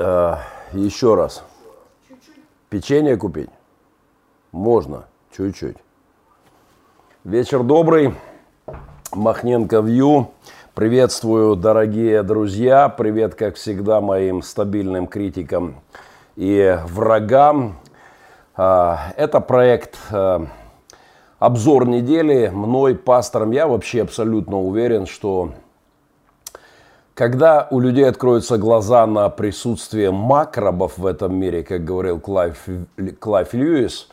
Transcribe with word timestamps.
Э, 0.00 0.36
еще 0.72 1.16
раз. 1.16 1.42
Печенье 2.68 3.16
купить? 3.16 3.50
Можно, 4.52 5.06
чуть-чуть. 5.36 5.76
Вечер 7.24 7.64
добрый. 7.64 8.14
Махненко 9.12 9.80
Вью. 9.80 10.30
Приветствую, 10.74 11.56
дорогие 11.56 12.22
друзья. 12.22 12.88
Привет, 12.88 13.34
как 13.34 13.56
всегда, 13.56 14.00
моим 14.00 14.42
стабильным 14.42 15.08
критикам 15.08 15.80
и 16.36 16.78
врагам. 16.86 17.80
Э, 18.56 18.94
это 19.16 19.40
проект 19.40 19.98
э, 20.12 20.46
обзор 21.40 21.88
недели 21.88 22.46
мной, 22.54 22.94
пастором. 22.94 23.50
Я 23.50 23.66
вообще 23.66 24.02
абсолютно 24.02 24.60
уверен, 24.60 25.06
что 25.06 25.54
когда 27.18 27.66
у 27.72 27.80
людей 27.80 28.08
откроются 28.08 28.58
глаза 28.58 29.04
на 29.04 29.28
присутствие 29.28 30.12
макробов 30.12 30.98
в 30.98 31.04
этом 31.04 31.34
мире, 31.34 31.64
как 31.64 31.84
говорил 31.84 32.20
Клайв, 32.20 32.64
Клайв 33.18 33.54
Льюис, 33.54 34.06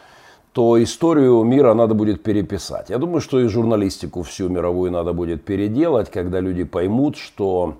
то 0.53 0.81
историю 0.81 1.43
мира 1.43 1.75
надо 1.75 1.93
будет 1.93 2.23
переписать. 2.23 2.89
Я 2.89 2.97
думаю, 2.97 3.21
что 3.21 3.39
и 3.39 3.47
журналистику 3.47 4.23
всю 4.23 4.49
мировую 4.49 4.91
надо 4.91 5.13
будет 5.13 5.45
переделать, 5.45 6.09
когда 6.09 6.39
люди 6.39 6.63
поймут, 6.63 7.15
что 7.15 7.77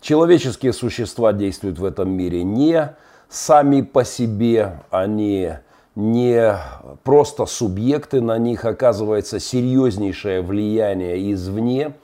человеческие 0.00 0.72
существа 0.72 1.32
действуют 1.32 1.78
в 1.78 1.84
этом 1.84 2.10
мире 2.10 2.42
не 2.42 2.96
сами 3.28 3.80
по 3.80 4.04
себе, 4.04 4.80
они 4.90 5.52
не 5.94 6.58
просто 7.04 7.46
субъекты, 7.46 8.20
на 8.20 8.38
них 8.38 8.64
оказывается 8.64 9.38
серьезнейшее 9.38 10.42
влияние 10.42 11.30
извне– 11.32 11.92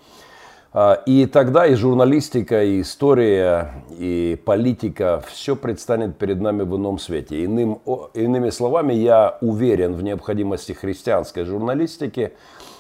и 1.07 1.27
тогда 1.27 1.67
и 1.67 1.75
журналистика, 1.75 2.63
и 2.63 2.81
история, 2.81 3.83
и 3.91 4.41
политика, 4.45 5.23
все 5.27 5.57
предстанет 5.57 6.17
перед 6.17 6.41
нами 6.41 6.63
в 6.63 6.77
ином 6.77 7.01
свете. 7.01 7.45
Иным, 7.45 7.81
иными 8.15 8.51
словами, 8.51 8.93
я 8.95 9.37
уверен 9.41 9.95
в 9.95 10.03
необходимости 10.05 10.71
христианской 10.71 11.45
журналистики, 11.45 12.35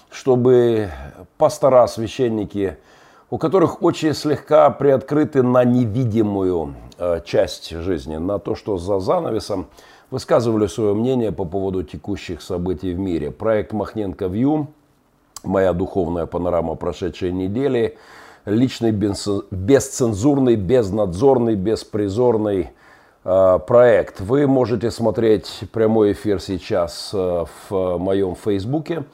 чтобы 0.08 0.90
пастора, 1.36 1.88
священники, 1.88 2.76
у 3.28 3.38
которых 3.38 3.82
очень 3.82 4.14
слегка 4.14 4.70
приоткрыты 4.70 5.42
на 5.42 5.64
невидимую 5.64 6.76
а, 6.98 7.20
часть 7.20 7.70
жизни, 7.70 8.16
на 8.16 8.38
то, 8.38 8.54
что 8.54 8.76
за 8.76 9.00
занавесом, 9.00 9.66
высказывали 10.10 10.66
свое 10.68 10.94
мнение 10.94 11.32
по 11.32 11.44
поводу 11.44 11.82
текущих 11.82 12.42
событий 12.42 12.92
в 12.92 12.98
мире. 12.98 13.30
Проект 13.30 13.72
«Махненко 13.72 14.26
Вью» 14.26 14.68
моя 15.44 15.72
духовная 15.72 16.26
панорама 16.26 16.74
прошедшей 16.74 17.32
недели, 17.32 17.96
личный 18.44 18.92
бесцензурный, 18.92 20.56
безнадзорный, 20.56 21.54
беспризорный 21.54 22.70
э, 23.24 23.58
проект. 23.66 24.20
Вы 24.20 24.46
можете 24.46 24.90
смотреть 24.90 25.64
прямой 25.72 26.12
эфир 26.12 26.40
сейчас 26.40 27.10
э, 27.12 27.44
в 27.68 27.98
моем 27.98 28.34
фейсбуке, 28.34 29.04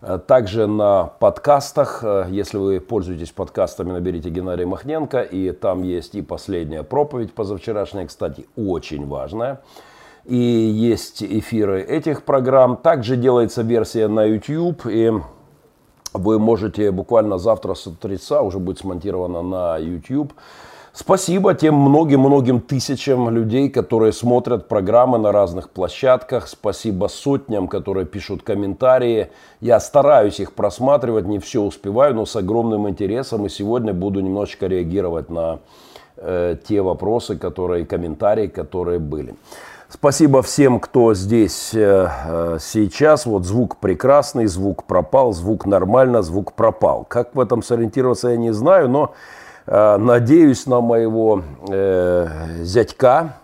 э, 0.00 0.18
также 0.26 0.66
на 0.66 1.04
подкастах. 1.18 2.04
Если 2.28 2.56
вы 2.56 2.80
пользуетесь 2.80 3.30
подкастами, 3.30 3.92
наберите 3.92 4.30
Геннадий 4.30 4.64
Махненко, 4.64 5.22
и 5.22 5.50
там 5.52 5.82
есть 5.82 6.14
и 6.14 6.22
последняя 6.22 6.82
проповедь 6.82 7.32
позавчерашняя, 7.32 8.06
кстати, 8.06 8.46
очень 8.56 9.06
важная. 9.06 9.60
И 10.24 10.36
есть 10.36 11.22
эфиры 11.22 11.80
этих 11.80 12.22
программ. 12.22 12.76
Также 12.76 13.16
делается 13.16 13.62
версия 13.62 14.08
на 14.08 14.24
YouTube, 14.24 14.84
и 14.84 15.10
вы 16.12 16.38
можете 16.38 16.90
буквально 16.90 17.38
завтра 17.38 17.74
с 17.74 17.86
утреца 17.86 18.42
уже 18.42 18.58
будет 18.58 18.78
смонтировано 18.78 19.42
на 19.42 19.78
YouTube. 19.78 20.32
Спасибо 20.92 21.54
тем 21.54 21.76
многим-многим 21.76 22.60
тысячам 22.60 23.30
людей, 23.30 23.68
которые 23.68 24.12
смотрят 24.12 24.66
программы 24.66 25.18
на 25.18 25.30
разных 25.30 25.70
площадках. 25.70 26.48
Спасибо 26.48 27.06
сотням, 27.06 27.68
которые 27.68 28.04
пишут 28.04 28.42
комментарии. 28.42 29.28
Я 29.60 29.78
стараюсь 29.78 30.40
их 30.40 30.54
просматривать, 30.54 31.26
не 31.26 31.38
все 31.38 31.62
успеваю, 31.62 32.14
но 32.16 32.26
с 32.26 32.34
огромным 32.34 32.88
интересом. 32.88 33.46
И 33.46 33.48
сегодня 33.48 33.92
буду 33.92 34.18
немножечко 34.20 34.66
реагировать 34.66 35.30
на 35.30 35.60
э, 36.16 36.56
те 36.66 36.82
вопросы, 36.82 37.36
которые, 37.36 37.86
комментарии, 37.86 38.48
которые 38.48 38.98
были. 38.98 39.36
Спасибо 39.90 40.42
всем, 40.42 40.80
кто 40.80 41.14
здесь 41.14 41.72
э, 41.72 42.10
э, 42.26 42.58
сейчас. 42.60 43.24
Вот 43.24 43.46
звук 43.46 43.78
прекрасный, 43.78 44.44
звук 44.44 44.84
пропал, 44.84 45.32
звук 45.32 45.64
нормально, 45.64 46.20
звук 46.20 46.52
пропал. 46.52 47.06
Как 47.08 47.34
в 47.34 47.40
этом 47.40 47.62
сориентироваться, 47.62 48.28
я 48.28 48.36
не 48.36 48.52
знаю, 48.52 48.90
но 48.90 49.14
э, 49.66 49.96
надеюсь 49.96 50.66
на 50.66 50.82
моего 50.82 51.42
зятька. 52.62 53.38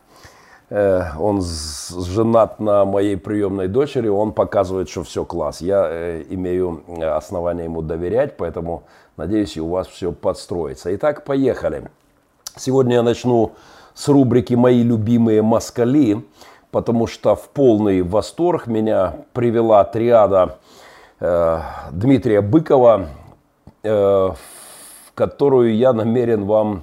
Он 0.70 1.40
женат 1.40 2.58
на 2.58 2.84
моей 2.84 3.16
приемной 3.16 3.68
дочери, 3.68 4.08
он 4.08 4.32
показывает, 4.32 4.88
что 4.88 5.04
все 5.04 5.24
класс. 5.24 5.60
Я 5.60 6.20
имею 6.22 6.82
основания 7.16 7.64
ему 7.64 7.80
доверять, 7.80 8.36
поэтому 8.36 8.82
надеюсь, 9.16 9.56
и 9.56 9.60
у 9.60 9.68
вас 9.68 9.86
все 9.86 10.10
подстроится. 10.10 10.94
Итак, 10.96 11.24
поехали. 11.24 11.90
Сегодня 12.56 12.96
я 12.96 13.02
начну 13.02 13.52
с 13.94 14.08
рубрики 14.08 14.54
«Мои 14.54 14.82
любимые 14.82 15.40
москали», 15.42 16.24
потому 16.70 17.06
что 17.06 17.36
в 17.36 17.48
полный 17.50 18.02
восторг 18.02 18.66
меня 18.66 19.14
привела 19.32 19.84
триада 19.84 20.58
э, 21.20 21.60
Дмитрия 21.92 22.40
Быкова, 22.40 23.08
э, 23.84 24.30
которую 25.14 25.76
я 25.76 25.92
намерен 25.92 26.44
вам 26.44 26.82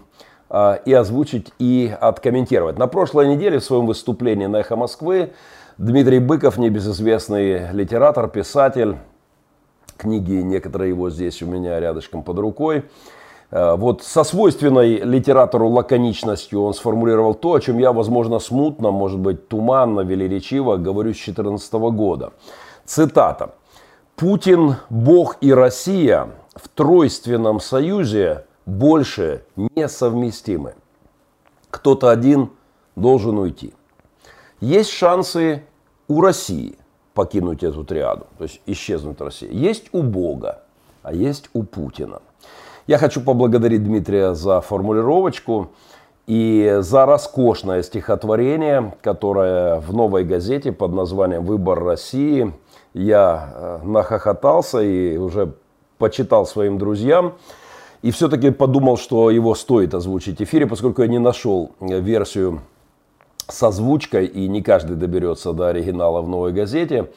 э, 0.50 0.78
и 0.86 0.94
озвучить, 0.94 1.52
и 1.60 1.94
откомментировать. 2.00 2.78
На 2.78 2.88
прошлой 2.88 3.28
неделе 3.28 3.60
в 3.60 3.64
своем 3.66 3.86
выступлении 3.86 4.46
на 4.46 4.58
«Эхо 4.58 4.78
Москвы» 4.78 5.34
Дмитрий 5.78 6.20
Быков, 6.20 6.58
небезызвестный 6.58 7.72
литератор, 7.72 8.30
писатель, 8.30 8.98
книги 9.98 10.34
некоторые 10.34 10.90
его 10.90 11.10
здесь 11.10 11.42
у 11.42 11.48
меня 11.48 11.80
рядышком 11.80 12.24
под 12.24 12.40
рукой– 12.40 12.86
вот 13.52 14.02
со 14.04 14.24
свойственной 14.24 15.00
литератору 15.00 15.68
лаконичностью 15.68 16.64
он 16.64 16.74
сформулировал 16.74 17.34
то, 17.34 17.54
о 17.54 17.60
чем 17.60 17.80
я, 17.80 17.92
возможно, 17.92 18.40
смутно, 18.40 18.92
может 18.92 19.20
быть, 19.20 19.50
туманно, 19.50 20.02
велеречиво 20.02 20.78
говорю 20.78 21.14
с 21.14 21.18
2014 21.18 21.74
года. 21.74 22.32
Цитата. 22.86 23.56
«Путин, 24.16 24.76
Бог 24.90 25.38
и 25.42 25.54
Россия 25.54 26.30
в 26.56 26.70
тройственном 26.70 27.60
союзе 27.60 28.46
больше 28.66 29.44
несовместимы. 29.56 30.76
Кто-то 31.70 32.10
один 32.10 32.52
должен 32.96 33.38
уйти. 33.38 33.74
Есть 34.60 34.92
шансы 34.92 35.64
у 36.08 36.22
России 36.22 36.78
покинуть 37.14 37.64
эту 37.64 37.84
триаду, 37.84 38.28
то 38.38 38.44
есть 38.44 38.62
исчезнуть 38.66 39.20
Россия. 39.20 39.50
Есть 39.52 39.90
у 39.92 40.04
Бога, 40.04 40.64
а 41.04 41.14
есть 41.14 41.50
у 41.54 41.64
Путина. 41.64 42.22
Я 42.88 42.98
хочу 42.98 43.22
поблагодарить 43.22 43.84
Дмитрия 43.84 44.34
за 44.34 44.60
формулировочку 44.60 45.70
и 46.26 46.78
за 46.80 47.06
роскошное 47.06 47.84
стихотворение, 47.84 48.94
которое 49.02 49.80
в 49.80 49.94
новой 49.94 50.24
газете 50.24 50.72
под 50.72 50.94
названием 50.94 51.46
«Выбор 51.46 51.84
России» 51.84 52.54
я 52.94 53.54
э, 53.54 53.80
нахохотался 53.84 54.82
и 54.82 55.16
уже 55.18 55.54
почитал 56.00 56.46
своим 56.48 56.80
друзьям. 56.80 57.34
И 58.02 58.10
все-таки 58.10 58.50
подумал, 58.50 58.98
что 58.98 59.30
его 59.30 59.54
стоит 59.54 59.94
озвучить 59.94 60.40
в 60.40 60.44
эфире, 60.44 60.66
поскольку 60.66 61.04
я 61.04 61.08
не 61.08 61.20
нашел 61.20 61.72
версию 61.80 62.62
с 63.48 63.62
озвучкой, 63.62 64.26
и 64.26 64.48
не 64.48 64.64
каждый 64.64 64.96
доберется 64.96 65.54
до 65.54 65.68
оригинала 65.68 66.22
в 66.22 66.28
новой 66.28 66.52
газете 66.52 67.10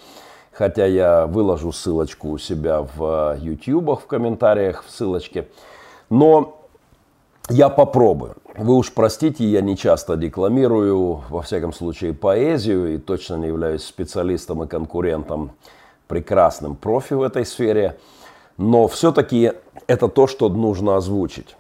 хотя 0.54 0.87
я 0.87 1.26
выложу 1.26 1.72
ссылочку 1.72 2.31
у 2.31 2.38
себя 2.38 2.87
в 2.97 3.37
YouTube, 3.41 4.00
в 4.00 4.06
комментариях, 4.06 4.84
в 4.84 4.91
ссылочке. 4.91 5.48
Но 6.10 6.60
я 7.50 7.69
попробую. 7.69 8.37
Вы 8.56 8.75
уж 8.75 8.93
простите, 8.93 9.44
я 9.44 9.60
не 9.60 9.76
часто 9.76 10.16
декламирую, 10.16 11.23
во 11.29 11.43
всяком 11.43 11.73
случае, 11.73 12.14
поэзию, 12.14 12.94
и 12.94 12.99
точно 12.99 13.34
не 13.34 13.49
являюсь 13.49 13.84
специалистом 13.84 14.62
и 14.62 14.69
конкурентом, 14.69 15.50
прекрасным 16.06 16.76
профи 16.76 17.14
в 17.14 17.23
этой 17.23 17.44
сфере. 17.44 17.99
Но 18.56 18.87
все-таки 18.87 19.52
это 19.88 20.08
то, 20.08 20.29
что 20.29 20.49
нужно 20.49 20.96
озвучить. 20.96 21.56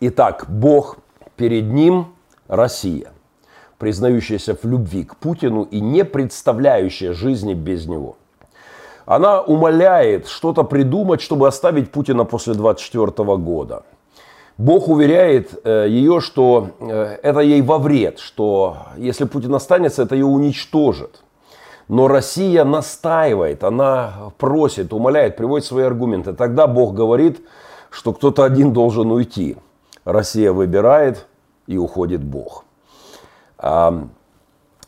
Итак, 0.00 0.46
Бог, 0.48 0.98
перед 1.36 1.66
ним 1.66 2.08
Россия 2.48 3.12
признающаяся 3.78 4.54
в 4.54 4.64
любви 4.64 5.04
к 5.04 5.16
Путину 5.16 5.62
и 5.62 5.80
не 5.80 6.04
представляющая 6.04 7.12
жизни 7.12 7.54
без 7.54 7.86
него. 7.86 8.16
Она 9.06 9.40
умоляет 9.40 10.28
что-то 10.28 10.64
придумать, 10.64 11.20
чтобы 11.20 11.46
оставить 11.46 11.90
Путина 11.90 12.24
после 12.24 12.54
24 12.54 13.36
года. 13.36 13.82
Бог 14.56 14.88
уверяет 14.88 15.50
э, 15.64 15.86
ее, 15.88 16.20
что 16.20 16.70
э, 16.78 17.18
это 17.22 17.40
ей 17.40 17.60
во 17.60 17.78
вред, 17.78 18.20
что 18.20 18.76
если 18.96 19.24
Путин 19.24 19.54
останется, 19.54 20.02
это 20.02 20.14
ее 20.14 20.26
уничтожит. 20.26 21.22
Но 21.88 22.08
Россия 22.08 22.64
настаивает, 22.64 23.64
она 23.64 24.32
просит, 24.38 24.92
умоляет, 24.92 25.36
приводит 25.36 25.66
свои 25.66 25.84
аргументы. 25.84 26.32
Тогда 26.32 26.66
Бог 26.66 26.94
говорит, 26.94 27.40
что 27.90 28.12
кто-то 28.12 28.44
один 28.44 28.72
должен 28.72 29.10
уйти. 29.10 29.56
Россия 30.04 30.52
выбирает 30.52 31.26
и 31.66 31.76
уходит 31.76 32.22
Бог. 32.22 32.63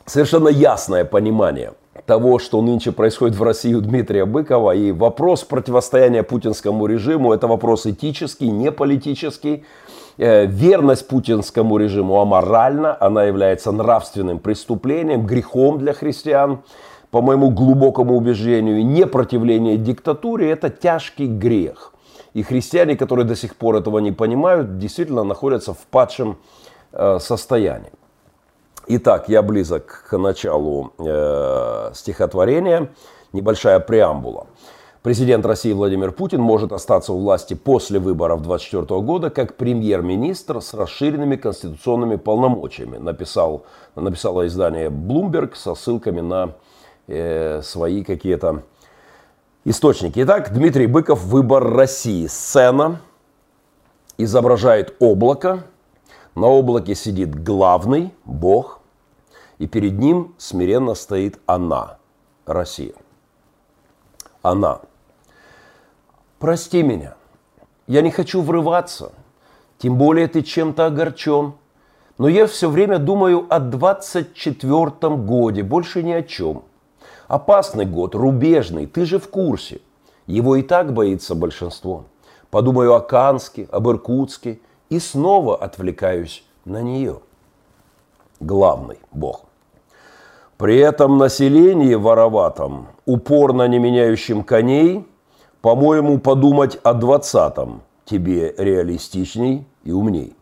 Совершенно 0.05 0.49
ясное 0.49 1.05
понимание 1.05 1.73
того, 2.05 2.39
что 2.39 2.61
нынче 2.61 2.91
происходит 2.91 3.35
в 3.35 3.43
России 3.43 3.73
у 3.73 3.81
Дмитрия 3.81 4.25
Быкова. 4.25 4.75
И 4.75 4.91
вопрос 4.91 5.43
противостояния 5.43 6.23
путинскому 6.23 6.85
режиму– 6.85 7.33
это 7.33 7.47
вопрос 7.47 7.85
этический, 7.85 8.49
не 8.49 8.71
политический. 8.71 9.65
Э, 10.17 10.45
верность 10.45 11.07
путинскому 11.07 11.77
режиму 11.77 12.19
аморальна, 12.19 12.97
она 12.99 13.25
является 13.25 13.71
нравственным 13.71 14.39
преступлением, 14.39 15.25
грехом 15.25 15.79
для 15.79 15.93
христиан. 15.93 16.59
По 17.11 17.21
моему 17.21 17.49
глубокому 17.51 18.15
убеждению, 18.15 18.85
непротивление 18.85 19.77
диктатуре– 19.77 20.49
это 20.51 20.69
тяжкий 20.69 21.27
грех. 21.27 21.93
И 22.33 22.43
христиане, 22.43 22.95
которые 22.95 23.25
до 23.25 23.35
сих 23.35 23.55
пор 23.55 23.75
этого 23.75 23.99
не 23.99 24.11
понимают, 24.11 24.77
действительно 24.77 25.23
находятся 25.23 25.73
в 25.73 25.85
падшем 25.89 26.37
э, 26.93 27.19
состоянии. 27.19 27.91
Итак, 28.89 29.27
я 29.27 29.41
близок 29.41 30.05
к 30.09 30.17
началу 30.17 30.93
э, 30.97 31.91
стихотворения. 31.93 32.89
Небольшая 33.33 33.81
преамбула. 33.81 34.47
Президент 35.03 35.45
России 35.45 35.73
Владимир 35.73 36.13
Путин 36.13 36.39
может 36.39 36.71
остаться 36.71 37.11
у 37.11 37.19
власти 37.19 37.53
после 37.53 37.99
выборов 37.99 38.43
2024 38.43 39.01
года 39.01 39.29
как 39.29 39.57
премьер-министр 39.57 40.61
с 40.61 40.73
расширенными 40.73 41.35
конституционными 41.35 42.15
полномочиями, 42.15 42.95
написал, 42.95 43.65
написало 43.95 44.47
издание 44.47 44.89
Bloomberg 44.89 45.55
со 45.55 45.75
ссылками 45.75 46.21
на 46.21 46.53
э, 47.07 47.61
свои 47.63 48.05
какие-то 48.05 48.63
источники. 49.65 50.23
Итак, 50.23 50.53
Дмитрий 50.53 50.87
Быков 50.87 51.25
«Выбор 51.25 51.73
России». 51.73 52.25
Сцена 52.27 53.01
изображает 54.17 54.95
облако. 54.99 55.65
На 56.37 56.45
облаке 56.45 56.93
сидит 56.93 57.33
главный, 57.43 58.13
Бог, 58.23 58.79
и 59.57 59.65
перед 59.65 59.97
ним 59.97 60.35
смиренно 60.37 60.93
стоит 60.93 61.39
она, 61.47 61.97
Россия. 62.45 62.93
Она. 64.43 64.81
Прости 66.37 66.83
меня, 66.83 67.15
я 67.87 68.03
не 68.03 68.11
хочу 68.11 68.43
врываться, 68.43 69.13
тем 69.79 69.97
более 69.97 70.27
ты 70.27 70.43
чем-то 70.43 70.85
огорчен. 70.85 71.53
Но 72.19 72.27
я 72.27 72.45
все 72.45 72.69
время 72.69 72.99
думаю 72.99 73.47
о 73.49 73.59
24-м 73.59 75.25
годе, 75.25 75.63
больше 75.63 76.03
ни 76.03 76.11
о 76.11 76.21
чем. 76.21 76.65
Опасный 77.27 77.85
год, 77.85 78.13
рубежный, 78.13 78.85
ты 78.85 79.07
же 79.07 79.17
в 79.17 79.27
курсе. 79.27 79.81
Его 80.27 80.55
и 80.55 80.61
так 80.61 80.93
боится 80.93 81.33
большинство. 81.33 82.03
Подумаю 82.51 82.93
о 82.93 82.99
Канске, 82.99 83.67
об 83.71 83.89
Иркутске 83.89 84.59
и 84.89 84.99
снова 84.99 85.55
отвлекаюсь 85.55 86.43
на 86.65 86.81
нее. 86.81 87.19
Главный 88.39 88.99
Бог. 89.11 89.45
При 90.57 90.77
этом 90.77 91.17
населении 91.17 91.93
вороватом, 91.93 92.87
упорно 93.05 93.67
не 93.67 93.79
меняющем 93.79 94.43
коней, 94.43 95.07
по-моему, 95.61 96.19
подумать 96.19 96.77
о 96.83 96.93
двадцатом 96.93 97.81
тебе 98.05 98.53
реалистичней 98.57 99.67
и 99.83 99.91
умней. 99.91 100.35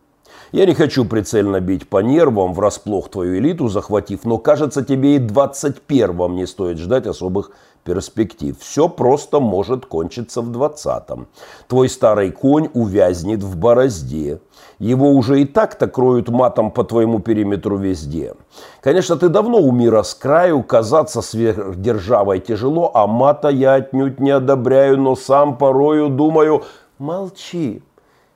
Я 0.52 0.66
не 0.66 0.74
хочу 0.74 1.04
прицельно 1.04 1.60
бить 1.60 1.88
по 1.88 1.98
нервам, 1.98 2.54
врасплох 2.54 3.10
твою 3.10 3.38
элиту 3.38 3.68
захватив, 3.68 4.24
но 4.24 4.38
кажется, 4.38 4.84
тебе 4.84 5.16
и 5.16 5.18
двадцать 5.18 5.80
первом 5.82 6.36
не 6.36 6.46
стоит 6.46 6.78
ждать 6.78 7.06
особых 7.06 7.50
перспектив. 7.84 8.56
Все 8.58 8.88
просто 8.88 9.40
может 9.40 9.86
кончиться 9.86 10.42
в 10.42 10.50
двадцатом. 10.50 11.28
Твой 11.68 11.88
старый 11.88 12.32
конь 12.32 12.68
увязнет 12.74 13.42
в 13.42 13.56
борозде. 13.56 14.40
Его 14.78 15.12
уже 15.12 15.40
и 15.40 15.44
так-то 15.44 15.86
кроют 15.86 16.28
матом 16.28 16.70
по 16.70 16.84
твоему 16.84 17.20
периметру 17.20 17.76
везде. 17.76 18.34
Конечно, 18.80 19.16
ты 19.16 19.28
давно 19.28 19.58
у 19.58 19.72
мира 19.72 20.02
с 20.02 20.14
краю, 20.14 20.62
казаться 20.62 21.22
сверхдержавой 21.22 22.40
тяжело, 22.40 22.90
а 22.92 23.06
мата 23.06 23.48
я 23.48 23.74
отнюдь 23.74 24.20
не 24.20 24.32
одобряю, 24.32 24.98
но 24.98 25.16
сам 25.16 25.56
порою 25.56 26.08
думаю, 26.08 26.64
молчи, 26.98 27.82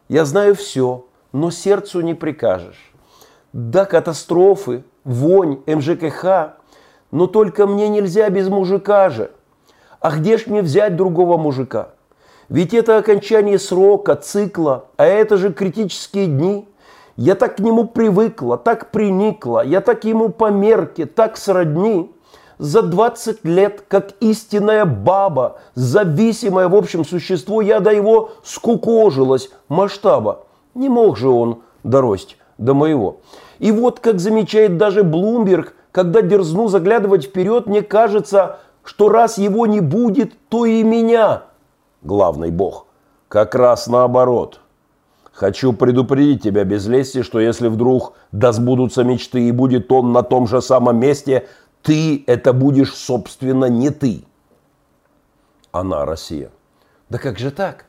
я 0.09 0.25
знаю 0.25 0.55
все, 0.55 1.05
но 1.33 1.51
сердцу 1.51 2.01
не 2.01 2.15
прикажешь. 2.15 2.93
Да, 3.53 3.85
катастрофы, 3.85 4.85
вонь, 5.05 5.61
МЖКХ, 5.67 6.55
но 7.11 7.27
только 7.27 7.67
мне 7.67 7.89
нельзя 7.89 8.31
без 8.31 8.49
мужика 8.49 9.11
же. 9.11 9.31
А 10.01 10.13
где 10.13 10.39
ж 10.39 10.47
мне 10.47 10.63
взять 10.63 10.97
другого 10.97 11.37
мужика? 11.37 11.91
Ведь 12.49 12.75
это 12.75 12.99
окончание 12.99 13.59
срока, 13.59 14.17
цикла, 14.17 14.87
а 14.97 15.05
это 15.05 15.37
же 15.37 15.53
критические 15.53 16.27
дни. 16.27 16.69
Я 17.17 17.35
так 17.35 17.57
к 17.57 17.61
нему 17.61 17.87
привыкла, 17.87 18.57
так 18.57 18.91
приникла, 18.91 19.65
я 19.65 19.81
так 19.81 20.05
ему 20.05 20.31
по 20.31 20.51
мерке, 20.51 21.07
так 21.07 21.37
сродни. 21.37 22.11
За 22.59 22.83
20 22.83 23.45
лет, 23.45 23.85
как 23.89 24.13
истинная 24.21 24.85
баба, 24.85 25.61
зависимое 25.75 26.69
в 26.69 26.75
общем 26.75 27.05
существо, 27.05 27.63
я 27.63 27.81
до 27.81 27.91
его 27.91 28.33
скукожилась 28.43 29.51
масштаба. 29.69 30.45
Не 30.75 30.89
мог 30.89 31.17
же 31.17 31.29
он 31.29 31.63
дорости 31.83 32.37
до 32.59 32.75
моего. 32.75 33.21
И 33.59 33.73
вот, 33.73 34.01
как 34.01 34.21
замечает 34.21 34.77
даже 34.77 35.03
Блумберг, 35.03 35.75
когда 35.93 36.23
дерзну 36.23 36.69
заглядывать 36.69 37.27
вперед, 37.27 37.67
мне 37.67 37.83
кажется, 37.83 38.61
что 38.85 39.09
раз 39.09 39.39
его 39.39 39.67
не 39.67 39.81
будет, 39.81 40.33
то 40.49 40.65
и 40.65 40.83
меня, 40.83 41.45
главный 42.03 42.51
бог. 42.51 42.87
Как 43.29 43.55
раз 43.55 43.87
наоборот. 43.87 44.61
Хочу 45.33 45.73
предупредить 45.73 46.43
тебя 46.43 46.65
без 46.65 46.87
лести, 46.87 47.23
что 47.23 47.41
если 47.41 47.69
вдруг 47.69 48.15
да 48.33 48.53
сбудутся 48.53 49.05
мечты 49.05 49.49
и 49.49 49.53
будет 49.53 49.91
он 49.91 50.13
на 50.13 50.23
том 50.23 50.47
же 50.47 50.61
самом 50.61 50.99
месте, 50.99 51.47
ты 51.83 52.25
это 52.27 52.53
будешь, 52.53 52.95
собственно, 52.95 53.67
не 53.67 53.91
ты. 53.91 54.25
Она 55.73 56.05
Россия. 56.05 56.51
Да 57.09 57.19
как 57.19 57.39
же 57.39 57.51
так? 57.51 57.87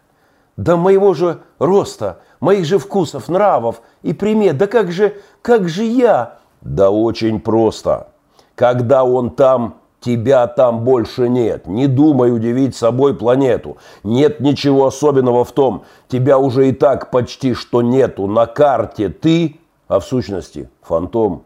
Да 0.56 0.78
моего 0.78 1.14
же 1.14 1.42
роста, 1.60 2.22
моих 2.42 2.66
же 2.66 2.78
вкусов, 2.78 3.30
нравов 3.30 3.82
и 4.02 4.12
примет. 4.12 4.58
Да 4.58 4.68
как 4.68 4.92
же, 4.92 5.16
как 5.42 5.70
же 5.70 5.84
я? 5.84 6.40
Да 6.60 6.92
очень 6.92 7.40
просто. 7.40 8.10
Когда 8.56 9.06
он 9.06 9.30
там, 9.30 9.76
Тебя 10.02 10.48
там 10.48 10.84
больше 10.84 11.30
нет. 11.30 11.68
Не 11.68 11.86
думай 11.86 12.34
удивить 12.34 12.76
собой 12.76 13.16
планету. 13.16 13.78
Нет 14.04 14.40
ничего 14.40 14.88
особенного 14.88 15.46
в 15.46 15.52
том. 15.52 15.84
Тебя 16.08 16.40
уже 16.40 16.70
и 16.70 16.72
так 16.72 17.12
почти 17.12 17.54
что 17.54 17.84
нету. 17.84 18.26
На 18.26 18.48
карте 18.48 19.10
ты, 19.10 19.60
а 19.88 20.00
в 20.00 20.04
сущности 20.04 20.72
фантом. 20.82 21.44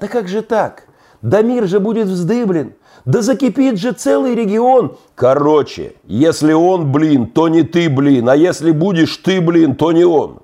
Да 0.00 0.08
как 0.08 0.26
же 0.26 0.42
так? 0.42 0.88
Да 1.22 1.42
мир 1.42 1.68
же 1.68 1.78
будет 1.78 2.08
вздыблен. 2.08 2.74
Да 3.04 3.22
закипит 3.22 3.78
же 3.78 3.92
целый 3.92 4.34
регион. 4.34 4.96
Короче, 5.14 5.94
если 6.04 6.52
он, 6.52 6.92
блин, 6.92 7.26
то 7.26 7.48
не 7.48 7.62
ты, 7.62 7.88
блин. 7.88 8.28
А 8.28 8.36
если 8.36 8.72
будешь 8.72 9.16
ты, 9.18 9.40
блин, 9.40 9.74
то 9.74 9.92
не 9.92 10.04
он. 10.04 10.40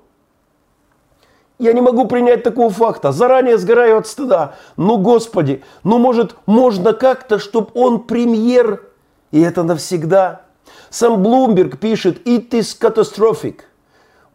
Я 1.59 1.73
не 1.73 1.81
могу 1.81 2.05
принять 2.05 2.43
такого 2.43 2.69
факта. 2.69 3.11
Заранее 3.11 3.57
сгораю 3.57 3.97
от 3.97 4.07
стыда. 4.07 4.55
Ну, 4.75 4.97
Господи, 4.97 5.63
ну, 5.83 5.97
может, 5.97 6.35
можно 6.45 6.93
как-то, 6.93 7.39
чтобы 7.39 7.69
он 7.73 8.01
премьер, 8.01 8.83
и 9.31 9.41
это 9.41 9.63
навсегда. 9.63 10.41
Сам 10.89 11.23
Блумберг 11.23 11.79
пишет 11.79 12.27
«It 12.27 12.49
is 12.49 12.77
catastrophic». 12.79 13.61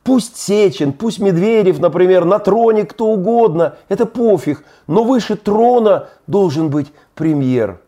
Пусть 0.02 0.36
Сечин, 0.36 0.92
пусть 0.92 1.20
Медведев, 1.20 1.78
например, 1.78 2.24
на 2.24 2.40
троне 2.40 2.84
кто 2.84 3.06
угодно, 3.06 3.76
это 3.88 4.04
пофиг, 4.04 4.64
но 4.88 5.04
выше 5.04 5.36
трона 5.36 6.08
должен 6.26 6.70
быть 6.70 6.92
премьер. 7.14 7.81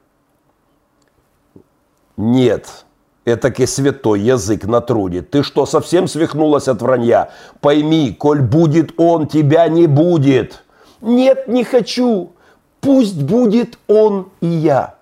Нет, 2.17 2.85
Этакий 3.27 3.67
святой 3.67 4.21
язык 4.21 4.65
на 4.65 4.83
труде. 4.83 5.23
Ты 5.23 5.43
что, 5.43 5.65
совсем 5.65 6.09
свихнулась 6.09 6.69
от 6.69 6.83
вранья? 6.83 7.31
Пойми, 7.61 8.13
коль 8.13 8.43
будет 8.43 8.93
он, 8.99 9.27
тебя 9.29 9.69
не 9.69 9.87
будет. 9.87 10.63
Нет, 11.01 11.49
не 11.49 11.65
хочу. 11.65 12.33
Пусть 12.81 13.23
будет 13.23 13.79
он 13.89 14.29
и 14.43 14.47
я. 14.47 14.97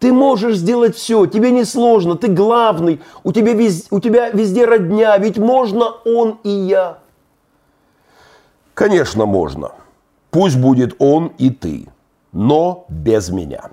Ты 0.00 0.12
можешь 0.12 0.56
сделать 0.56 0.96
все, 0.96 1.26
тебе 1.26 1.50
не 1.50 1.64
сложно, 1.64 2.16
ты 2.16 2.28
главный, 2.28 3.00
у 3.24 3.32
тебя, 3.32 3.52
вез, 3.52 3.86
у 3.90 3.98
тебя 3.98 4.30
везде 4.30 4.64
родня, 4.64 5.16
ведь 5.18 5.38
можно 5.38 5.90
он 6.04 6.38
и 6.44 6.50
я. 6.50 6.98
Конечно, 8.74 9.26
можно. 9.26 9.72
Пусть 10.30 10.56
будет 10.56 10.94
он 11.00 11.32
и 11.38 11.50
ты, 11.50 11.88
но 12.32 12.86
без 12.88 13.30
меня. 13.30 13.70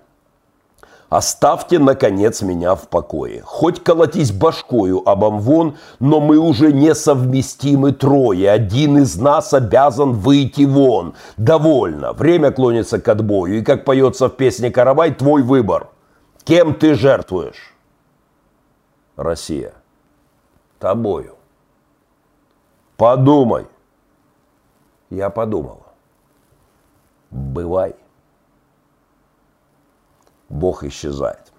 Оставьте, 1.15 1.79
наконец, 1.79 2.41
меня 2.41 2.75
в 2.75 2.89
покое. 2.89 3.41
Хоть 3.45 3.81
колотись 3.81 4.33
башкою 4.33 5.01
об 5.07 5.23
амвон, 5.23 5.77
но 6.01 6.19
мы 6.19 6.37
уже 6.37 6.73
несовместимы 6.73 7.93
трое. 7.93 8.51
Один 8.51 8.97
из 8.97 9.15
нас 9.15 9.53
обязан 9.53 10.11
выйти 10.11 10.63
вон. 10.65 11.13
Довольно. 11.37 12.11
Время 12.11 12.51
клонится 12.51 12.99
к 12.99 13.07
отбою. 13.07 13.59
И, 13.59 13.61
как 13.61 13.85
поется 13.85 14.27
в 14.27 14.35
песне 14.35 14.71
«Каравай», 14.71 15.13
твой 15.13 15.41
выбор. 15.41 15.87
Кем 16.43 16.73
ты 16.73 16.95
жертвуешь? 16.95 17.73
Россия. 19.15 19.73
Тобою. 20.79 21.35
Подумай. 22.97 23.67
Я 25.09 25.29
подумала. 25.29 25.85
бывай. 27.31 27.95
Бог 30.49 30.83
исчезает. 30.83 31.51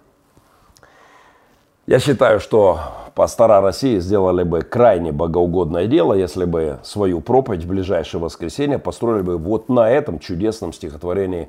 Я 1.86 2.00
считаю, 2.00 2.40
что 2.40 2.80
пастора 3.14 3.60
России 3.60 4.00
сделали 4.00 4.42
бы 4.42 4.62
крайне 4.62 5.12
богоугодное 5.12 5.86
дело, 5.86 6.14
если 6.14 6.44
бы 6.44 6.78
свою 6.82 7.20
проповедь 7.20 7.64
в 7.64 7.68
ближайшее 7.68 8.20
воскресенье 8.20 8.78
построили 8.78 9.22
бы 9.22 9.38
вот 9.38 9.68
на 9.68 9.88
этом 9.88 10.18
чудесном 10.18 10.72
стихотворении 10.72 11.48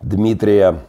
Дмитрия 0.00 0.80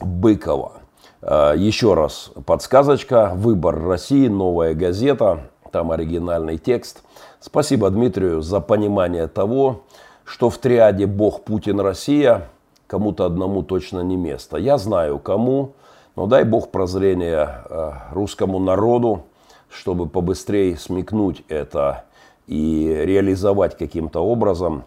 Быкова. 0.00 0.72
Э, 1.20 1.52
еще 1.56 1.94
раз 1.94 2.30
подсказочка. 2.46 3.32
Выбор 3.34 3.82
России, 3.82 4.28
новая 4.28 4.74
газета. 4.74 5.40
Там 5.70 5.90
оригинальный 5.90 6.56
текст. 6.56 7.02
Спасибо 7.40 7.90
Дмитрию 7.90 8.40
за 8.40 8.60
понимание 8.60 9.26
того, 9.26 9.82
что 10.24 10.48
в 10.48 10.58
триаде 10.58 11.06
Бог, 11.06 11.44
Путин, 11.44 11.80
Россия 11.80 12.48
кому-то 12.86 13.24
одному 13.24 13.62
точно 13.62 14.00
не 14.00 14.16
место. 14.16 14.56
Я 14.56 14.78
знаю 14.78 15.18
кому, 15.18 15.72
но 16.14 16.26
дай 16.26 16.44
Бог 16.44 16.70
прозрения 16.70 17.62
э, 17.68 17.92
русскому 18.12 18.58
народу, 18.58 19.24
чтобы 19.68 20.08
побыстрее 20.08 20.76
смекнуть 20.76 21.42
это 21.48 22.04
и 22.46 23.02
реализовать 23.04 23.76
каким-то 23.76 24.20
образом 24.20 24.84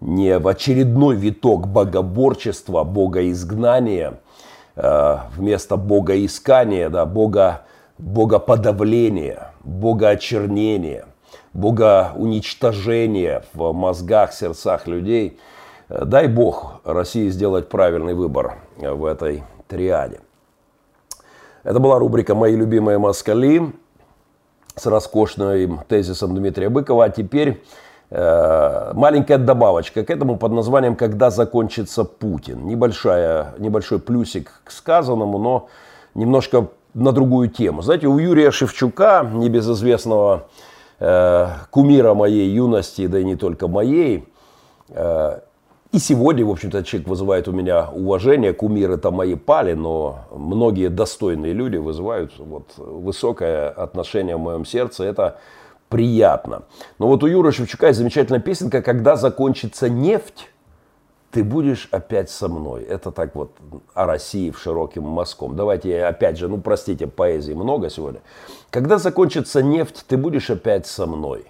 не 0.00 0.38
в 0.38 0.48
очередной 0.48 1.14
виток 1.14 1.68
богоборчества, 1.68 2.82
богоизгнания, 2.82 4.20
э, 4.74 5.18
вместо 5.36 5.76
богоискания, 5.76 6.88
да, 6.90 7.06
бога, 7.06 7.62
богоподавления, 7.98 9.52
богоочернения, 9.62 11.06
богоуничтожения 11.52 13.44
в 13.54 13.72
мозгах, 13.72 14.32
сердцах 14.32 14.86
людей. 14.88 15.38
Дай 16.00 16.26
Бог 16.26 16.80
России 16.84 17.28
сделать 17.28 17.68
правильный 17.68 18.14
выбор 18.14 18.56
в 18.78 19.04
этой 19.04 19.44
триаде. 19.68 20.20
Это 21.64 21.80
была 21.80 21.98
рубрика 21.98 22.34
«Мои 22.34 22.56
любимые 22.56 22.98
москали» 22.98 23.72
с 24.74 24.86
роскошным 24.86 25.80
тезисом 25.88 26.34
Дмитрия 26.34 26.70
Быкова. 26.70 27.04
А 27.04 27.10
теперь 27.10 27.62
э, 28.08 28.92
маленькая 28.94 29.36
добавочка 29.36 30.02
к 30.02 30.10
этому 30.10 30.38
под 30.38 30.52
названием 30.52 30.96
«Когда 30.96 31.30
закончится 31.30 32.04
Путин». 32.04 32.66
Небольшая, 32.66 33.54
небольшой 33.58 33.98
плюсик 33.98 34.62
к 34.64 34.70
сказанному, 34.70 35.36
но 35.36 35.68
немножко 36.14 36.68
на 36.94 37.12
другую 37.12 37.50
тему. 37.50 37.82
Знаете, 37.82 38.06
у 38.06 38.18
Юрия 38.18 38.50
Шевчука, 38.50 39.28
небезызвестного 39.30 40.48
э, 41.00 41.48
кумира 41.70 42.14
моей 42.14 42.48
юности, 42.48 43.06
да 43.06 43.18
и 43.18 43.24
не 43.24 43.36
только 43.36 43.68
моей, 43.68 44.26
э, 44.88 45.40
и 45.92 45.98
сегодня, 45.98 46.44
в 46.44 46.50
общем-то, 46.50 46.82
человек 46.84 47.06
вызывает 47.06 47.48
у 47.48 47.52
меня 47.52 47.90
уважение. 47.90 48.54
Кумиры 48.54 48.94
это 48.94 49.10
мои 49.10 49.34
пали, 49.34 49.74
но 49.74 50.24
многие 50.30 50.88
достойные 50.88 51.52
люди 51.52 51.76
вызывают 51.76 52.32
вот 52.38 52.72
высокое 52.78 53.68
отношение 53.68 54.36
в 54.36 54.40
моем 54.40 54.64
сердце. 54.64 55.04
Это 55.04 55.38
приятно. 55.90 56.62
Но 56.98 57.08
вот 57.08 57.22
у 57.22 57.26
Юры 57.26 57.52
Шевчука 57.52 57.88
есть 57.88 57.98
замечательная 57.98 58.40
песенка 58.40 58.80
«Когда 58.80 59.16
закончится 59.16 59.90
нефть, 59.90 60.48
ты 61.30 61.44
будешь 61.44 61.88
опять 61.90 62.30
со 62.30 62.48
мной». 62.48 62.84
Это 62.84 63.10
так 63.10 63.34
вот 63.34 63.52
о 63.92 64.06
России 64.06 64.50
в 64.50 64.58
широким 64.58 65.02
мазком. 65.02 65.56
Давайте 65.56 66.06
опять 66.06 66.38
же, 66.38 66.48
ну 66.48 66.58
простите, 66.58 67.06
поэзии 67.06 67.52
много 67.52 67.90
сегодня. 67.90 68.22
«Когда 68.70 68.96
закончится 68.96 69.62
нефть, 69.62 70.06
ты 70.08 70.16
будешь 70.16 70.48
опять 70.48 70.86
со 70.86 71.06
мной. 71.06 71.44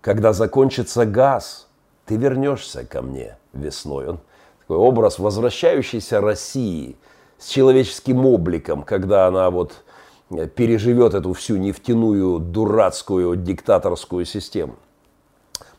Когда 0.00 0.32
закончится 0.32 1.04
газ, 1.04 1.68
ты 2.06 2.16
вернешься 2.16 2.86
ко 2.86 3.02
мне» 3.02 3.36
весной. 3.54 4.08
Он 4.08 4.20
такой 4.60 4.76
образ 4.76 5.18
возвращающейся 5.18 6.20
России 6.20 6.96
с 7.38 7.48
человеческим 7.48 8.26
обликом, 8.26 8.82
когда 8.82 9.26
она 9.26 9.50
вот 9.50 9.82
э, 10.30 10.46
переживет 10.46 11.14
эту 11.14 11.32
всю 11.32 11.56
нефтяную, 11.56 12.38
дурацкую, 12.38 13.36
диктаторскую 13.36 14.24
систему. 14.24 14.76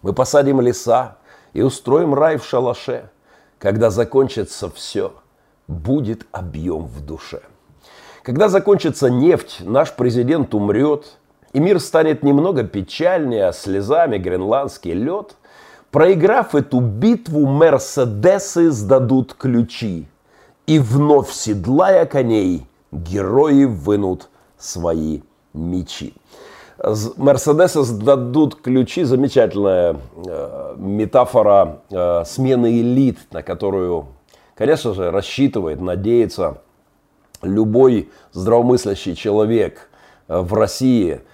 Мы 0.01 0.13
посадим 0.13 0.61
леса 0.61 1.17
и 1.53 1.61
устроим 1.61 2.13
рай 2.13 2.37
в 2.37 2.45
шалаше. 2.45 3.09
Когда 3.57 3.89
закончится 3.89 4.69
все, 4.69 5.13
будет 5.67 6.27
объем 6.31 6.85
в 6.85 7.03
душе. 7.03 7.41
Когда 8.21 8.49
закончится 8.49 9.09
нефть, 9.09 9.61
наш 9.61 9.93
президент 9.93 10.53
умрет, 10.53 11.17
и 11.53 11.59
мир 11.59 11.79
станет 11.79 12.21
немного 12.21 12.63
печальнее, 12.63 13.47
а 13.47 13.53
слезами 13.53 14.17
гренландский 14.17 14.93
лед– 14.93 15.35
Проиграв 15.95 16.55
эту 16.55 16.81
битву, 16.81 17.45
мерседесы 17.45 18.69
сдадут 18.69 19.33
ключи. 19.33 20.09
И 20.67 20.77
вновь 20.77 21.31
седлая 21.31 22.05
коней, 22.05 22.67
герои 22.91 23.63
вынут 23.63 24.27
свои 24.57 25.21
мечи. 25.53 26.13
Мерседесы 27.15 27.83
сдадут 27.83 28.55
ключи. 28.61 29.03
Замечательная 29.05 29.95
э, 30.17 30.75
метафора 30.75 31.79
э, 31.89 32.25
смены 32.25 32.81
элит, 32.81 33.19
на 33.31 33.41
которую, 33.41 34.07
конечно 34.53 34.93
же, 34.93 35.11
рассчитывает, 35.11 35.79
надеется 35.79 36.57
любой 37.41 38.09
здравомыслящий 38.33 39.15
человек 39.15 39.89
э, 40.27 40.41
в 40.41 40.55
России– 40.55 41.21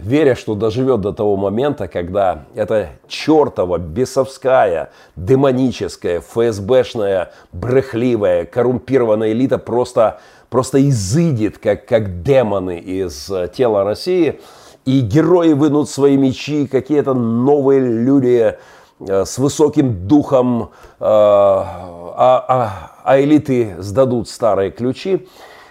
веря, 0.00 0.36
что 0.36 0.54
доживет 0.54 1.00
до 1.00 1.12
того 1.12 1.36
момента, 1.36 1.88
когда 1.88 2.44
эта 2.54 2.90
чертова, 3.08 3.78
бесовская, 3.78 4.90
демоническая, 5.16 6.20
ФСБшная, 6.20 7.32
брехливая, 7.52 8.44
коррумпированная 8.44 9.32
элита 9.32 9.58
просто, 9.58 10.20
просто 10.50 10.86
изыдет, 10.88 11.58
как, 11.58 11.86
как 11.86 12.22
демоны 12.22 12.78
из 12.78 13.28
э, 13.30 13.48
тела 13.52 13.82
России, 13.84 14.40
и 14.84 15.00
герои 15.00 15.52
вынут 15.52 15.90
свои 15.90 16.16
мечи, 16.16 16.66
какие-то 16.66 17.14
новые 17.14 17.80
люди 17.80 18.56
э, 19.00 19.24
с 19.24 19.36
высоким 19.38 20.06
духом, 20.06 20.70
э, 21.00 21.04
а, 21.04 22.44
а, 22.48 22.92
а 23.02 23.20
элиты 23.20 23.74
сдадут 23.78 24.28
старые 24.28 24.70
ключи. 24.70 25.26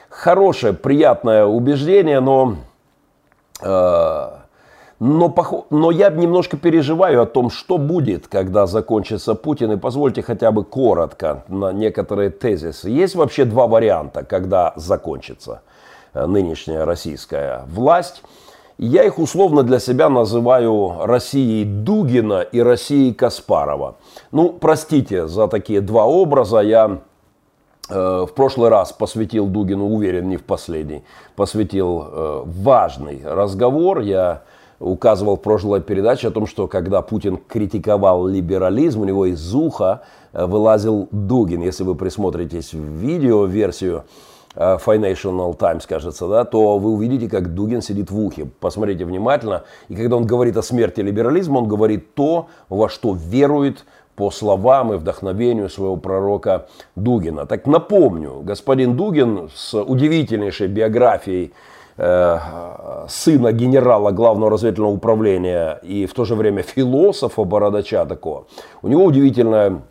Хорошее, 0.09 0.73
приятное 0.73 1.45
убеждение, 1.45 2.19
но 2.19 2.57
Э, 2.57 2.68
но, 3.61 5.33
но 5.69 5.91
я 5.91 6.09
немножко 6.09 6.57
переживаю 6.57 7.21
о 7.21 7.25
том, 7.25 7.49
что 7.49 7.77
будет, 7.77 8.27
когда 8.27 8.67
закончится 8.67 9.33
Путин. 9.33 9.71
И 9.71 9.77
позвольте 9.77 10.21
хотя 10.21 10.51
бы 10.51 10.65
коротко 10.65 11.43
на 11.47 11.71
некоторые 11.71 12.29
тезисы. 12.29 12.89
Есть 12.89 13.15
вообще 13.15 13.45
два 13.45 13.67
варианта, 13.67 14.23
когда 14.23 14.73
закончится 14.75 15.61
э, 16.13 16.25
нынешняя 16.25 16.83
российская 16.85 17.63
власть. 17.67 18.23
Я 18.77 19.03
их 19.03 19.19
условно 19.19 19.63
для 19.63 19.79
себя 19.79 20.09
называю 20.09 21.05
Россией 21.05 21.63
Дугина 21.65 22.41
и 22.41 22.61
Россией 22.61 23.13
Каспарова. 23.13 23.95
Ну, 24.31 24.49
простите 24.49 25.27
за 25.27 25.47
такие 25.47 25.81
два 25.81 26.05
образа. 26.05 26.59
Я 26.59 26.99
Э, 26.99 27.08
в 27.89 28.29
прошлый 28.35 28.69
раз 28.69 28.91
посвятил 28.93 29.47
Дугину, 29.47 29.87
уверен, 29.87 30.29
не 30.29 30.37
в 30.37 30.43
последний, 30.43 31.03
посвятил 31.35 32.03
э, 32.05 32.43
важный 32.45 33.21
разговор. 33.25 34.01
Я 34.01 34.43
указывал 34.79 35.37
в 35.37 35.41
прошлой 35.41 35.81
передаче 35.81 36.27
о 36.27 36.31
том, 36.31 36.45
что 36.45 36.67
когда 36.67 37.01
Путин 37.01 37.37
критиковал 37.37 38.27
либерализм, 38.27 39.01
у 39.01 39.05
него 39.05 39.25
из 39.25 39.55
уха 39.55 40.03
э, 40.33 40.45
вылазил 40.45 41.07
Дугин. 41.11 41.61
Если 41.61 41.83
вы 41.83 41.95
присмотритесь 41.95 42.73
в 42.73 42.77
видео-версию 42.77 44.03
Financial 44.55 45.55
Times, 45.55 45.85
кажется, 45.85 46.27
да, 46.27 46.43
то 46.43 46.79
вы 46.79 46.91
увидите, 46.91 47.29
как 47.29 47.53
Дугин 47.53 47.81
сидит 47.81 48.11
в 48.11 48.19
ухе. 48.19 48.47
Посмотрите 48.59 49.05
внимательно. 49.05 49.63
И 49.89 49.95
когда 49.95 50.17
он 50.17 50.25
говорит 50.25 50.57
о 50.57 50.63
смерти 50.63 51.01
либерализма, 51.01 51.59
он 51.59 51.67
говорит 51.67 52.15
то, 52.15 52.47
во 52.67 52.89
что 52.89 53.13
верует 53.13 53.85
по 54.19 54.31
словам 54.31 54.91
и 54.91 54.97
вдохновению 54.97 55.69
своего 55.69 55.95
пророка 55.95 56.65
Дугина. 56.97 57.45
Так 57.45 57.65
напомню, 57.65 58.41
господин 58.43 58.97
Дугин 58.97 59.49
с 59.55 59.81
удивительнейшей 59.81 60.67
биографией 60.67 61.53
э, 61.95 62.37
сына 63.07 63.53
генерала 63.53 64.11
главного 64.11 64.51
разведывательного 64.51 64.91
управления 64.91 65.79
и 65.83 66.05
в 66.05 66.13
то 66.13 66.25
же 66.25 66.35
время 66.35 66.63
философа 66.63 67.45
бородача 67.45 68.05
такого. 68.05 68.47
У 68.81 68.89
него 68.89 69.05
удивительная 69.05 69.83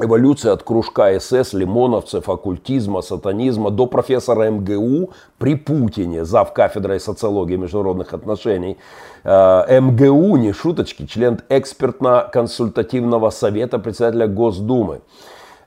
эволюция 0.00 0.52
от 0.52 0.62
кружка 0.62 1.18
СС, 1.20 1.52
лимоновцев, 1.52 2.28
оккультизма, 2.28 3.02
сатанизма 3.02 3.70
до 3.70 3.86
профессора 3.86 4.50
МГУ 4.50 5.10
при 5.38 5.54
Путине, 5.54 6.24
зав. 6.24 6.52
кафедрой 6.52 7.00
социологии 7.00 7.56
международных 7.56 8.14
отношений. 8.14 8.78
Э, 9.24 9.80
МГУ, 9.80 10.36
не 10.36 10.52
шуточки, 10.52 11.06
член 11.06 11.40
экспертно-консультативного 11.48 13.30
совета 13.30 13.78
председателя 13.78 14.26
Госдумы. 14.26 15.00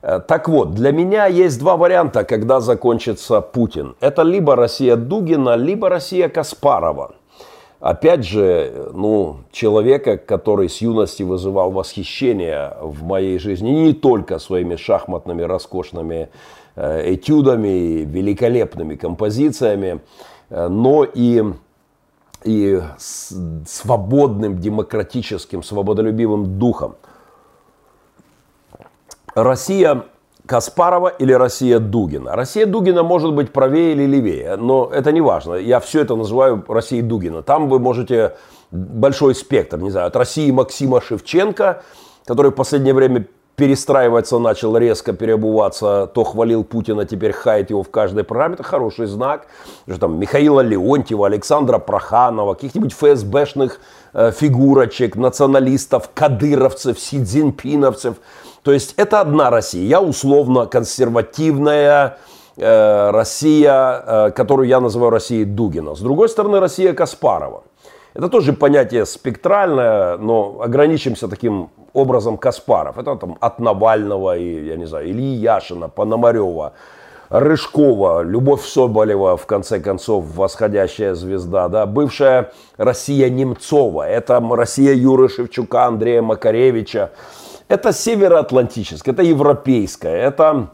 Э, 0.02 0.20
так 0.20 0.48
вот, 0.48 0.74
для 0.74 0.92
меня 0.92 1.26
есть 1.26 1.58
два 1.58 1.76
варианта, 1.76 2.24
когда 2.24 2.60
закончится 2.60 3.40
Путин. 3.40 3.94
Это 4.00 4.22
либо 4.22 4.56
Россия 4.56 4.96
Дугина, 4.96 5.56
либо 5.56 5.88
Россия 5.88 6.28
Каспарова. 6.28 7.14
Опять 7.80 8.24
же, 8.24 8.90
ну, 8.92 9.38
человека, 9.52 10.16
который 10.16 10.68
с 10.68 10.80
юности 10.80 11.22
вызывал 11.22 11.70
восхищение 11.70 12.76
в 12.80 13.02
моей 13.04 13.38
жизни 13.38 13.70
не 13.70 13.92
только 13.92 14.38
своими 14.38 14.76
шахматными 14.76 15.42
роскошными 15.42 16.28
э, 16.74 17.14
этюдами, 17.14 18.04
великолепными 18.04 18.96
композициями, 18.96 20.00
э, 20.50 20.68
но 20.68 21.04
и 21.04 21.42
и 22.44 22.80
свободным, 23.66 24.58
демократическим, 24.58 25.64
свободолюбивым 25.64 26.58
духом. 26.58 26.94
Россия 29.34 30.04
Каспарова 30.46 31.08
или 31.08 31.32
Россия 31.32 31.78
Дугина. 31.78 32.36
Россия 32.36 32.66
Дугина 32.66 33.02
может 33.02 33.34
быть 33.34 33.52
правее 33.52 33.92
или 33.92 34.06
левее, 34.06 34.56
но 34.56 34.90
это 34.92 35.12
не 35.12 35.20
важно. 35.20 35.54
Я 35.54 35.80
все 35.80 36.00
это 36.00 36.16
называю 36.16 36.64
Россией 36.68 37.02
Дугина. 37.02 37.42
Там 37.42 37.68
вы 37.68 37.78
можете 37.78 38.36
большой 38.70 39.34
спектр, 39.34 39.78
не 39.78 39.90
знаю, 39.90 40.06
от 40.06 40.16
России 40.16 40.50
Максима 40.50 41.00
Шевченко, 41.00 41.82
который 42.24 42.50
в 42.50 42.54
последнее 42.54 42.94
время 42.94 43.26
перестраиваться 43.56 44.38
начал, 44.38 44.76
резко 44.76 45.12
переобуваться, 45.14 46.06
то 46.14 46.24
хвалил 46.24 46.62
Путина, 46.62 47.06
теперь 47.06 47.32
хает 47.32 47.70
его 47.70 47.82
в 47.82 47.90
каждой 47.90 48.22
программе, 48.22 48.54
это 48.54 48.62
хороший 48.62 49.06
знак. 49.06 49.46
Что 49.88 49.98
там 49.98 50.20
Михаила 50.20 50.60
Леонтьева, 50.60 51.26
Александра 51.26 51.78
Проханова, 51.78 52.54
каких-нибудь 52.54 52.92
ФСБшных 52.92 53.80
э, 54.12 54.30
фигурочек, 54.30 55.16
националистов, 55.16 56.10
кадыровцев, 56.12 57.00
сидзинпиновцев. 57.00 58.16
То 58.66 58.72
есть 58.72 58.94
это 58.96 59.20
одна 59.20 59.48
Россия. 59.50 59.84
Я 59.84 60.00
условно 60.00 60.66
консервативная, 60.66 62.18
э, 62.56 63.10
Россия, 63.12 64.02
э, 64.04 64.30
которую 64.32 64.66
я 64.66 64.80
называю 64.80 65.10
Россией 65.10 65.44
Дугина. 65.44 65.94
С 65.94 66.00
другой 66.00 66.28
стороны, 66.28 66.58
Россия 66.58 66.92
Каспарова. 66.92 67.62
Это 68.14 68.28
тоже 68.28 68.52
понятие 68.52 69.06
спектральное, 69.06 70.16
но 70.16 70.56
ограничимся 70.60 71.28
таким 71.28 71.70
образом 71.92 72.38
Каспаров. 72.38 72.98
Это 72.98 73.14
там 73.14 73.36
от 73.40 73.60
Навального, 73.60 74.36
и, 74.36 74.66
я 74.66 74.76
не 74.76 74.86
знаю, 74.86 75.08
Ильи 75.08 75.36
Яшина, 75.36 75.88
Пономарева, 75.88 76.72
Рыжкова, 77.28 78.22
Любовь 78.22 78.64
Соболева, 78.66 79.36
в 79.36 79.46
конце 79.46 79.78
концов, 79.78 80.24
восходящая 80.34 81.14
звезда, 81.14 81.68
да, 81.68 81.86
бывшая 81.86 82.50
Россия 82.78 83.30
Немцова, 83.30 84.08
это 84.08 84.42
Россия 84.50 84.92
Юры 84.92 85.28
Шевчука, 85.28 85.84
Андрея 85.84 86.22
Макаревича, 86.22 87.10
это 87.68 87.92
североатлантическая, 87.92 89.14
это 89.14 89.22
европейская, 89.22 90.16
это 90.16 90.70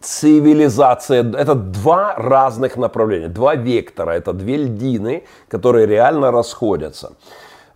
цивилизация, 0.00 1.22
это 1.22 1.54
два 1.54 2.14
разных 2.16 2.76
направления, 2.76 3.28
два 3.28 3.54
вектора, 3.54 4.12
это 4.12 4.32
две 4.32 4.56
льдины, 4.56 5.24
которые 5.48 5.86
реально 5.86 6.30
расходятся. 6.30 7.12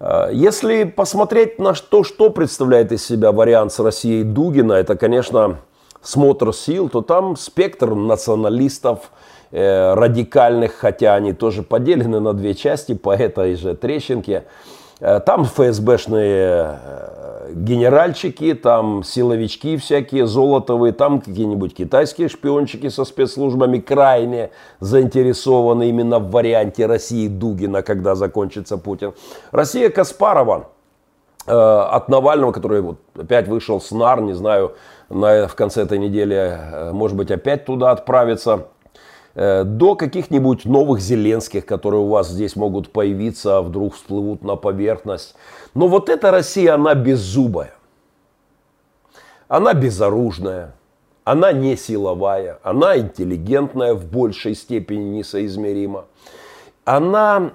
Э, 0.00 0.28
если 0.32 0.85
посмотреть 0.85 1.58
на 1.58 1.75
то, 1.75 2.04
что 2.04 2.30
представляет 2.30 2.92
из 2.92 3.06
себя 3.06 3.32
вариант 3.32 3.73
с 3.73 3.78
Россией 3.80 4.25
Дугина, 4.25 4.75
это, 4.75 4.97
конечно, 4.97 5.58
смотр 6.02 6.52
сил, 6.54 6.88
то 6.88 7.02
там 7.02 7.37
спектр 7.37 7.94
националистов, 7.94 9.11
э, 9.50 9.94
радикальных, 9.94 10.75
хотя 10.75 11.14
они 11.14 11.32
тоже 11.32 11.62
поделены 11.62 12.20
на 12.20 12.32
две 12.35 12.54
части 12.54 12.94
по 12.94 13.14
этой 13.14 13.54
же 13.54 13.75
трещинке. 13.75 14.44
Э, 15.00 15.20
там 15.20 15.44
ФСБшные 15.44 16.78
генеральчики, 17.55 18.55
там 18.55 19.02
силовички 19.02 19.76
всякие 19.76 20.26
золотовые, 20.26 20.93
там 20.93 21.21
какие-нибудь 21.21 21.75
китайские 21.75 22.28
шпиончики 22.28 22.88
со 22.88 23.05
спецслужбами 23.05 23.78
крайне 23.78 24.50
заинтересованы 24.81 25.88
именно 25.88 26.19
в 26.19 26.31
варианте 26.31 26.87
России 26.87 27.28
Дугина, 27.28 27.83
когда 27.83 28.14
закончится 28.14 28.78
Путин. 28.78 29.14
Россия 29.50 29.90
Каспарова 29.90 30.69
э, 31.47 31.52
от 31.52 32.09
Навального, 32.09 32.52
который 32.52 32.81
вот 32.81 32.99
опять 33.17 33.49
вышел 33.49 33.81
с 33.81 33.90
НАР, 33.90 34.23
не 34.23 34.35
знаю, 34.35 34.75
на, 35.09 35.49
в 35.49 35.55
конце 35.55 35.83
этой 35.83 35.99
недели, 35.99 36.37
э, 36.37 36.93
может 36.93 37.17
быть, 37.17 37.31
опять 37.31 37.64
туда 37.64 37.90
отправится 37.90 38.68
до 39.35 39.95
каких-нибудь 39.95 40.64
новых 40.64 41.01
Зеленских, 41.01 41.64
которые 41.64 42.01
у 42.01 42.09
вас 42.09 42.29
здесь 42.29 42.57
могут 42.57 42.91
появиться, 42.91 43.61
вдруг 43.62 43.95
всплывут 43.95 44.43
на 44.43 44.57
поверхность. 44.57 45.35
Но 45.75 45.87
вот 45.87 46.09
эта 46.09 46.31
Россия, 46.31 46.75
она 46.75 46.95
беззубая. 46.95 47.75
Она 49.49 49.75
безоружная. 49.75 50.75
Она 51.25 51.53
не 51.53 51.77
силовая. 51.77 52.59
Она 52.62 52.99
интеллигентная 52.99 53.95
в 53.95 54.07
большей 54.07 54.55
степени 54.55 55.19
несоизмеримо. 55.19 56.07
Она, 56.85 57.53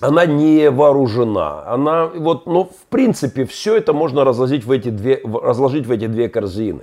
она 0.00 0.26
не 0.26 0.68
вооружена. 0.68 1.64
Она, 1.66 2.06
вот, 2.06 2.46
ну, 2.46 2.64
в 2.64 2.86
принципе, 2.88 3.44
все 3.44 3.76
это 3.76 3.92
можно 3.92 4.24
разложить 4.24 4.64
в, 4.64 4.70
эти 4.70 4.88
две, 4.88 5.20
разложить 5.24 5.86
в 5.86 5.92
эти 5.92 6.06
две 6.06 6.28
корзины. 6.28 6.82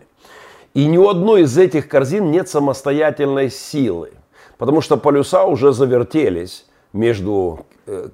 И 0.73 0.85
ни 0.85 0.97
у 0.97 1.09
одной 1.09 1.41
из 1.41 1.57
этих 1.57 1.87
корзин 1.87 2.31
нет 2.31 2.47
самостоятельной 2.47 3.49
силы. 3.49 4.11
Потому 4.57 4.81
что 4.81 4.97
полюса 4.97 5.45
уже 5.45 5.71
завертелись 5.73 6.65
между 6.93 7.65
э, 7.85 8.09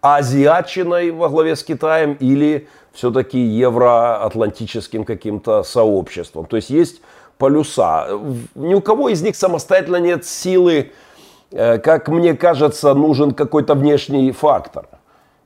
азиатчиной 0.00 1.10
во 1.10 1.28
главе 1.28 1.54
с 1.54 1.62
Китаем 1.62 2.14
или 2.14 2.68
все-таки 2.92 3.38
евроатлантическим 3.38 5.04
каким-то 5.04 5.62
сообществом. 5.62 6.46
То 6.46 6.56
есть 6.56 6.70
есть 6.70 7.02
полюса. 7.38 8.08
Ни 8.54 8.74
у 8.74 8.80
кого 8.80 9.10
из 9.10 9.22
них 9.22 9.36
самостоятельно 9.36 9.96
нет 9.96 10.24
силы, 10.24 10.92
э, 11.50 11.78
как 11.78 12.08
мне 12.08 12.34
кажется, 12.34 12.94
нужен 12.94 13.32
какой-то 13.32 13.74
внешний 13.74 14.32
фактор. 14.32 14.86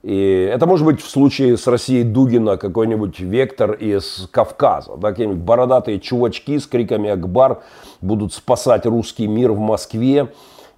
И 0.02 0.48
это 0.50 0.66
может 0.66 0.86
быть 0.86 1.02
в 1.02 1.10
случае 1.10 1.58
с 1.58 1.66
Россией 1.66 2.04
Дугина 2.04 2.56
какой-нибудь 2.56 3.20
вектор 3.20 3.72
из 3.72 4.28
Кавказа. 4.30 4.96
Да, 4.96 5.10
какие-нибудь 5.10 5.42
бородатые 5.42 6.00
чувачки 6.00 6.58
с 6.58 6.66
криками 6.66 7.10
«Акбар» 7.10 7.62
будут 8.00 8.32
спасать 8.32 8.86
русский 8.86 9.26
мир 9.26 9.52
в 9.52 9.58
Москве. 9.58 10.28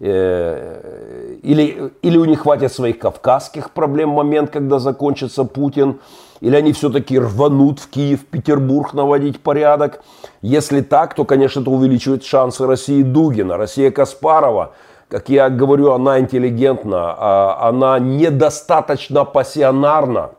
Э, 0.01 1.37
или, 1.45 1.93
или 2.03 2.19
у 2.19 2.25
них 2.25 2.41
хватит 2.41 2.73
своих 2.73 2.99
кавказских 2.99 3.71
проблем 3.71 4.09
момент, 4.09 4.51
когда 4.51 4.81
закончится 4.81 5.45
Путин, 5.45 6.01
или 6.41 6.57
они 6.57 6.73
все-таки 6.73 7.17
рванут 7.17 7.79
в 7.79 7.89
Киев, 7.89 8.27
Петербург 8.27 8.93
наводить 8.95 9.39
порядок. 9.39 10.03
Если 10.41 10.81
так, 10.81 11.15
то, 11.15 11.25
конечно, 11.25 11.61
это 11.61 11.71
увеличивает 11.71 12.25
шансы 12.25 12.67
России 12.67 13.03
Дугина, 13.03 13.57
Россия 13.57 13.93
Каспарова. 13.93 14.73
Как 15.13 15.29
я 15.29 15.51
говорю, 15.51 15.93
она 15.93 16.21
интеллигентна, 16.21 17.15
а 17.19 17.69
она 17.69 17.99
недостаточно 17.99 19.27
пассионарна 19.27 20.31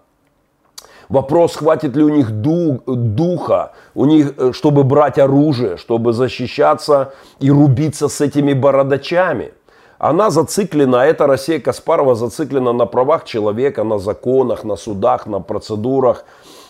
Вопрос, 1.10 1.58
хватит 1.58 1.96
ли 1.96 2.04
у 2.04 2.10
них 2.10 2.32
духа, 2.32 3.72
у 3.94 4.06
них, 4.06 4.34
э, 4.36 4.52
чтобы 4.52 4.84
брать 4.84 5.20
оружие, 5.20 5.78
чтобы 5.78 6.12
защищаться 6.12 7.14
и 7.40 7.52
рубиться 7.52 8.08
с 8.08 8.20
этими 8.20 8.54
бородачами. 8.54 9.54
Она 10.00 10.32
зациклена, 10.32 11.06
эта 11.06 11.28
Россия 11.28 11.60
Каспарова 11.60 12.16
зациклена 12.16 12.74
на 12.74 12.88
правах 12.88 13.26
человека, 13.26 13.84
на 13.84 14.00
законах, 14.00 14.64
на 14.64 14.76
судах, 14.76 15.28
на 15.28 15.40
процедурах. 15.40 16.26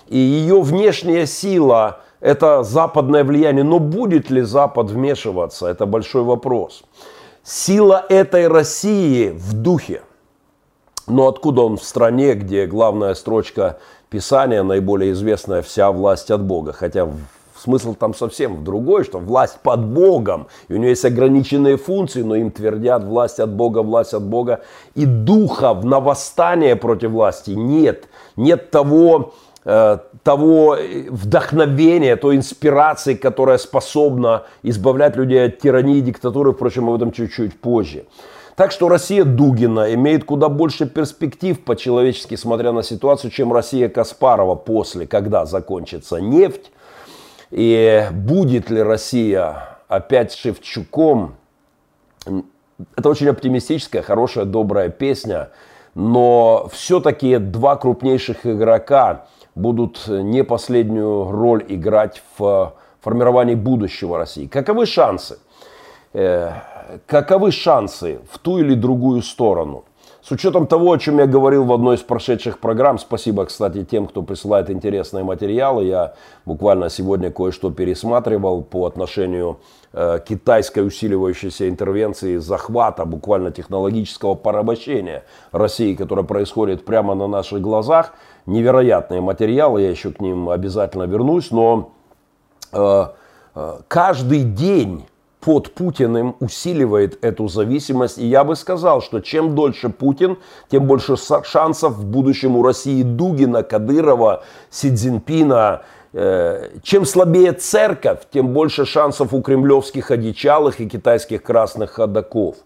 И 0.09 0.17
ее 0.17 0.59
внешняя 0.61 1.25
сила– 1.25 2.01
это 2.19 2.63
западное 2.63 3.23
влияние. 3.23 3.63
Но 3.63 3.79
будет 3.79 4.29
ли 4.29 4.41
Запад 4.41 4.89
вмешиваться? 4.91 5.67
Это 5.67 5.85
большой 5.85 6.23
вопрос. 6.23 6.83
Сила 7.45 8.05
этой 8.07 8.47
России 8.47 9.31
в 9.31 9.51
духе. 9.51 10.01
Но 11.07 11.27
откуда 11.27 11.63
он 11.63 11.75
в 11.75 11.83
стране, 11.83 12.35
где 12.35 12.65
главная 12.67 13.15
строчка 13.15 13.79
Писание 14.09 14.63
наиболее 14.63 15.11
известное 15.11 15.61
«Вся 15.61 15.91
власть 15.91 16.31
от 16.31 16.41
Бога», 16.41 16.71
хотя 16.71 17.09
смысл 17.61 17.95
там 17.95 18.13
совсем 18.13 18.55
в 18.55 18.63
другой, 18.63 19.03
что 19.03 19.19
власть 19.19 19.59
под 19.61 19.85
Богом, 19.85 20.47
и 20.69 20.73
у 20.73 20.77
нее 20.77 20.91
есть 20.91 21.03
ограниченные 21.03 21.75
функции, 21.75 22.21
но 22.21 22.35
им 22.35 22.49
твердят 22.49 23.03
власть 23.03 23.41
от 23.41 23.49
Бога, 23.49 23.83
власть 23.83 24.13
от 24.13 24.23
Бога, 24.23 24.61
и 24.95 25.05
духа 25.05 25.73
на 25.73 25.99
восстание 25.99 26.77
против 26.77 27.11
власти 27.11 27.51
нет, 27.51 28.07
нет 28.37 28.71
того, 28.71 29.33
того 29.63 30.77
вдохновения, 31.09 32.15
той 32.15 32.35
инспирации, 32.35 33.13
которая 33.13 33.57
способна 33.57 34.43
избавлять 34.61 35.15
людей 35.15 35.45
от 35.45 35.59
тирании 35.59 35.97
и 35.97 36.01
диктатуры, 36.01 36.53
впрочем, 36.53 36.89
об 36.89 36.95
этом 36.95 37.11
чуть-чуть 37.11 37.59
позже. 37.59 38.05
Так 38.55 38.71
что 38.71 38.87
Россия 38.87 39.23
Дугина 39.23 39.93
имеет 39.95 40.25
куда 40.25 40.47
больше 40.47 40.85
перспектив 40.85 41.59
по-человечески, 41.63 42.35
смотря 42.35 42.71
на 42.71 42.83
ситуацию, 42.83 43.31
чем 43.31 43.51
Россия 43.51 43.89
Каспарова 43.89 44.55
после, 44.55 45.07
когда 45.07 45.45
закончится 45.45 46.17
нефть. 46.17 46.71
И 47.49 48.05
будет 48.11 48.69
ли 48.69 48.81
Россия 48.83 49.77
опять 49.87 50.33
Шевчуком? 50.33 51.35
Это 52.95 53.09
очень 53.09 53.29
оптимистическая, 53.29 54.01
хорошая, 54.01 54.45
добрая 54.45 54.89
песня. 54.89 55.49
Но 55.95 56.69
все-таки 56.71 57.37
два 57.37 57.75
крупнейших 57.75 58.45
игрока 58.45 59.25
будут 59.55 60.07
не 60.07 60.43
последнюю 60.43 61.31
роль 61.31 61.65
играть 61.67 62.21
в 62.37 62.73
формировании 63.01 63.55
будущего 63.55 64.17
России. 64.17 64.47
Каковы 64.47 64.85
шансы? 64.85 65.39
Э, 66.13 66.51
каковы 67.05 67.51
шансы 67.51 68.19
в 68.31 68.39
ту 68.39 68.59
или 68.59 68.73
другую 68.73 69.21
сторону? 69.21 69.85
с 70.23 70.31
учетом 70.31 70.67
того, 70.67 70.93
о 70.93 70.97
чем 70.97 71.19
я 71.19 71.27
говорил 71.27 71.65
в 71.65 71.73
одной 71.73 71.97
из 71.97 72.01
прошедших 72.01 72.59
программ, 72.59 72.97
спасибо, 72.97 73.45
кстати, 73.45 73.83
тем, 73.83 74.07
кто 74.07 74.21
присылает 74.21 74.69
интересные 74.69 75.25
материалы, 75.25 75.83
я 75.83 76.13
буквально 76.45 76.89
сегодня 76.89 77.29
кое-что 77.29 77.71
пересматривал 77.71 78.61
по 78.61 78.85
отношению 78.85 79.59
э, 79.91 80.19
китайской 80.25 80.87
усиливающейся 80.87 81.67
интервенции, 81.67 82.37
захвата, 82.37 83.03
буквально 83.03 83.51
технологического 83.51 84.35
порабощения 84.35 85.25
России, 85.51 85.93
которое 85.93 86.23
происходит 86.23 86.85
прямо 86.85 87.15
на 87.15 87.27
наших 87.27 87.59
глазах. 87.59 88.13
Невероятные 88.45 89.21
материалы, 89.21 89.81
я 89.81 89.89
еще 89.89 90.11
к 90.11 90.19
ним 90.19 90.49
обязательно 90.49 91.03
вернусь, 91.03 91.51
но 91.51 91.91
э, 92.73 93.05
э, 93.55 93.77
каждый 93.87 94.43
день 94.43 95.05
под 95.39 95.73
Путиным 95.73 96.35
усиливает 96.39 97.23
эту 97.23 97.47
зависимость. 97.47 98.17
И 98.17 98.25
я 98.25 98.43
бы 98.43 98.55
сказал, 98.55 99.01
что 99.01 99.19
чем 99.19 99.55
дольше 99.55 99.89
Путин, 99.89 100.37
тем 100.69 100.85
больше 100.85 101.15
шансов 101.43 101.93
в 101.93 102.05
будущем 102.05 102.55
у 102.55 102.63
России 102.63 103.03
Дугина, 103.03 103.63
Кадырова, 103.63 104.43
Си 104.69 104.93
Цзиньпина. 104.93 105.81
Э, 106.13 106.69
чем 106.83 107.05
слабее 107.05 107.53
церковь, 107.53 108.19
тем 108.31 108.49
больше 108.49 108.85
шансов 108.85 109.33
у 109.33 109.41
кремлевских 109.41 110.11
одичалых 110.11 110.79
и 110.79 110.87
китайских 110.87 111.43
красных 111.43 111.91
ходаков. 111.91 112.57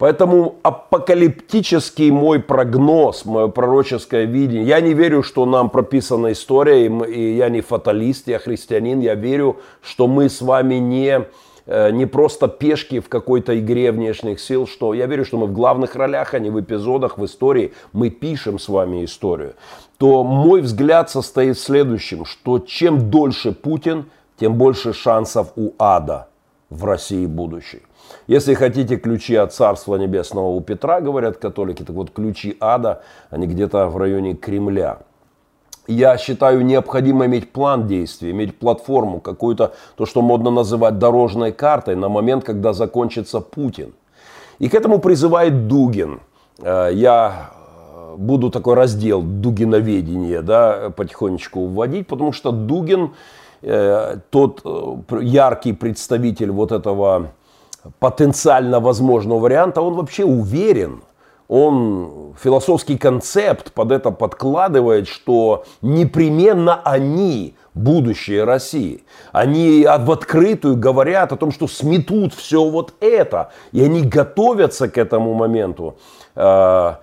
Поэтому 0.00 0.56
апокалиптический 0.64 2.10
мой 2.10 2.40
прогноз, 2.40 3.24
мое 3.24 3.46
пророческое 3.46 4.24
видение, 4.24 4.64
я 4.64 4.80
не 4.80 4.94
верю, 4.94 5.22
что 5.22 5.46
нам 5.46 5.70
прописана 5.70 6.32
история, 6.32 6.86
и 7.06 7.36
я 7.36 7.48
не 7.48 7.60
фаталист, 7.60 8.26
я 8.26 8.40
христианин, 8.40 8.98
я 8.98 9.14
верю, 9.14 9.58
что 9.80 10.08
мы 10.08 10.28
с 10.28 10.40
вами 10.40 10.74
не 10.74 11.26
Э, 11.66 11.92
не 11.92 12.04
просто 12.04 12.48
пешки 12.48 12.98
в 12.98 13.08
какой-то 13.08 13.56
игре 13.56 13.92
внешних 13.92 14.40
сил, 14.40 14.66
что 14.66 14.92
я 14.92 15.06
верю, 15.06 15.24
что 15.24 15.38
мы 15.38 15.46
в 15.46 15.52
главных 15.52 15.94
ролях, 15.94 16.34
а 16.34 16.40
не 16.40 16.50
в 16.50 16.60
эпизодах, 16.60 17.16
в 17.16 17.24
истории. 17.24 17.72
Мы 17.92 18.10
пишем 18.10 18.58
с 18.58 18.68
вами 18.68 19.04
историю. 19.04 19.54
То 19.96 20.24
мой 20.24 20.62
взгляд 20.62 21.10
состоит 21.10 21.56
в 21.56 21.62
следующем, 21.62 22.24
что 22.24 22.58
чем 22.58 23.08
дольше 23.10 23.52
Путин, 23.52 24.06
тем 24.40 24.54
больше 24.54 24.92
шансов 24.92 25.52
у 25.54 25.70
ада 25.78 26.28
в 26.70 26.84
России 26.84 27.26
будущей. 27.26 27.82
Если 28.26 28.54
хотите 28.54 28.96
ключи 28.96 29.34
от 29.34 29.52
Царства 29.52 29.96
Небесного 29.96 30.48
у 30.48 30.60
Петра, 30.60 31.00
говорят 31.00 31.36
католики, 31.36 31.82
так 31.82 31.96
вот 31.96 32.10
ключи 32.10 32.56
ада, 32.60 33.02
они 33.30 33.46
где-то 33.46 33.88
в 33.88 33.96
районе 33.96 34.34
Кремля 34.34 34.98
я 35.90 36.16
считаю 36.18 36.64
необходимо 36.64 37.26
иметь 37.26 37.52
план 37.52 37.86
действий, 37.86 38.30
иметь 38.30 38.58
платформу, 38.58 39.20
какую-то, 39.20 39.74
то, 39.96 40.06
что 40.06 40.22
модно 40.22 40.50
называть 40.50 40.98
дорожной 40.98 41.52
картой 41.52 41.96
на 41.96 42.08
момент, 42.08 42.44
когда 42.44 42.72
закончится 42.72 43.40
Путин. 43.40 43.92
И 44.58 44.68
к 44.68 44.74
этому 44.74 45.00
призывает 45.00 45.66
Дугин. 45.66 46.20
Э, 46.62 46.90
я 46.92 47.50
э, 47.92 48.14
буду 48.16 48.50
такой 48.50 48.74
раздел 48.74 49.22
дугиноведения 49.22 50.42
да, 50.42 50.90
потихонечку 50.90 51.66
вводить, 51.66 52.06
потому 52.06 52.32
что 52.32 52.52
Дугин, 52.52 53.10
э, 53.62 54.18
тот 54.30 54.62
яркий 55.20 55.72
представитель 55.72 56.50
вот 56.50 56.72
этого 56.72 57.30
потенциально 57.98 58.80
возможного 58.80 59.38
варианта, 59.40 59.80
он 59.80 59.94
вообще 59.94 60.24
уверен– 60.24 61.02
он 61.50 62.34
философский 62.40 62.96
концепт 62.96 63.72
под 63.72 63.90
это 63.90 64.12
подкладывает, 64.12 65.08
что 65.08 65.64
непременно 65.82 66.80
они 66.84 67.56
будущее 67.74 68.44
России. 68.44 69.02
Они 69.32 69.84
в 69.84 70.12
открытую 70.12 70.76
говорят 70.76 71.32
о 71.32 71.36
том, 71.36 71.50
что 71.50 71.66
сметут 71.66 72.34
все 72.34 72.64
вот 72.64 72.94
это. 73.00 73.50
И 73.72 73.82
они 73.82 74.02
готовятся 74.02 74.88
к 74.88 74.96
этому 74.96 75.34
моменту. 75.34 75.96
Э, 76.36 76.94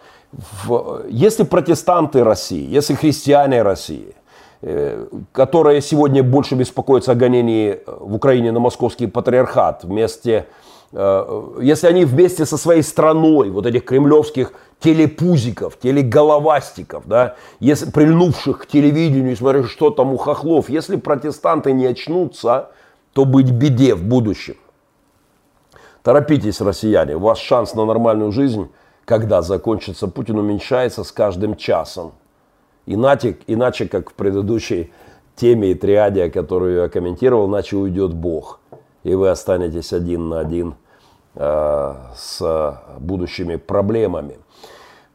если 1.09 1.43
протестанты 1.43 2.23
России, 2.23 2.65
если 2.69 2.93
христиане 2.93 3.63
России, 3.63 4.15
э, 4.61 5.07
которые 5.33 5.81
сегодня 5.81 6.23
больше 6.23 6.55
беспокоятся 6.55 7.11
о 7.11 7.15
гонении 7.15 7.81
в 7.85 8.15
Украине 8.15 8.53
на 8.53 8.61
московский 8.61 9.07
патриархат 9.07 9.83
вместе 9.83 10.45
с 10.49 10.66
если 10.93 11.87
они 11.87 12.05
вместе 12.05 12.45
со 12.45 12.57
своей 12.57 12.81
страной, 12.81 13.49
вот 13.49 13.65
этих 13.65 13.83
кремлевских 13.83 14.53
телепузиков, 14.79 15.77
телеголовастиков, 15.77 17.03
да, 17.07 17.35
если, 17.59 17.91
прильнувших 17.91 18.59
к 18.59 18.67
телевидению, 18.67 19.35
смотря 19.35 19.63
что 19.63 19.89
там 19.89 20.13
у 20.13 20.17
хохлов, 20.17 20.69
если 20.69 20.95
протестанты 20.95 21.73
не 21.73 21.87
очнутся, 21.87 22.69
то 23.13 23.25
быть 23.25 23.51
беде 23.51 23.95
в 23.95 24.03
будущем. 24.03 24.55
Торопитесь, 26.03 26.61
россияне, 26.61 27.17
у 27.17 27.19
вас 27.19 27.39
шанс 27.39 27.73
на 27.73 27.83
нормальную 27.83 28.31
жизнь, 28.31 28.69
когда 29.03 29.41
закончится 29.41 30.07
Путин, 30.07 30.37
уменьшается 30.37 31.03
с 31.03 31.11
каждым 31.11 31.57
часом. 31.57 32.13
Иначе, 32.85 33.37
иначе 33.47 33.89
как 33.89 34.11
в 34.11 34.13
предыдущей 34.13 34.93
теме 35.35 35.71
и 35.71 35.75
триаде, 35.75 36.29
которую 36.29 36.83
я 36.83 36.89
комментировал, 36.89 37.49
иначе 37.49 37.75
уйдет 37.75 38.13
Бог– 38.13 38.61
и 39.07 39.15
вы 39.15 39.29
останетесь 39.29 39.93
один 39.93 40.29
на 40.29 40.39
один 40.39 40.75
э, 41.35 41.93
с 42.15 42.81
будущими 42.99 43.55
проблемами. 43.55 44.37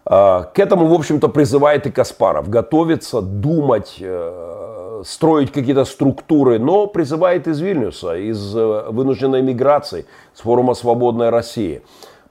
Э, 0.07 0.45
к 0.55 0.59
этому, 0.59 0.87
в 0.87 0.95
общем-то, 0.95 1.29
призывает 1.29 1.87
и 1.87 1.91
Каспаров. 1.91 2.49
Готовиться, 2.49 3.21
думать, 3.21 3.97
э, 4.01 5.03
строить 5.05 5.53
какие-то 5.53 5.85
структуры, 5.85 6.59
но 6.59 6.87
призывает 6.87 7.47
из 7.47 7.61
Вильнюса, 7.61 8.17
из 8.17 8.55
вынужденной 8.55 9.43
миграции, 9.43 10.07
с 10.33 10.41
форума 10.41 10.75
«Свободная 10.75 11.31
Россия». 11.31 11.83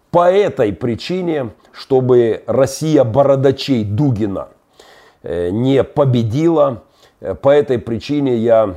По 0.09 0.31
этой 0.31 0.73
причине, 0.73 1.51
чтобы 1.71 2.43
Россия 2.47 3.03
бородачей 3.03 3.85
Дугина 3.85 4.47
не 5.23 5.83
победила, 5.83 6.83
по 7.41 7.49
этой 7.49 7.77
причине 7.77 8.35
я 8.35 8.75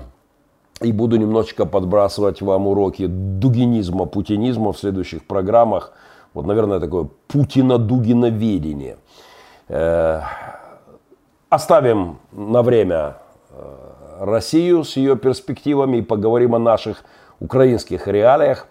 и 0.84 0.92
буду 0.92 1.16
немножечко 1.16 1.66
подбрасывать 1.66 2.42
вам 2.42 2.66
уроки 2.66 3.06
дугинизма, 3.06 4.06
путинизма 4.06 4.72
в 4.72 4.78
следующих 4.78 5.26
программах. 5.26 5.92
Вот, 6.34 6.46
наверное, 6.46 6.80
такое 6.80 7.08
путино-дугиноведение. 7.28 8.96
Э, 9.68 10.20
оставим 11.48 12.18
на 12.32 12.62
время 12.62 13.16
э, 13.50 14.24
Россию 14.24 14.84
с 14.84 14.96
ее 14.96 15.16
перспективами 15.16 15.98
и 15.98 16.02
поговорим 16.02 16.54
о 16.54 16.58
наших 16.58 17.04
украинских 17.40 18.08
реалиях. 18.08 18.66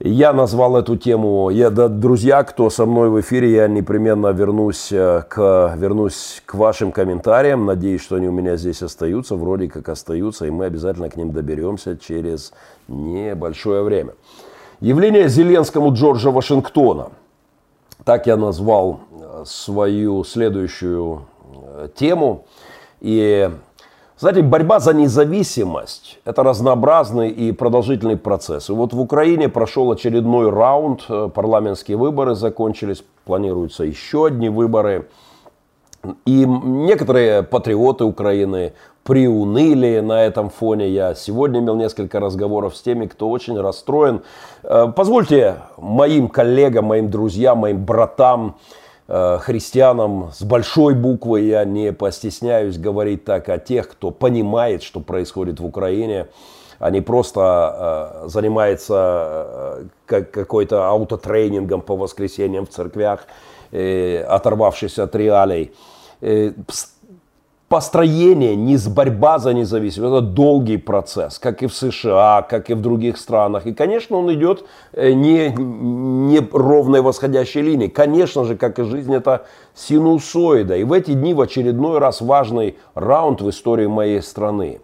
Я 0.00 0.32
назвал 0.32 0.76
эту 0.76 0.96
тему, 0.96 1.50
я, 1.50 1.70
да, 1.70 1.86
друзья, 1.86 2.42
кто 2.42 2.68
со 2.68 2.84
мной 2.84 3.10
в 3.10 3.20
эфире, 3.20 3.52
я 3.52 3.68
непременно 3.68 4.26
вернусь 4.32 4.90
э, 4.90 5.22
к, 5.28 5.72
вернусь 5.78 6.42
к 6.44 6.54
вашим 6.54 6.90
комментариям. 6.90 7.64
Надеюсь, 7.64 8.02
что 8.02 8.16
они 8.16 8.26
у 8.26 8.32
меня 8.32 8.56
здесь 8.56 8.82
остаются, 8.82 9.36
вроде 9.36 9.68
как 9.68 9.88
остаются, 9.88 10.46
и 10.46 10.50
мы 10.50 10.64
обязательно 10.64 11.08
к 11.10 11.16
ним 11.16 11.30
доберемся 11.30 11.96
через 11.96 12.52
небольшое 12.88 13.84
время. 13.84 14.14
Явление 14.80 15.28
Зеленскому 15.28 15.94
Джорджа 15.94 16.32
Вашингтона. 16.32 17.10
Так 18.04 18.26
я 18.26 18.36
назвал 18.36 18.98
э, 19.12 19.44
свою 19.46 20.24
следующую 20.24 21.22
э, 21.54 21.88
тему. 21.94 22.46
И 23.00 23.48
знаете, 24.16 24.42
борьба 24.42 24.78
за 24.78 24.94
независимость– 24.94 26.20
это 26.24 26.44
разнообразный 26.44 27.30
и 27.30 27.50
продолжительный 27.50 28.16
процесс. 28.16 28.70
И 28.70 28.72
вот 28.72 28.92
в 28.92 29.00
Украине 29.00 29.48
прошел 29.48 29.90
очередной 29.90 30.50
раунд, 30.50 31.04
э, 31.08 31.30
парламентские 31.34 31.96
выборы 31.96 32.36
закончились, 32.36 33.02
планируются 33.24 33.82
еще 33.82 34.26
одни 34.26 34.48
выборы. 34.48 35.08
И 36.26 36.44
некоторые 36.46 37.42
патриоты 37.42 38.04
Украины 38.04 38.74
приуныли 39.02 39.98
на 39.98 40.22
этом 40.24 40.48
фоне. 40.48 40.90
Я 40.90 41.14
сегодня 41.16 41.58
имел 41.58 41.74
несколько 41.74 42.20
разговоров 42.20 42.76
с 42.76 42.82
теми, 42.82 43.06
кто 43.06 43.28
очень 43.28 43.60
расстроен. 43.60 44.22
Э, 44.62 44.92
позвольте 44.94 45.56
моим 45.76 46.28
коллегам, 46.28 46.84
моим 46.84 47.10
друзьям, 47.10 47.58
моим 47.58 47.84
братам, 47.84 48.54
христианам 49.06 50.30
с 50.32 50.42
большой 50.42 50.94
буквы, 50.94 51.42
я 51.42 51.64
не 51.64 51.92
постесняюсь 51.92 52.78
говорить 52.78 53.24
так 53.24 53.48
о 53.48 53.58
тех, 53.58 53.88
кто 53.88 54.10
понимает, 54.10 54.82
что 54.82 55.00
происходит 55.00 55.60
в 55.60 55.66
Украине, 55.66 56.28
а 56.78 56.90
не 56.90 57.00
просто 57.00 58.22
э, 58.24 58.28
занимается 58.28 59.86
э, 60.08 60.22
какой-то 60.22 60.88
аутотренингом 60.88 61.82
по 61.82 61.96
воскресеньям 61.96 62.66
в 62.66 62.70
церквях, 62.70 63.26
оторвавшись 63.70 64.98
от 64.98 65.16
реалий 65.16 65.72
построение, 67.68 68.54
не 68.56 68.76
с 68.76 68.86
борьба 68.88 69.38
за 69.38 69.54
независимость, 69.54 70.12
это 70.12 70.20
долгий 70.20 70.76
процесс, 70.76 71.38
как 71.38 71.62
и 71.62 71.66
в 71.66 71.74
США, 71.74 72.42
как 72.48 72.70
и 72.70 72.74
в 72.74 72.80
других 72.80 73.16
странах. 73.16 73.66
И, 73.66 73.74
конечно, 73.74 74.16
он 74.16 74.32
идет 74.32 74.64
э, 74.92 75.12
не, 75.12 75.48
не 75.50 76.40
ровной 76.52 77.00
восходящей 77.00 77.62
линии. 77.62 77.88
Конечно 77.88 78.44
же, 78.44 78.56
как 78.56 78.78
и 78.78 78.84
жизнь, 78.84 79.14
это 79.14 79.46
синусоида. 79.74 80.76
И 80.76 80.84
в 80.84 80.92
эти 80.92 81.14
дни 81.14 81.34
в 81.34 81.40
очередной 81.40 81.98
раз 81.98 82.20
важный 82.20 82.76
раунд 82.94 83.40
в 83.40 83.48
истории 83.50 83.86
моей 83.86 84.22
страны. 84.22 84.80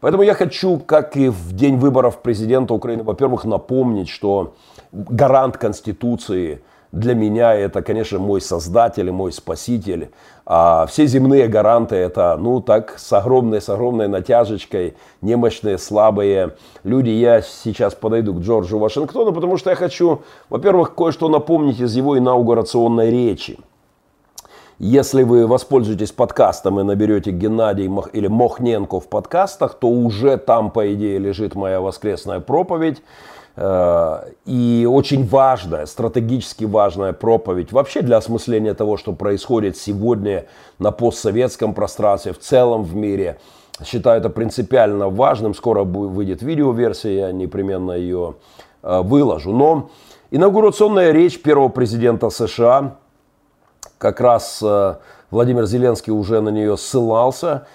Поэтому 0.00 0.22
я 0.22 0.34
хочу, 0.34 0.78
как 0.78 1.16
и 1.16 1.28
в 1.28 1.52
день 1.52 1.78
выборов 1.78 2.20
президента 2.20 2.74
Украины, 2.74 3.04
во-первых, 3.04 3.44
напомнить, 3.44 4.08
что 4.08 4.54
гарант 4.92 5.56
Конституции– 5.56 6.62
для 6.94 7.14
меня 7.14 7.54
это, 7.54 7.82
конечно, 7.82 8.18
мой 8.18 8.40
создатель, 8.40 9.10
мой 9.10 9.32
спаситель. 9.32 10.10
А 10.46 10.86
все 10.86 11.06
земные 11.06 11.48
гаранты 11.48 11.96
это, 11.96 12.36
ну, 12.38 12.60
так, 12.60 12.94
с 12.98 13.12
огромной, 13.12 13.60
с 13.60 13.68
огромной 13.68 14.08
натяжечкой, 14.08 14.94
немощные, 15.20 15.78
слабые 15.78 16.54
люди. 16.84 17.10
Я 17.10 17.42
сейчас 17.42 17.94
подойду 17.94 18.34
к 18.34 18.40
Джорджу 18.40 18.78
Вашингтону, 18.78 19.32
потому 19.32 19.56
что 19.56 19.70
я 19.70 19.76
хочу, 19.76 20.22
во-первых, 20.50 20.94
кое-что 20.94 21.28
напомнить 21.28 21.80
из 21.80 21.96
его 21.96 22.16
инаугурационной 22.16 23.10
речи. 23.10 23.58
Если 24.78 25.22
вы 25.22 25.46
воспользуетесь 25.46 26.12
подкастом 26.12 26.80
и 26.80 26.82
наберете 26.82 27.30
Геннадий 27.30 27.88
Мох, 27.88 28.10
или 28.12 28.26
Мохненко 28.26 29.00
в 29.00 29.08
подкастах, 29.08 29.74
то 29.74 29.88
уже 29.88 30.36
там, 30.36 30.70
по 30.70 30.92
идее, 30.92 31.18
лежит 31.18 31.54
моя 31.54 31.80
воскресная 31.80 32.40
проповедь. 32.40 33.00
Э, 33.56 34.30
и 34.46 34.88
очень 34.90 35.26
важная, 35.26 35.86
стратегически 35.86 36.64
важная 36.64 37.12
проповедь 37.12 37.72
вообще 37.72 38.02
для 38.02 38.16
осмысления 38.16 38.74
того, 38.74 38.96
что 38.96 39.12
происходит 39.12 39.76
сегодня 39.76 40.46
на 40.78 40.90
постсоветском 40.90 41.72
пространстве, 41.72 42.32
в 42.32 42.38
целом 42.38 42.82
в 42.82 42.96
мире. 42.96 43.38
Считаю 43.84 44.20
это 44.20 44.30
принципиально 44.30 45.08
важным. 45.08 45.54
Скоро 45.54 45.84
выйдет 45.84 46.42
видеоверсия, 46.42 47.26
я 47.26 47.32
непременно 47.32 47.92
ее 47.92 48.34
э, 48.82 49.00
выложу. 49.02 49.52
Но 49.52 49.90
инаугурационная 50.30 51.12
речь 51.12 51.40
первого 51.40 51.68
президента 51.68 52.30
США, 52.30 52.96
как 53.98 54.20
раз 54.20 54.60
э, 54.62 54.96
Владимир 55.30 55.66
Зеленский 55.66 56.12
уже 56.12 56.40
на 56.40 56.50
нее 56.50 56.76
ссылался. 56.76 57.66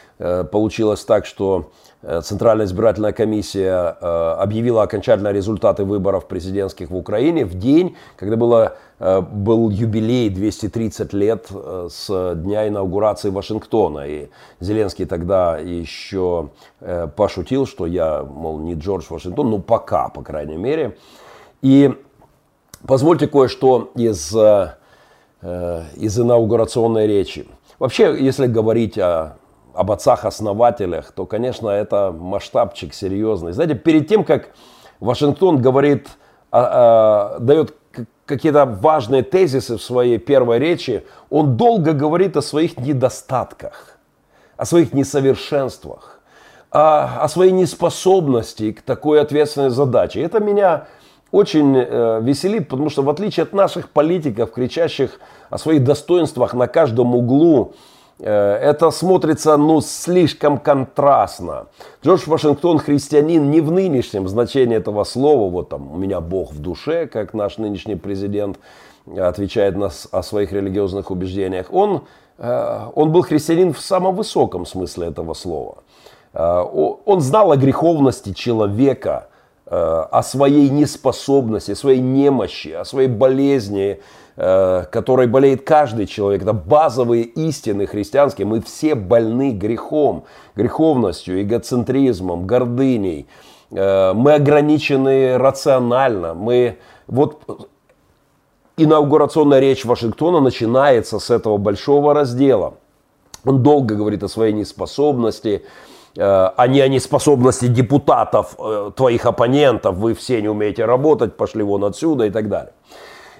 Получилось 0.52 1.06
так, 1.06 1.26
что 1.26 1.72
Центральная 2.01 2.65
избирательная 2.65 3.12
комиссия 3.12 3.97
э, 3.99 4.35
объявила 4.39 4.83
окончательные 4.83 5.33
результаты 5.33 5.83
выборов 5.83 6.27
президентских 6.27 6.89
в 6.91 6.95
Украине 6.95 7.43
в 7.43 7.55
день, 7.55 7.97
когда 8.15 8.38
было, 8.38 8.77
э, 8.99 9.19
был 9.19 9.69
юбилей 9.69 10.29
230 10.29 11.12
лет 11.12 11.51
с 11.89 12.35
дня 12.35 12.69
инаугурации 12.69 13.29
Вашингтона. 13.29 14.07
И 14.07 14.29
Зеленский 14.62 15.05
тогда 15.05 15.57
еще 15.57 16.51
пошутил, 17.17 17.67
что 17.67 17.85
я, 17.85 18.23
мол, 18.23 18.59
не 18.59 18.75
Джордж 18.75 19.07
Вашингтон, 19.09 19.49
ну 19.49 19.59
пока, 19.59 20.07
по 20.07 20.21
крайней 20.21 20.55
мере. 20.55 20.97
И 21.62 21.93
позвольте 22.88 23.27
кое-что 23.27 23.91
из, 23.95 24.33
из 25.43 26.19
инаугурационной 26.19 27.07
речи. 27.07 27.45
Вообще, 27.77 28.15
если 28.17 28.47
говорить 28.47 28.97
о 28.97 29.38
об 29.80 29.92
отцах-основателях, 29.92 31.13
то, 31.13 31.26
конечно, 31.26 31.70
это 31.70 32.12
масштабчик 32.12 32.94
серьезный. 32.94 33.54
Знаете, 33.54 33.76
перед 33.76 34.10
тем, 34.10 34.26
как 34.26 34.50
Вашингтон 35.00 35.62
говорит, 35.62 36.10
а, 36.52 37.38
а, 37.38 37.39
дает 37.39 37.74
какие-то 38.26 38.65
важные 38.65 39.24
тезисы 39.24 39.78
в 39.78 39.82
своей 39.82 40.18
первой 40.18 40.60
речи, 40.60 41.06
он 41.30 41.56
долго 41.56 41.94
говорит 41.94 42.36
о 42.36 42.42
своих 42.42 42.78
недостатках, 42.78 43.98
о 44.58 44.65
своих 44.65 44.92
несовершенствах, 44.92 46.20
о, 46.72 47.24
о 47.24 47.30
своей 47.30 47.54
неспособности 47.54 48.74
к 48.74 48.82
такой 48.82 49.22
ответственной 49.22 49.70
задаче. 49.70 50.22
Это 50.22 50.42
меня 50.42 50.88
очень 51.32 51.78
э, 51.78 52.20
веселит, 52.22 52.68
потому 52.68 52.89
что 52.89 53.02
в 53.02 53.10
отличие 53.10 53.44
от 53.44 53.54
наших 53.54 53.92
политиков, 53.92 54.52
кричащих 54.52 55.22
о 55.50 55.58
своих 55.58 55.86
достоинствах 55.86 56.54
на 56.54 56.68
каждом 56.68 57.15
углу, 57.15 57.76
это 58.25 58.91
смотрится 58.91 59.58
ну, 59.58 59.82
слишком 59.82 60.58
контрастно. 60.58 61.67
Джордж 62.03 62.23
Вашингтон 62.27 62.79
христианин 62.79 63.49
не 63.49 63.62
в 63.62 63.71
нынешнем 63.71 64.27
значении 64.27 64.75
этого 64.75 65.03
слова, 65.05 65.49
вот 65.49 65.69
там 65.69 65.91
у 65.91 65.97
меня 65.97 66.19
Бог 66.19 66.51
в 66.51 66.60
душе, 66.60 67.08
как 67.08 67.34
наш 67.34 67.58
нынешний 67.58 67.95
президент 67.95 68.60
отвечает 69.17 69.77
нас 69.77 70.08
о 70.12 70.21
своих 70.21 70.51
религиозных 70.51 71.12
убеждениях. 71.12 71.67
Он, 71.71 72.03
э, 72.38 72.79
он 72.95 73.12
был 73.12 73.21
христианин 73.21 73.73
в 73.73 73.79
самом 73.79 74.15
высоком 74.15 74.65
смысле 74.65 75.08
этого 75.08 75.34
слова. 75.34 75.77
Э, 76.34 76.63
он 77.05 77.21
знал 77.21 77.51
о 77.51 77.58
греховности 77.58 78.34
человека, 78.34 79.27
о 79.71 80.23
своей 80.23 80.67
неспособности, 80.67 81.73
о 81.73 81.75
своей 81.75 82.01
немощи, 82.01 82.69
о 82.69 82.84
своей 82.86 83.08
болезни, 83.08 83.99
Э, 83.99 84.29
которой 84.39 85.28
болеет 85.28 85.65
каждый 85.65 86.06
человек. 86.06 86.43
Это 86.43 86.54
базовые 86.54 87.23
истины 87.23 87.86
христианские. 87.86 88.47
Мы 88.47 88.62
все 88.62 88.95
больны 88.95 89.52
грехом, 89.52 90.23
греховностью, 90.56 91.41
эгоцентризмом, 91.41 92.47
гордыней. 92.47 93.28
Э, 93.71 94.13
мы 94.13 94.34
ограничены 94.34 95.38
рационально. 95.38 96.34
Мы 96.34 96.78
вот 97.08 97.69
инаугурационная 98.78 99.60
речь 99.60 99.86
Вашингтона 99.86 100.39
начинается 100.39 101.19
с 101.19 101.30
этого 101.30 101.58
большого 101.58 102.13
раздела. 102.13 102.75
Он 103.45 103.62
долго 103.62 103.95
говорит 103.95 104.23
о 104.23 104.28
своей 104.28 104.54
неспособности, 104.54 105.63
э, 106.15 106.21
а 106.21 106.67
не 106.67 106.82
о 106.82 106.88
неспособности 106.88 107.67
депутатов, 107.67 108.58
твоих 108.95 109.25
оппонентов, 109.25 109.95
вы 109.95 110.13
все 110.13 110.41
не 110.41 110.47
умеете 110.47 110.86
работать, 110.86 111.38
пошли 111.38 111.63
вон 111.63 111.84
отсюда 111.84 112.25
и 112.25 112.30
так 112.30 112.49
далее. 112.49 112.73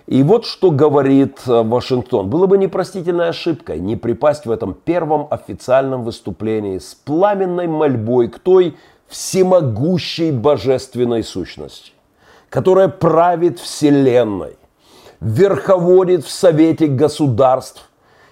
И 0.10 0.24
вот 0.24 0.48
что 0.48 0.72
говорит 0.72 1.38
э, 1.46 1.62
Вашингтон. 1.62 2.32
Было 2.32 2.48
бы 2.48 2.58
непростительной 2.58 3.30
ошибкой 3.30 3.80
не 3.80 3.96
припасть 3.96 4.48
в 4.48 4.52
этом 4.52 4.74
первом 4.74 5.28
официальном 5.30 6.04
выступлении 6.04 6.80
с 6.80 6.96
пламенной 6.96 7.68
мольбой 7.68 8.28
к 8.28 8.40
той 8.40 8.76
всемогущей 9.08 10.32
божественной 10.32 11.24
сущности, 11.24 11.92
которая 12.50 12.88
правит 12.88 13.60
вселенной, 13.60 14.58
верховодит 15.22 16.26
в 16.26 16.32
Совете 16.32 16.88
государств 16.88 17.88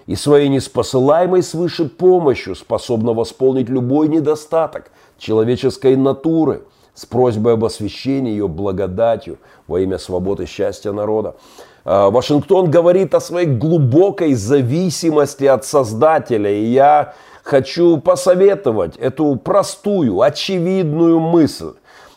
и 0.06 0.16
своей 0.16 0.48
неспосылаемой 0.48 1.44
свыше 1.44 1.84
помощью 1.84 2.56
способна 2.56 3.12
восполнить 3.12 3.68
любой 3.68 4.08
недостаток 4.08 4.90
человеческой 5.16 5.94
натуры 5.94 6.62
с 6.98 7.06
просьбой 7.06 7.52
об 7.52 7.64
освящении 7.64 8.32
ее 8.32 8.48
благодатью 8.48 9.38
во 9.68 9.78
имя 9.78 9.98
свободы 9.98 10.42
и 10.42 10.46
счастья 10.46 10.90
народа. 10.90 11.36
А, 11.84 12.10
Вашингтон 12.10 12.72
говорит 12.72 13.14
о 13.14 13.20
своей 13.20 13.46
глубокой 13.46 14.34
зависимости 14.34 15.44
от 15.44 15.64
Создателя. 15.64 16.50
И 16.50 16.64
я 16.64 17.14
хочу 17.44 17.98
посоветовать 17.98 18.96
эту 18.96 19.36
простую, 19.36 20.22
очевидную 20.22 21.20
мысль 21.20 21.74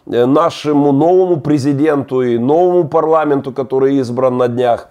э, 0.07 0.25
нашему 0.25 0.91
новому 0.91 1.39
президенту 1.39 2.23
и 2.23 2.39
новому 2.39 2.87
парламенту, 2.87 3.51
который 3.51 3.97
избран 3.97 4.37
на 4.37 4.47
днях, 4.47 4.89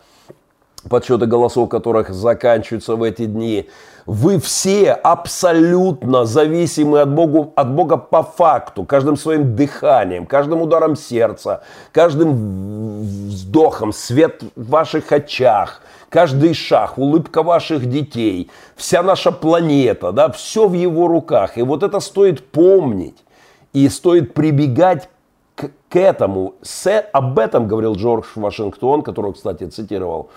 подсчеты 0.89 1.27
голосов 1.27 1.69
которых 1.69 2.11
заканчиваются 2.11 2.95
в 2.95 3.03
эти 3.03 3.27
дни. 3.27 3.69
Вы 4.13 4.41
все 4.41 4.91
абсолютно 4.91 6.25
зависимы 6.25 7.01
от 7.01 7.15
Бога, 7.15 7.53
от 7.55 7.73
Бога 7.73 7.97
по 7.97 8.25
факту, 8.25 8.85
каждым 8.85 9.17
своим 9.17 9.55
дыханием, 9.55 10.27
каждым 10.27 10.63
ударом 10.63 10.97
сердца, 10.97 11.63
каждым 11.93 13.03
вздохом, 13.03 13.93
свет 13.93 14.43
в 14.57 14.69
ваших 14.69 15.13
очах, 15.13 15.81
каждый 16.09 16.55
шаг, 16.55 16.99
улыбка 16.99 17.45
ваших 17.45 17.89
детей, 17.89 18.51
вся 18.75 19.05
наша 19.05 19.31
планета, 19.31 20.11
да, 20.11 20.29
все 20.33 20.67
в 20.67 20.73
его 20.73 21.07
руках. 21.07 21.57
И 21.57 21.63
вот 21.63 21.85
это 21.85 22.01
стоит 22.01 22.45
помнить 22.51 23.25
и 23.73 23.89
стоит 23.89 24.35
прибегать 24.35 25.09
к, 25.55 25.71
к 25.89 25.95
этому. 25.95 26.55
С, 26.63 26.91
об 27.13 27.39
этом 27.39 27.69
говорил 27.69 27.95
Джордж 27.95 28.27
Вашингтон, 28.35 29.03
которого, 29.03 29.35
кстати, 29.35 29.69
цитировал 29.69 30.31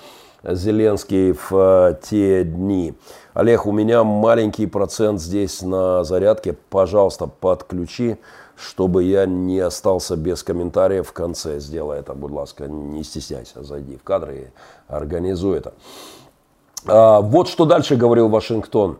Зеленский 0.43 1.31
в 1.31 1.51
э, 1.51 1.95
те 2.03 2.43
дни. 2.43 2.93
Олег, 3.33 3.65
у 3.65 3.71
меня 3.71 4.03
маленький 4.03 4.67
процент 4.67 5.19
здесь 5.19 5.63
на 5.63 6.03
зарядке. 6.03 6.53
Пожалуйста, 6.69 7.25
подключи, 7.25 8.17
чтобы 8.55 9.03
я 9.05 9.25
не 9.25 9.59
остался 9.59 10.15
без 10.15 10.43
комментариев 10.43 11.07
в 11.07 11.13
конце. 11.13 11.59
Сделай 11.59 11.99
это, 11.99 12.13
будь 12.13 12.31
ласка, 12.31 12.67
не 12.67 13.03
стесняйся, 13.03 13.63
зайди 13.63 13.97
в 13.97 14.03
кадры 14.03 14.35
и 14.35 14.47
организуй 14.87 15.57
это. 15.57 15.73
А, 16.85 17.21
вот 17.21 17.47
что 17.47 17.65
дальше 17.65 17.95
говорил 17.95 18.29
Вашингтон 18.29 18.99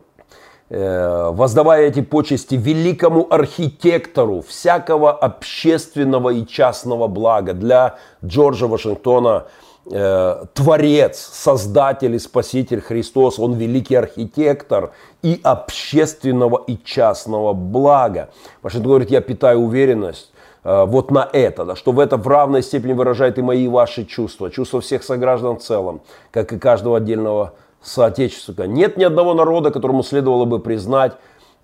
э, 0.68 1.30
воздавая 1.30 1.86
эти 1.86 2.02
почести 2.02 2.56
великому 2.56 3.32
архитектору 3.32 4.42
всякого 4.42 5.12
общественного 5.12 6.30
и 6.30 6.44
частного 6.44 7.06
блага. 7.06 7.52
Для 7.52 7.98
Джорджа 8.24 8.66
Вашингтона 8.66 9.46
э, 9.90 10.44
Творец, 10.54 11.18
Создатель 11.32 12.14
и 12.14 12.18
Спаситель 12.18 12.80
Христос, 12.80 13.38
Он 13.38 13.54
великий 13.54 13.94
архитектор 13.94 14.92
и 15.22 15.40
общественного 15.42 16.62
и 16.66 16.76
частного 16.84 17.52
блага. 17.52 18.30
Вашингтон 18.62 18.90
говорит, 18.90 19.10
я 19.10 19.20
питаю 19.20 19.60
уверенность, 19.60 20.32
э, 20.64 20.84
вот 20.84 21.10
на 21.10 21.28
это, 21.32 21.64
да, 21.64 21.76
что 21.76 21.92
в 21.92 22.00
это 22.00 22.16
в 22.16 22.26
равной 22.26 22.62
степени 22.62 22.92
выражает 22.92 23.38
и 23.38 23.42
мои 23.42 23.64
и 23.64 23.68
ваши 23.68 24.04
чувства, 24.04 24.50
чувства 24.50 24.80
всех 24.80 25.02
сограждан 25.02 25.58
в 25.58 25.62
целом, 25.62 26.00
как 26.30 26.52
и 26.52 26.58
каждого 26.58 26.98
отдельного 26.98 27.54
соотечественника. 27.82 28.66
Нет 28.66 28.96
ни 28.96 29.04
одного 29.04 29.34
народа, 29.34 29.70
которому 29.70 30.02
следовало 30.02 30.44
бы 30.44 30.58
признать 30.58 31.12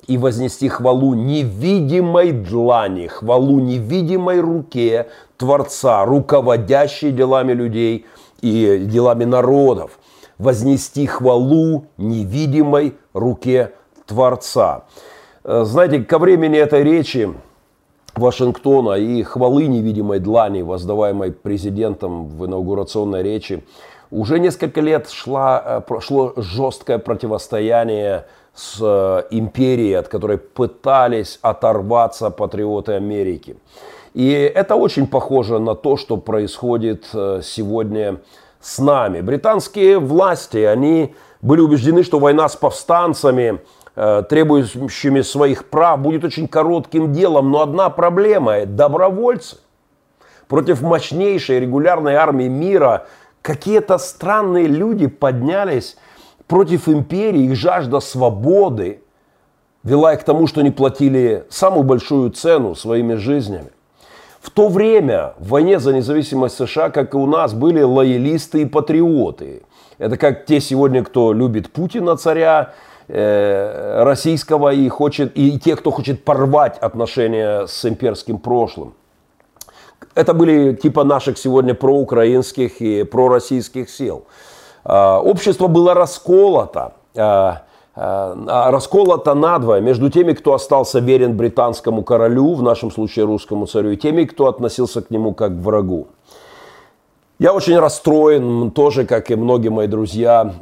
и 0.06 0.16
вознести 0.18 0.68
хвалу 0.68 1.14
невидимой 1.14 2.32
длани, 2.32 3.06
хвалу 3.06 3.60
невидимой 3.60 4.40
руке 4.40 5.08
Творца, 5.40 6.04
руководящей 6.04 7.12
делами 7.12 7.54
людей 7.54 8.04
и 8.42 8.76
делами 8.84 9.24
народов, 9.24 9.98
вознести 10.36 11.06
хвалу 11.06 11.86
невидимой 11.96 12.94
руке 13.14 13.72
Творца. 14.06 14.84
Э, 15.42 15.64
знаете, 15.64 16.00
ко 16.00 16.18
времени 16.18 16.58
этой 16.58 16.82
речи 16.82 17.32
Вашингтона 18.16 18.96
и 18.98 19.22
хвалы 19.22 19.66
невидимой 19.66 20.18
длани, 20.18 20.60
воздаваемой 20.60 21.32
президентом 21.32 22.28
в 22.28 22.44
инаугурационной 22.44 23.22
речи, 23.22 23.64
уже 24.10 24.40
несколько 24.40 24.82
лет 24.82 25.08
шла, 25.08 25.82
э, 25.88 26.00
шло 26.00 26.34
жесткое 26.36 26.98
противостояние 26.98 28.26
с 28.52 28.76
э, 28.82 29.22
империей, 29.30 29.94
от 29.94 30.08
которой 30.08 30.36
пытались 30.36 31.38
оторваться 31.40 32.28
патриоты 32.28 32.92
Америки. 32.92 33.56
И 34.14 34.30
это 34.30 34.74
очень 34.74 35.06
похоже 35.06 35.58
на 35.58 35.74
то, 35.74 35.96
что 35.96 36.16
происходит 36.16 37.08
э, 37.12 37.40
сегодня 37.42 38.20
с 38.60 38.78
нами. 38.78 39.20
Британские 39.20 39.98
власти, 39.98 40.58
они 40.58 41.14
были 41.40 41.60
убеждены, 41.60 42.02
что 42.02 42.18
война 42.18 42.48
с 42.48 42.56
повстанцами, 42.56 43.60
требующими 43.94 45.22
своих 45.22 45.66
прав, 45.68 46.00
будет 46.00 46.24
очень 46.24 46.46
коротким 46.46 47.12
делом. 47.12 47.50
Но 47.50 47.62
одна 47.62 47.90
проблема– 47.90 48.64
добровольцы 48.66 49.56
против 50.48 50.82
мощнейшей 50.82 51.60
регулярной 51.60 52.14
армии 52.14 52.48
мира– 52.48 53.06
какие-то 53.42 53.98
странные 53.98 54.66
люди 54.66 55.06
поднялись 55.06 55.96
против 56.46 56.88
империи, 56.88 57.44
их 57.44 57.56
жажда 57.56 58.00
свободы 58.00 59.02
вела 59.82 60.14
их 60.14 60.20
к 60.20 60.24
тому, 60.24 60.46
что 60.46 60.60
они 60.60 60.70
платили 60.70 61.44
самую 61.48 61.84
большую 61.84 62.30
цену 62.30 62.74
своими 62.74 63.14
жизнями. 63.14 63.70
В 64.40 64.50
то 64.50 64.68
время 64.68 65.34
в 65.38 65.48
войне 65.48 65.78
за 65.78 65.92
независимость 65.92 66.56
США, 66.56 66.90
как 66.90 67.14
и 67.14 67.16
у 67.16 67.26
нас, 67.26 67.52
были 67.52 67.82
лоялисты 67.82 68.62
и 68.62 68.66
патриоты. 68.66 69.62
Это 69.98 70.16
как 70.16 70.46
те 70.46 70.60
сегодня, 70.60 71.04
кто 71.04 71.32
любит 71.32 71.70
Путина 71.70 72.16
царя 72.16 72.72
э, 73.08 74.02
российского 74.02 74.72
и 74.72 74.88
хочет, 74.88 75.32
и 75.36 75.58
те, 75.58 75.76
кто 75.76 75.90
хочет 75.90 76.24
порвать 76.24 76.78
отношения 76.78 77.66
с 77.66 77.84
имперским 77.84 78.38
прошлым 78.38 78.94
это 80.14 80.34
были 80.34 80.74
типа 80.74 81.04
наших 81.04 81.38
сегодня 81.38 81.74
проукраинских 81.74 82.80
и 82.80 83.04
пророссийских 83.04 83.88
сил. 83.90 84.24
А, 84.84 85.20
общество 85.20 85.66
было 85.66 85.94
расколото, 85.94 86.94
а, 87.16 87.62
а, 87.94 88.70
расколото 88.70 89.34
надвое 89.34 89.80
между 89.80 90.10
теми, 90.10 90.32
кто 90.32 90.54
остался 90.54 91.00
верен 91.00 91.36
британскому 91.36 92.02
королю, 92.02 92.54
в 92.54 92.62
нашем 92.62 92.90
случае 92.90 93.24
русскому 93.24 93.66
царю, 93.66 93.90
и 93.90 93.96
теми, 93.96 94.24
кто 94.24 94.46
относился 94.46 95.02
к 95.02 95.10
нему 95.10 95.34
как 95.34 95.52
к 95.52 95.60
врагу. 95.60 96.06
Я 97.38 97.54
очень 97.54 97.78
расстроен, 97.78 98.70
тоже, 98.70 99.06
как 99.06 99.30
и 99.30 99.34
многие 99.34 99.70
мои 99.70 99.86
друзья, 99.86 100.52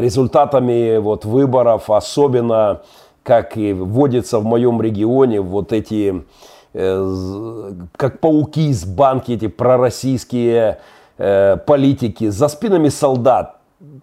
результатами 0.00 0.96
вот 0.96 1.26
выборов, 1.26 1.90
особенно, 1.90 2.80
как 3.22 3.58
и 3.58 3.74
вводится 3.74 4.38
в 4.38 4.44
моем 4.44 4.80
регионе, 4.80 5.42
вот 5.42 5.74
эти 5.74 6.24
Э, 6.72 7.72
как 7.96 8.20
пауки 8.20 8.68
из 8.68 8.84
банки, 8.84 9.32
эти 9.32 9.48
пророссийские 9.48 10.78
э, 11.18 11.56
политики, 11.66 12.28
за 12.28 12.46
спинами 12.46 12.88
солдат, 12.88 13.56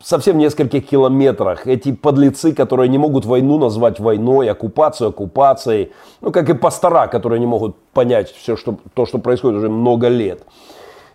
совсем 0.04 0.38
нескольких 0.38 0.88
километрах. 0.88 1.68
Эти 1.68 1.92
подлецы, 1.92 2.54
которые 2.54 2.90
не 2.90 2.98
могут 2.98 3.26
войну 3.26 3.58
назвать 3.60 4.00
войной, 4.00 4.50
оккупацию 4.50 5.10
оккупацией. 5.10 5.92
Ну, 6.22 6.32
как 6.32 6.50
и 6.50 6.54
пастора, 6.54 7.08
которые 7.08 7.40
не 7.40 7.46
могут 7.46 7.76
понять 7.94 8.32
все, 8.32 8.56
что, 8.56 8.78
то, 8.94 9.06
что 9.06 9.20
происходит 9.20 9.60
уже 9.60 9.70
много 9.70 10.08
лет. 10.08 10.44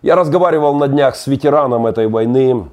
Я 0.01 0.15
разговаривал 0.15 0.75
на 0.75 0.87
днях 0.87 1.15
с 1.15 1.27
ветераном 1.27 1.85
этой 1.85 2.07
войны, 2.07 2.65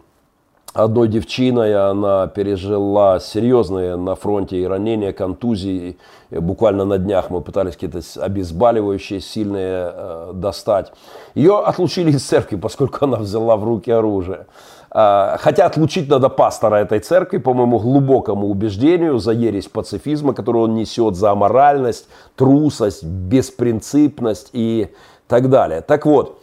одной 0.72 1.08
девчиной, 1.08 1.74
она 1.74 2.26
пережила 2.28 3.18
серьезные 3.18 3.96
на 3.96 4.14
фронте 4.14 4.58
и 4.58 4.64
ранения, 4.64 5.12
контузии. 5.12 5.98
Буквально 6.30 6.84
на 6.84 6.98
днях 6.98 7.30
мы 7.30 7.40
пытались 7.40 7.74
какие-то 7.74 8.00
обезболивающие 8.20 9.20
сильные 9.20 9.90
э, 9.92 10.30
достать. 10.34 10.92
Ее 11.34 11.58
отлучили 11.58 12.10
из 12.10 12.22
церкви, 12.22 12.56
поскольку 12.56 13.04
она 13.04 13.18
взяла 13.18 13.56
в 13.56 13.64
руки 13.64 13.90
оружие. 13.90 14.46
Э, 14.92 15.36
хотя 15.38 15.66
отлучить 15.66 16.08
надо 16.08 16.28
пастора 16.28 16.76
этой 16.76 17.00
церкви, 17.00 17.38
по 17.38 17.54
моему 17.54 17.78
глубокому 17.78 18.48
убеждению, 18.48 19.18
за 19.18 19.32
ересь 19.32 19.68
пацифизма, 19.68 20.34
которую 20.34 20.64
он 20.64 20.74
несет, 20.74 21.16
за 21.16 21.30
аморальность, 21.30 22.08
трусость, 22.36 23.04
беспринципность 23.04 24.50
и 24.52 24.88
так 25.28 25.48
далее. 25.48 25.80
Так 25.80 26.06
вот, 26.06 26.40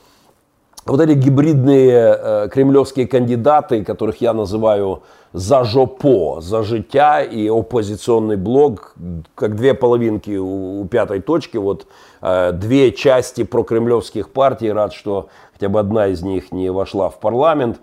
вот 0.86 1.02
эти 1.02 1.12
гибридные 1.12 2.18
э, 2.18 2.50
кремлевские 2.50 3.08
кандидаты, 3.08 3.84
которых 3.84 4.22
я 4.22 4.34
называю 4.34 5.04
за 5.34 5.66
жопо, 5.66 6.40
за 6.40 6.64
життя 6.64 7.22
и 7.22 7.50
оппозиционный 7.50 8.38
блок, 8.38 8.96
как 9.36 9.56
две 9.58 9.74
половинки 9.74 10.38
у, 10.38 10.82
у 10.82 10.88
пятой 10.88 11.20
точки, 11.20 11.58
вот 11.58 11.88
э, 12.22 12.54
две 12.54 12.94
части 12.94 13.44
прокремлевских 13.44 14.30
партий, 14.30 14.72
рад, 14.72 14.94
что 14.94 15.28
хотя 15.52 15.68
бы 15.68 15.80
одна 15.80 16.08
из 16.08 16.22
них 16.22 16.54
не 16.54 16.72
вошла 16.72 17.10
в 17.10 17.20
парламент. 17.20 17.80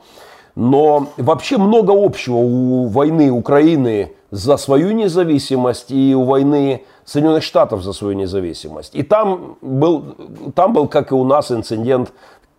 Но 0.54 1.08
вообще 1.16 1.58
много 1.58 1.92
общего 1.92 2.36
у 2.36 2.86
войны 2.86 3.30
Украины 3.30 4.12
за 4.30 4.56
свою 4.56 4.92
независимость 4.92 5.90
и 5.90 6.14
у 6.14 6.24
войны 6.24 6.84
Соединенных 7.04 7.42
Штатов 7.42 7.82
за 7.82 7.92
свою 7.92 8.14
независимость. 8.14 8.94
И 8.94 9.02
там 9.02 9.56
был, 9.60 10.16
там 10.54 10.72
был, 10.72 10.88
как 10.88 11.12
и 11.12 11.14
у 11.14 11.24
нас, 11.24 11.50
инцидент 11.50 12.12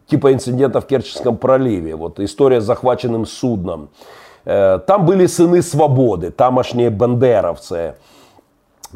типа 0.07 0.33
инцидента 0.33 0.81
в 0.81 0.87
Керченском 0.87 1.37
проливе, 1.37 1.95
вот 1.95 2.19
история 2.19 2.61
с 2.61 2.65
захваченным 2.65 3.25
судном. 3.25 3.89
Э, 4.45 4.79
там 4.85 5.05
были 5.05 5.25
сыны 5.25 5.61
свободы, 5.61 6.31
тамошние 6.31 6.89
бандеровцы. 6.89 7.95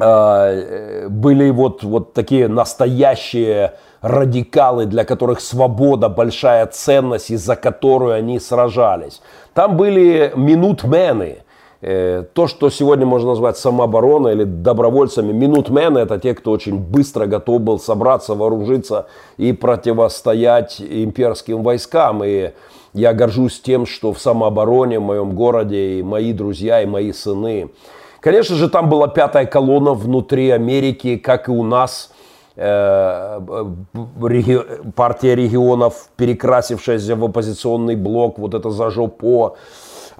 Э, 0.00 1.08
были 1.08 1.50
вот, 1.50 1.82
вот 1.82 2.12
такие 2.12 2.48
настоящие 2.48 3.74
радикалы, 4.00 4.86
для 4.86 5.04
которых 5.04 5.40
свобода 5.40 6.08
большая 6.08 6.66
ценность, 6.66 7.30
из-за 7.30 7.56
которую 7.56 8.14
они 8.14 8.38
сражались. 8.40 9.20
Там 9.54 9.76
были 9.76 10.32
минутмены, 10.34 11.38
Э, 11.82 12.24
то, 12.34 12.46
что 12.46 12.68
сегодня 12.68 13.06
можно 13.06 13.30
назвать 13.30 13.56
самообороной 13.56 14.32
или 14.32 14.44
добровольцами, 14.44 15.32
минутмены– 15.32 15.98
это 16.00 16.18
те, 16.18 16.34
кто 16.34 16.50
очень 16.50 16.76
быстро 16.78 17.24
готов 17.24 17.62
был 17.62 17.78
собраться, 17.78 18.34
вооружиться 18.34 19.06
и 19.38 19.52
противостоять 19.52 20.80
имперским 20.80 21.62
войскам. 21.62 22.22
И 22.22 22.50
я 22.92 23.14
горжусь 23.14 23.60
тем, 23.60 23.86
что 23.86 24.12
в 24.12 24.20
самообороне 24.20 24.98
в 24.98 25.04
моем 25.04 25.34
городе 25.34 25.98
и 25.98 26.02
мои 26.02 26.34
друзья, 26.34 26.82
и 26.82 26.86
мои 26.86 27.12
сыны. 27.12 27.70
Конечно 28.20 28.56
же, 28.56 28.68
там 28.68 28.88
была 28.88 29.08
пятая 29.08 29.46
колонна 29.46 29.94
внутри 29.94 30.50
Америки, 30.50 31.16
как 31.16 31.48
и 31.48 31.50
у 31.50 31.64
нас 31.64 32.12
э,– 32.56 33.40
партия 34.94 35.34
регионов, 35.34 36.08
перекрасившаяся 36.16 37.16
в 37.16 37.24
оппозиционный 37.24 37.96
блок, 37.96 38.38
вот 38.38 38.54
это 38.54 38.70
за 38.70 38.90
жопо, 38.90 39.56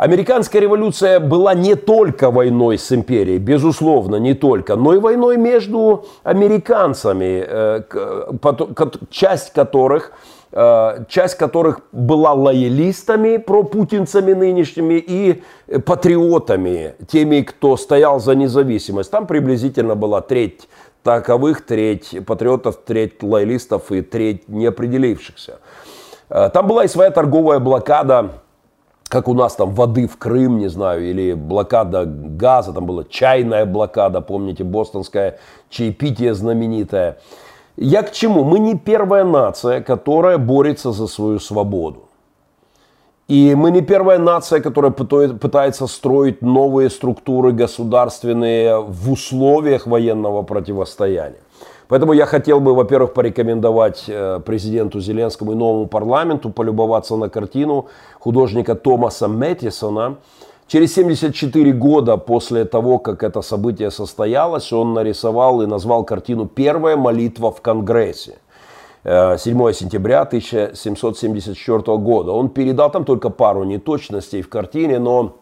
Американская 0.01 0.63
революция 0.63 1.21
была 1.21 1.53
не 1.53 1.75
только 1.75 2.31
войной 2.31 2.79
с 2.79 2.91
империей, 2.91 3.37
безусловно, 3.37 4.17
не 4.17 4.33
только, 4.33 4.75
но 4.77 4.95
и 4.95 4.99
войной 4.99 5.37
между 5.37 6.07
американцами, 6.23 7.45
э, 7.47 7.83
часть 9.11 9.53
которых 9.53 10.13
э, 10.13 10.40
часть 10.53 11.37
которых 11.37 11.81
была 11.93 12.33
лоялистами, 12.33 13.37
пропутинцами 13.37 14.33
нынешними 14.33 14.95
и 14.95 15.43
патриотами, 15.87 16.97
теми, 17.07 17.43
кто 17.43 17.77
стоял 17.77 18.19
за 18.19 18.35
независимость. 18.35 19.13
Там 19.13 19.29
приблизительно 19.29 19.95
была 19.95 20.21
треть 20.23 20.69
таковых, 21.03 21.65
треть 21.65 22.17
патриотов, 22.27 22.79
треть 22.85 23.23
лоялистов 23.23 23.93
и 23.93 24.03
треть 24.03 24.49
неопределившихся. 24.49 25.59
Э, 26.29 26.51
там 26.53 26.67
была 26.67 26.85
и 26.85 26.89
своя 26.89 27.11
торговая 27.11 27.59
блокада 27.59 28.31
как 29.09 29.27
у 29.27 29.35
нас 29.35 29.57
там 29.57 29.75
воды 29.75 30.07
в 30.07 30.17
Крым, 30.19 30.59
не 30.59 30.69
знаю, 30.69 31.11
или 31.11 31.33
блокада 31.33 32.05
газа, 32.07 32.73
там 32.73 32.87
была 32.87 33.03
чайная 33.03 33.67
блокада, 33.67 34.21
помните, 34.21 34.63
бостонское 34.63 35.41
чаепитие 35.69 36.33
знаменитое. 36.33 37.19
Я 37.83 38.03
к 38.03 38.13
чему? 38.13 38.45
Мы 38.45 38.59
не 38.59 38.75
первая 38.75 39.25
нация, 39.25 39.81
которая 39.81 40.37
борется 40.37 40.93
за 40.93 41.07
свою 41.07 41.39
свободу. 41.39 42.11
И 43.27 43.55
мы 43.55 43.71
не 43.71 43.81
первая 43.81 44.19
нация, 44.19 44.61
которая 44.61 44.93
пытается 44.93 45.87
строить 45.87 46.43
новые 46.43 46.91
структуры 46.91 47.53
государственные 47.53 48.83
в 48.83 49.11
условиях 49.11 49.87
военного 49.87 50.43
противостояния. 50.43 51.41
Поэтому 51.89 52.13
я 52.13 52.27
хотел 52.27 52.61
бы, 52.61 52.75
во-первых, 52.75 53.15
порекомендовать 53.15 54.05
э, 54.09 54.41
президенту 54.45 55.01
Зеленскому 55.01 55.53
и 55.53 55.55
новому 55.55 55.87
парламенту 55.87 56.51
полюбоваться 56.51 57.17
на 57.17 57.31
картину 57.31 57.87
художника 58.19 58.75
Томаса 58.75 59.27
Мэттисона. 59.27 60.17
Через 60.71 60.95
74 60.95 61.73
года 61.73 62.17
после 62.17 62.65
того, 62.65 63.01
как 63.01 63.25
это 63.25 63.43
событие 63.43 63.91
состоялось, 63.91 64.73
он 64.73 64.95
нарисовал 64.95 65.63
и 65.63 65.67
назвал 65.67 66.05
картину 66.05 66.47
«Первая 66.47 66.97
молитва 66.97 67.51
в 67.51 67.61
Конгрессе». 67.61 68.39
7 69.03 69.37
сентября 69.73 70.21
1774 70.21 71.97
года. 71.97 72.31
Он 72.31 72.51
передал 72.51 72.89
там 72.89 73.05
только 73.05 73.31
пару 73.31 73.65
неточностей 73.65 74.43
в 74.43 74.49
картине, 74.49 75.01
но 75.01 75.39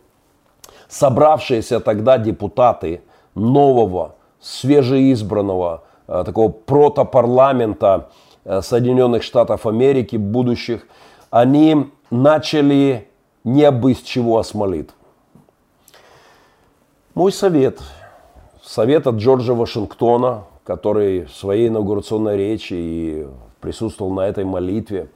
собравшиеся 0.89 1.81
тогда 1.81 2.17
депутаты 2.17 3.03
нового, 3.35 4.15
свежеизбранного, 4.41 5.83
такого 6.07 6.49
протопарламента 6.49 8.09
Соединенных 8.63 9.23
Штатов 9.23 9.67
Америки, 9.67 10.17
будущих, 10.17 10.87
они 11.29 11.91
начали 12.11 13.09
не 13.45 13.65
обысть 13.65 14.07
чего, 14.07 14.39
а 14.39 14.45
с 14.45 14.55
молитв. 14.55 14.95
Мой 17.19 17.33
совет, 17.33 17.81
совет 18.63 19.09
от 19.09 19.17
Джорджа 19.17 19.53
Вашингтона, 19.53 20.45
который 20.63 21.25
в 21.25 21.33
своей 21.33 21.67
инаугурационной 21.67 22.37
речи 22.37 22.75
и 22.75 23.27
присутствовал 23.61 24.13
на 24.13 24.21
этой 24.21 24.45
молитве, 24.45 25.09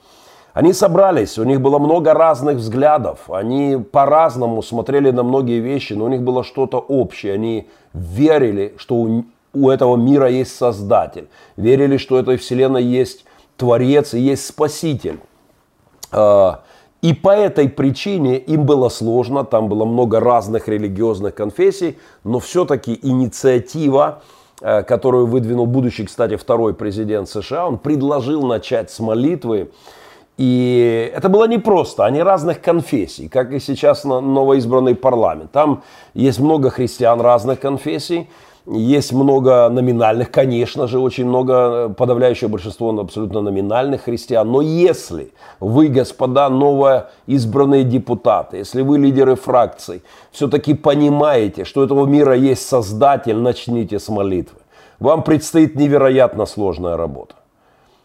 они 0.53 0.73
собрались, 0.73 1.39
у 1.39 1.45
них 1.45 1.61
было 1.61 1.79
много 1.79 2.13
разных 2.13 2.57
взглядов, 2.57 3.31
они 3.31 3.79
по-разному 3.79 4.63
смотрели 4.63 5.13
на 5.13 5.23
многие 5.23 5.61
вещи, 5.61 5.93
но 5.93 6.07
у 6.07 6.09
них 6.09 6.23
было 6.23 6.43
что-то 6.43 6.79
общее. 6.79 7.35
Они 7.35 7.69
верили, 7.93 8.75
что 8.79 8.97
у, 8.97 9.25
у 9.55 9.71
этого 9.71 9.95
мира 9.95 10.29
есть 10.29 10.57
Создатель, 10.57 11.29
верили, 11.57 11.99
что 11.99 12.19
этой 12.19 12.37
Вселенной 12.37 12.83
есть 12.83 13.25
Творец 13.57 14.13
и 14.13 14.19
есть 14.19 14.45
Спаситель. 14.45 15.21
И 17.03 17.15
по 17.15 17.31
этой 17.31 17.69
причине 17.69 18.39
им 18.39 18.65
было 18.65 18.89
сложно, 18.89 19.45
там 19.45 19.69
было 19.69 19.85
много 19.85 20.21
разных 20.21 20.69
религиозных 20.69 21.35
конфессий, 21.35 21.99
но 22.23 22.39
все-таки 22.39 22.97
инициатива, 23.03 24.23
э, 24.61 24.85
которую 24.85 25.27
выдвинул 25.27 25.67
будущий, 25.67 26.05
кстати, 26.05 26.37
второй 26.37 26.75
президент 26.75 27.29
США, 27.29 27.67
он 27.67 27.79
предложил 27.79 28.43
начать 28.47 28.93
с 28.93 29.01
молитвы. 29.01 29.73
И 30.39 31.13
это 31.15 31.29
было 31.29 31.49
непросто, 31.49 32.05
они 32.05 32.23
разных 32.23 32.63
конфессий, 32.63 33.29
как 33.29 33.53
и 33.53 33.59
сейчас 33.59 34.05
новоизбранный 34.05 34.95
парламент. 34.95 35.51
Там 35.51 35.83
есть 36.15 36.39
много 36.39 36.71
христиан 36.71 37.21
разных 37.21 37.59
конфессий, 37.59 38.29
есть 38.67 39.13
много 39.13 39.69
номинальных, 39.69 40.31
конечно 40.31 40.87
же, 40.87 40.99
очень 40.99 41.27
много, 41.27 41.53
э, 41.55 41.95
подавляющее 41.97 42.49
большинство 42.49 42.91
абсолютно 43.01 43.41
номинальных 43.41 44.03
христиан. 44.03 44.51
Но 44.51 44.61
если 44.61 45.33
вы, 45.59 45.89
господа, 45.89 46.49
новые 46.49 47.07
избранные 47.27 47.85
депутаты, 47.85 48.59
если 48.59 48.83
вы 48.83 48.99
лидеры 48.99 49.35
фракций, 49.35 50.03
все-таки 50.31 50.75
понимаете, 50.75 51.65
что 51.65 51.83
этого 51.83 52.07
мира 52.07 52.37
есть 52.37 52.67
Создатель, 52.69 53.37
начните 53.37 53.99
с 53.99 54.09
молитвы. 54.09 54.59
Вам 55.01 55.25
предстоит 55.25 55.75
невероятно 55.75 56.47
сложная 56.47 56.97
работа. 56.97 57.35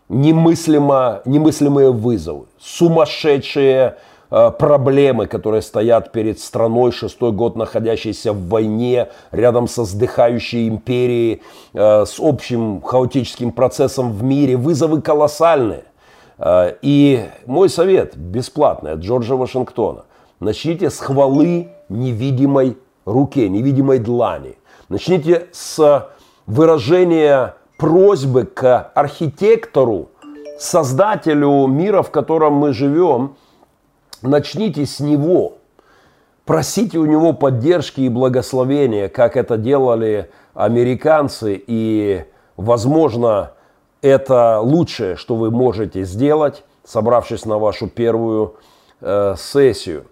Немыслимо, 0.09 1.21
немыслимые 1.25 1.91
вызовы, 1.91 2.45
сумасшедшие 2.59 3.97
проблемы, 4.29 5.27
которые 5.27 5.61
стоят 5.61 6.11
перед 6.11 6.39
страной, 6.39 6.91
шестой 6.91 7.31
год 7.31 7.55
находящейся 7.55 8.33
в 8.33 8.47
войне, 8.49 9.07
рядом 9.31 9.67
со 9.67 9.85
сдыхающей 9.85 10.67
империей, 10.67 11.41
э, 11.73 12.05
с 12.05 12.19
общим 12.19 12.81
хаотическим 12.81 13.51
процессом 13.51 14.11
в 14.11 14.23
мире, 14.23 14.57
вызовы 14.57 15.01
колоссальные. 15.01 15.85
Э, 16.37 16.73
и 16.81 17.25
мой 17.45 17.69
совет 17.69 18.17
бесплатный 18.17 18.93
от 18.93 18.99
Джорджа 18.99 19.35
Вашингтона. 19.35 20.03
Начните 20.39 20.89
с 20.89 20.99
хвалы 20.99 21.69
невидимой 21.89 22.77
руке, 23.05 23.47
невидимой 23.47 23.99
длани. 23.99 24.57
Начните 24.89 25.47
с 25.51 26.09
выражения 26.45 27.55
просьбы 27.77 28.43
к 28.43 28.91
архитектору, 28.93 30.09
создателю 30.59 31.67
мира, 31.67 32.01
в 32.01 32.11
котором 32.11 32.53
мы 32.53 32.73
живем– 32.73 33.35
начните 34.21 34.85
с 34.85 34.99
него. 34.99 35.57
Просите 36.45 36.97
у 36.97 37.05
него 37.05 37.33
поддержки 37.33 38.01
и 38.01 38.09
благословения, 38.09 39.09
как 39.09 39.35
это 39.35 39.57
делали 39.57 40.29
американцы. 40.53 41.61
И, 41.67 42.23
возможно, 42.55 43.51
это 44.01 44.59
лучшее, 44.61 45.15
что 45.15 45.35
вы 45.35 45.51
можете 45.51 46.03
сделать, 46.03 46.63
собравшись 46.85 47.45
на 47.45 47.57
вашу 47.57 47.87
первую 47.87 48.55
э, 49.01 49.35
сессию. 49.37 50.05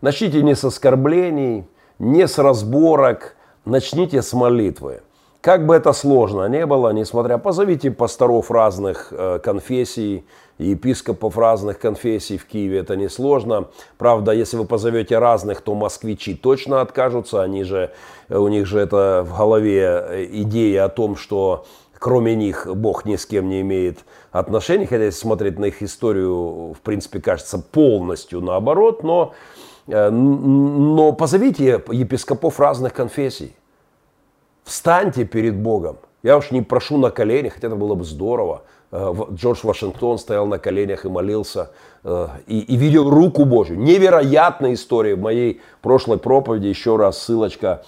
Начните 0.00 0.42
не 0.42 0.54
с 0.54 0.64
оскорблений, 0.64 1.66
не 1.98 2.26
с 2.26 2.38
разборок, 2.38 3.36
начните 3.64 4.22
с 4.22 4.32
молитвы. 4.32 5.02
Как 5.42 5.66
бы 5.66 5.74
это 5.74 5.92
сложно 5.92 6.48
не 6.48 6.66
было, 6.66 6.90
несмотря, 6.90 7.36
позовите 7.36 7.90
пасторов 7.90 8.50
разных 8.50 9.08
э, 9.10 9.40
конфессий, 9.42 10.24
епископов 10.58 11.38
разных 11.38 11.78
конфессий 11.78 12.38
в 12.38 12.46
Киеве, 12.46 12.78
это 12.78 12.96
несложно. 12.96 13.68
Правда, 13.98 14.32
если 14.32 14.56
вы 14.56 14.64
позовете 14.64 15.18
разных, 15.18 15.60
то 15.60 15.74
москвичи 15.74 16.34
точно 16.34 16.80
откажутся, 16.80 17.42
они 17.42 17.64
же, 17.64 17.92
э, 18.28 18.36
у 18.36 18.48
них 18.48 18.66
же 18.66 18.80
это 18.80 19.24
в 19.26 19.36
голове 19.36 19.82
э, 19.82 20.26
идея 20.30 20.84
о 20.84 20.88
том, 20.88 21.16
что 21.16 21.66
кроме 21.98 22.34
них 22.34 22.66
Бог 22.74 23.04
ни 23.04 23.16
с 23.16 23.26
кем 23.26 23.48
не 23.48 23.60
имеет 23.60 24.00
отношений, 24.32 24.86
хотя 24.86 25.04
если 25.04 25.20
смотреть 25.20 25.58
на 25.58 25.66
их 25.66 25.82
историю, 25.82 26.72
в 26.72 26.80
принципе, 26.82 27.20
кажется 27.20 27.58
полностью 27.58 28.40
наоборот, 28.40 29.04
но, 29.04 29.34
но 29.86 31.12
позовите 31.12 31.82
епископов 31.90 32.58
разных 32.58 32.92
конфессий. 32.92 33.54
Встаньте 34.64 35.24
перед 35.24 35.56
Богом. 35.56 35.98
Я 36.22 36.36
уж 36.36 36.50
не 36.50 36.62
прошу 36.62 36.98
на 36.98 37.10
коленях, 37.10 37.54
хотя 37.54 37.68
это 37.68 37.76
было 37.76 37.94
бы 37.94 38.04
здорово. 38.04 38.62
Э, 38.92 39.14
Джордж 39.32 39.60
Вашингтон 39.62 40.18
стоял 40.18 40.46
на 40.46 40.58
коленях 40.58 41.06
и 41.06 41.08
молился, 41.08 41.70
э, 42.04 42.28
и, 42.46 42.60
и 42.60 42.76
видел 42.76 43.08
руку 43.08 43.44
Божью. 43.46 43.78
Невероятная 43.78 44.74
история. 44.74 45.16
В 45.16 45.20
моей 45.20 45.60
прошлой 45.80 46.18
проповеди, 46.18 46.66
еще 46.66 46.96
раз 46.96 47.18
ссылочка 47.18 47.82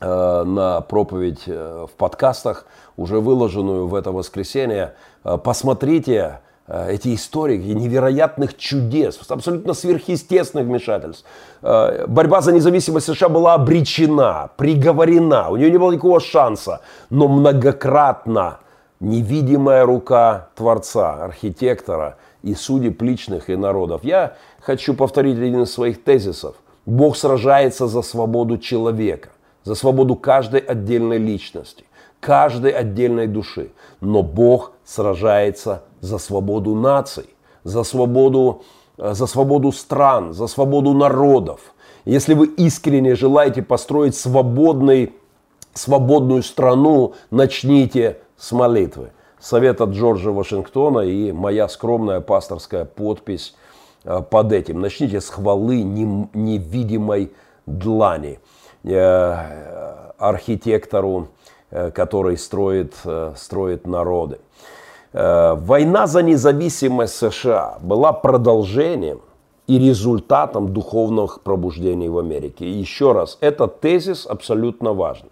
э, 0.00 0.42
на 0.44 0.80
проповедь 0.80 1.46
в 1.46 1.90
подкастах, 1.96 2.66
уже 2.96 3.20
выложенную 3.20 3.86
в 3.86 3.94
это 3.94 4.10
воскресенье. 4.10 4.94
Посмотрите, 5.22 6.40
эти 6.68 7.14
истории 7.14 7.58
невероятных 7.58 8.56
чудес, 8.56 9.20
абсолютно 9.28 9.74
сверхъестественных 9.74 10.66
вмешательств. 10.66 11.24
Борьба 11.62 12.40
за 12.40 12.52
независимость 12.52 13.06
США 13.06 13.28
была 13.28 13.54
обречена, 13.54 14.50
приговорена, 14.56 15.50
у 15.50 15.56
нее 15.56 15.70
не 15.70 15.78
было 15.78 15.92
никакого 15.92 16.20
шанса, 16.20 16.80
но 17.10 17.28
многократно 17.28 18.58
невидимая 19.00 19.84
рука 19.84 20.48
Творца, 20.54 21.24
архитектора 21.24 22.16
и 22.42 22.54
судеб 22.54 23.00
личных 23.02 23.50
и 23.50 23.56
народов. 23.56 24.04
Я 24.04 24.36
хочу 24.60 24.94
повторить 24.94 25.36
один 25.36 25.62
из 25.62 25.72
своих 25.72 26.02
тезисов. 26.02 26.56
Бог 26.86 27.16
сражается 27.16 27.88
за 27.88 28.02
свободу 28.02 28.58
человека, 28.58 29.30
за 29.64 29.74
свободу 29.74 30.14
каждой 30.14 30.60
отдельной 30.60 31.18
личности, 31.18 31.84
каждой 32.20 32.70
отдельной 32.70 33.26
души. 33.26 33.72
Но 34.00 34.22
Бог 34.22 34.72
сражается 34.84 35.82
за 36.00 36.18
свободу 36.18 36.74
наций, 36.74 37.28
за 37.64 37.82
свободу, 37.82 38.62
э, 38.98 39.14
за 39.14 39.26
свободу 39.26 39.72
стран, 39.72 40.32
за 40.32 40.46
свободу 40.46 40.92
народов. 40.94 41.60
Если 42.04 42.34
вы 42.34 42.46
искренне 42.46 43.16
желаете 43.16 43.62
построить 43.62 44.14
свободный, 44.14 45.12
свободную 45.76 46.42
страну, 46.42 47.14
начните 47.30 48.18
с 48.36 48.52
молитвы. 48.52 49.12
Совет 49.38 49.80
от 49.80 49.90
Джорджа 49.90 50.30
Вашингтона 50.30 51.00
и 51.00 51.32
моя 51.32 51.68
скромная 51.68 52.20
пасторская 52.20 52.84
подпись 52.84 53.54
э, 54.04 54.22
под 54.28 54.52
этим. 54.52 54.80
Начните 54.80 55.20
с 55.20 55.28
хвалы 55.28 55.82
невидимой 55.82 57.32
длани 57.66 58.40
э, 58.84 60.12
архитектору, 60.18 61.28
который 61.70 62.38
строит, 62.38 62.94
строит 63.36 63.86
народы. 63.86 64.38
Э, 65.12 65.54
война 65.54 66.06
за 66.06 66.22
независимость 66.22 67.16
США 67.16 67.78
была 67.80 68.12
продолжением 68.12 69.20
и 69.66 69.78
результатом 69.78 70.72
духовных 70.72 71.40
пробуждений 71.40 72.08
в 72.08 72.18
Америке. 72.18 72.66
И 72.66 72.70
еще 72.70 73.12
раз, 73.12 73.38
этот 73.40 73.80
тезис 73.80 74.26
абсолютно 74.26 74.92
важный. 74.92 75.30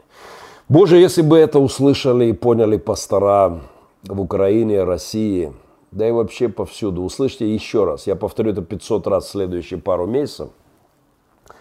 Боже, 0.68 0.96
если 0.96 1.20
бы 1.20 1.36
это 1.36 1.58
услышали 1.58 2.26
и 2.26 2.32
поняли 2.32 2.78
пастора 2.78 3.60
в 4.04 4.18
Украине, 4.18 4.84
России, 4.84 5.52
да 5.90 6.08
и 6.08 6.10
вообще 6.10 6.48
повсюду. 6.48 7.02
Услышьте 7.02 7.52
еще 7.52 7.84
раз, 7.84 8.06
я 8.06 8.16
повторю 8.16 8.52
это 8.52 8.62
500 8.62 9.06
раз 9.06 9.26
в 9.26 9.30
следующие 9.30 9.78
пару 9.78 10.06
месяцев. 10.06 10.48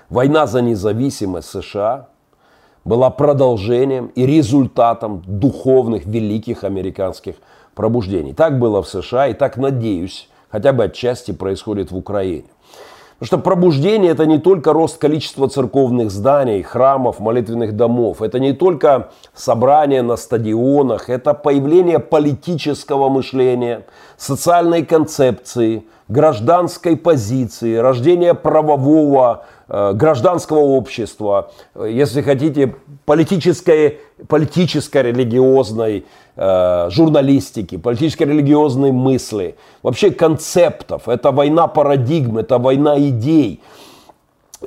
Война 0.09 0.47
за 0.47 0.61
независимость 0.61 1.49
США 1.49 2.07
была 2.85 3.09
продолжением 3.09 4.07
и 4.15 4.25
результатом 4.25 5.21
духовных 5.25 6.05
великих 6.05 6.63
американских 6.63 7.35
пробуждений. 7.75 8.33
Так 8.33 8.57
было 8.57 8.81
в 8.81 8.87
США 8.87 9.27
и 9.27 9.33
так, 9.33 9.57
надеюсь, 9.57 10.29
хотя 10.49 10.71
бы 10.71 10.85
отчасти 10.85 11.33
происходит 11.33 11.91
в 11.91 11.97
Украине. 11.97 12.45
Потому 13.19 13.27
что 13.27 13.37
пробуждение 13.37 14.11
это 14.11 14.25
не 14.25 14.39
только 14.39 14.73
рост 14.73 14.97
количества 14.97 15.47
церковных 15.47 16.11
зданий, 16.11 16.61
храмов, 16.61 17.19
молитвенных 17.19 17.75
домов. 17.75 18.21
Это 18.21 18.39
не 18.39 18.53
только 18.53 19.09
собрания 19.33 20.01
на 20.01 20.17
стадионах. 20.17 21.09
Это 21.09 21.33
появление 21.33 21.99
политического 21.99 23.09
мышления, 23.09 23.85
социальной 24.17 24.85
концепции, 24.85 25.85
гражданской 26.09 26.97
позиции, 26.97 27.75
рождение 27.75 28.33
правового 28.33 29.45
Э, 29.75 29.93
гражданского 29.93 30.59
общества, 30.59 31.51
если 31.73 32.21
хотите, 32.21 32.75
политической, 33.05 34.01
политической 34.27 35.01
религиозной 35.01 36.05
журналистики, 36.35 37.77
политической 37.77 38.23
религиозной 38.23 38.91
мысли, 38.91 39.55
вообще 39.83 40.09
концептов. 40.09 41.07
Это 41.07 41.31
война 41.31 41.67
парадигм, 41.67 42.39
это 42.39 42.57
война 42.57 42.99
идей. 42.99 43.61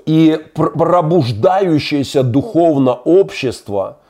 И 0.05 0.39
пробуждающееся 0.55 2.23
духовно 2.23 2.93
общество– 2.93 3.99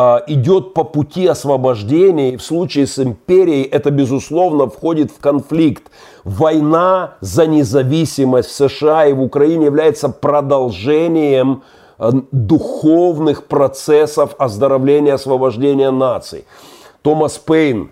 а, 0.00 0.22
идет 0.28 0.74
по 0.74 0.84
пути 0.84 1.26
освобождения, 1.26 2.34
и 2.34 2.36
в 2.36 2.42
случае 2.42 2.86
с 2.86 3.00
империей 3.00 3.64
это, 3.64 3.90
безусловно, 3.90 4.68
входит 4.68 5.10
в 5.10 5.18
конфликт. 5.18 5.90
Война 6.22 7.14
за 7.20 7.48
независимость 7.48 8.48
в 8.48 8.54
США 8.68 9.06
и 9.06 9.12
в 9.12 9.20
Украине 9.20 9.64
является 9.64 10.08
продолжением 10.08 11.64
э, 11.98 12.12
духовных 12.30 13.48
процессов 13.48 14.36
оздоровления, 14.38 15.14
освобождения 15.14 15.90
наций. 15.90 16.44
Томас 17.02 17.38
Пейн 17.38 17.90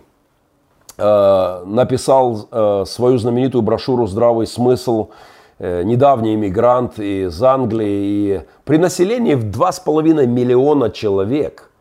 э, 0.99 1.63
написал 1.67 2.49
э, 2.51 2.85
свою 2.87 3.19
знаменитую 3.19 3.63
брошюру 3.63 4.07
«Здравый 4.07 4.47
смысл», 4.47 5.09
э, 5.59 5.83
недавний 5.83 6.35
иммигрант 6.35 6.99
из 6.99 7.43
Англии, 7.43 7.89
и 7.89 8.43
при 8.65 8.79
населении 8.79 9.35
в 9.35 9.45
2,5 9.45 10.27
миллиона 10.27 10.91
человек– 10.91 11.71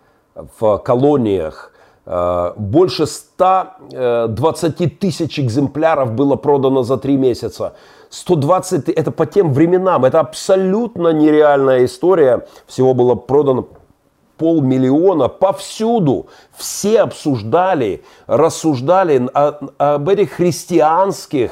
в 0.59 0.78
колониях. 0.80 1.71
Э, 2.05 2.53
больше 2.57 3.05
120 3.05 4.82
э, 4.82 4.89
тысяч 4.89 5.39
экземпляров 5.39 6.11
было 6.11 6.36
продано 6.36 6.84
за 6.84 6.97
три 6.97 7.17
месяца. 7.17 7.73
120, 8.09 8.89
это 8.89 9.11
по 9.11 9.26
тем 9.26 9.53
временам, 9.53 10.05
это 10.05 10.19
абсолютно 10.19 11.09
нереальная 11.09 11.86
история. 11.86 12.45
Всего 12.67 12.93
было 12.93 13.15
продано 13.15 13.67
полмиллиона 14.38 15.27
повсюду. 15.27 16.27
Все 16.55 17.01
обсуждали, 17.01 18.03
рассуждали 18.27 19.29
об 19.77 20.09
этих 20.09 20.31
христианских 20.31 21.51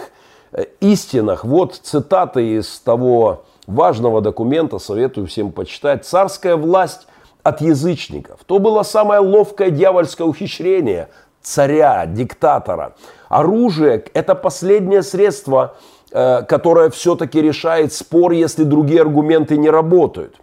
э, 0.51 0.65
истинах. 0.79 1.43
Вот 1.43 1.75
цитаты 1.75 2.57
из 2.57 2.79
того 2.79 3.45
важного 3.67 4.21
документа, 4.21 4.79
советую 4.79 5.27
всем 5.27 5.51
почитать. 5.51 6.05
«Царская 6.05 6.55
власть 6.55 7.07
от 7.43 7.61
язычников. 7.61 8.39
То 8.45 8.59
было 8.59 8.84
самое 8.84 9.19
ловкое 9.19 9.69
дьявольское 9.69 10.25
ухищрение 10.25 11.09
царя, 11.41 12.05
диктатора. 12.05 12.95
Оружие– 13.29 14.05
это 14.13 14.34
последнее 14.34 15.03
средство, 15.03 15.75
э, 16.11 16.43
которое 16.43 16.89
все-таки 16.89 17.41
решает 17.41 17.93
спор, 17.93 18.31
если 18.31 18.63
другие 18.63 19.01
аргументы 19.01 19.57
не 19.57 19.69
работают. 19.69 20.36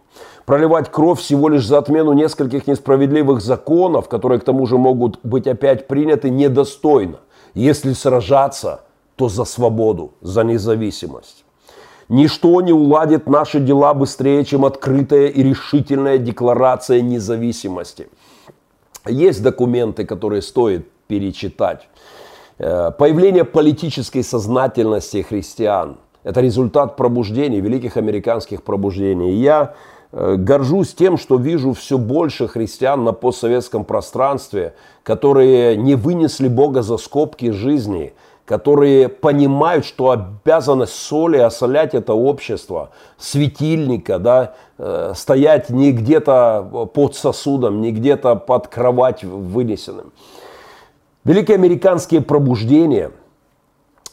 Проливать 0.51 0.91
кровь 0.91 1.21
всего 1.21 1.49
лишь 1.49 1.65
за 1.65 1.79
отмену 1.79 2.13
нескольких 2.13 2.67
несправедливых 2.67 3.41
законов, 3.41 4.09
которые 4.09 4.41
к 4.41 4.45
тому 4.45 4.67
же 4.67 4.79
могут 4.79 5.21
быть 5.23 5.47
опять 5.47 5.87
приняты, 5.87 6.29
недостойно. 6.29 7.19
Если 7.55 7.93
сражаться, 7.93 8.81
то 9.15 9.29
за 9.29 9.45
свободу, 9.45 10.11
за 10.21 10.43
независимость. 10.43 11.45
Ничто 12.09 12.61
не 12.63 12.73
уладит 12.73 13.29
наши 13.29 13.61
дела 13.61 13.95
быстрее, 13.95 14.45
чем 14.45 14.65
открытая 14.65 15.29
и 15.29 15.41
решительная 15.41 16.19
декларация 16.19 17.01
независимости. 17.01 18.09
Есть 19.07 19.45
документы, 19.45 20.05
которые 20.05 20.43
стоит 20.43 20.91
перечитать. 21.07 21.87
Э, 22.59 22.91
появление 22.91 23.45
политической 23.45 24.25
сознательности 24.25 25.23
христиан– 25.23 25.99
это 26.25 26.41
результат 26.41 26.97
пробуждений, 26.97 27.61
великих 27.61 27.97
американских 27.97 28.65
пробуждений. 28.65 29.35
Я 29.35 29.77
горжусь 30.13 30.95
тем, 30.95 31.19
что 31.19 31.37
вижу 31.37 31.73
все 31.73 31.99
больше 31.99 32.49
христиан 32.49 33.05
на 33.05 33.13
постсоветском 33.13 33.85
пространстве, 33.85 34.75
которые 35.03 35.77
не 35.77 35.95
вынесли 35.95 36.49
Бога 36.49 36.83
за 36.83 36.97
скобки 36.97 37.51
жизни– 37.51 38.13
которые 38.51 39.09
понимают, 39.09 39.85
что 39.85 40.11
обязанность 40.11 40.97
соли 40.97 41.37
осолять 41.37 41.95
это 41.95 42.15
общество, 42.15 42.91
светильника, 43.17 44.19
да, 44.19 44.55
э, 44.77 45.13
стоять 45.15 45.71
не 45.71 45.93
где-то 45.93 46.89
под 46.93 47.15
сосудом, 47.15 47.81
не 47.81 47.93
где-то 47.93 48.35
под 48.35 48.67
кровать 48.67 49.23
вынесенным. 49.23 50.13
Великие 51.23 51.55
американские 51.55 52.23
пробуждения– 52.23 53.13
Э, 53.20 53.20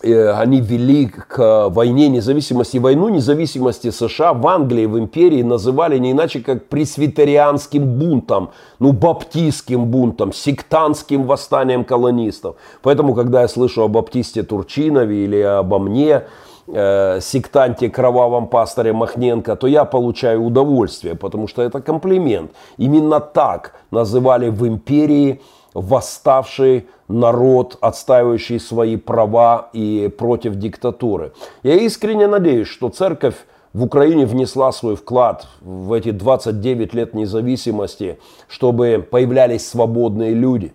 они 0.04 0.62
вели 0.62 1.08
к 1.08 1.70
войне 1.70 2.10
независимости. 2.10 2.78
Войну 2.78 3.10
независимости 3.10 3.89
США 3.89 4.34
в 4.34 4.45
Англии, 4.48 4.86
в 4.86 5.00
империи 5.00 5.41
называли 5.41 5.98
не 5.98 6.12
иначе 6.12 6.39
как 6.41 6.68
пресвитерианским 6.68 7.98
бунтом, 7.98 8.52
ну, 8.80 8.91
баптистским 8.91 9.86
бунтом, 9.86 10.34
сектантским 10.34 11.24
восстанием 11.24 11.84
колонистов. 11.84 12.56
Поэтому, 12.84 13.16
когда 13.16 13.41
я 13.41 13.48
слышу 13.48 13.84
о 13.84 13.88
баптисте 13.88 14.43
Турчинове 14.43 15.26
или 15.26 15.41
обо 15.41 15.80
мне, 15.80 16.24
э, 16.68 17.20
сектанте 17.22 17.89
кровавом 17.89 18.48
пасторе 18.48 18.93
Махненко, 18.93 19.56
то 19.56 19.68
я 19.68 19.86
получаю 19.86 20.43
удовольствие, 20.43 21.16
потому 21.16 21.48
что 21.48 21.62
это 21.62 21.82
комплимент. 21.82 22.52
Именно 22.78 23.20
так 23.20 23.74
называли 23.91 24.50
в 24.50 24.68
империи 24.68 25.41
восставший 25.78 26.88
народ, 27.07 27.78
отстаивающий 27.82 28.59
свои 28.59 28.97
права 28.97 29.69
и 29.73 30.07
против 30.17 30.55
диктатуры. 30.55 31.34
Я 31.61 31.75
искренне 31.75 32.28
надеюсь, 32.28 32.67
что 32.67 32.89
церковь 32.89 33.36
в 33.73 33.84
Украине 33.84 34.25
внесла 34.25 34.71
свой 34.71 34.95
вклад 34.95 35.47
в 35.61 35.93
эти 35.93 36.09
29 36.09 36.95
лет 36.95 37.13
независимости, 37.13 38.17
чтобы 38.47 39.05
появлялись 39.09 39.67
свободные 39.67 40.34
люди. 40.34 40.73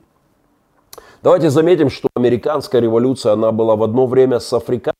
Давайте 1.22 1.50
заметим, 1.50 1.90
что 1.90 2.08
американская 2.14 2.80
революция, 2.80 3.32
она 3.32 3.50
была 3.50 3.74
в 3.74 3.82
одно 3.82 4.06
время 4.06 4.38
с 4.38 4.52
африканской 4.52 4.92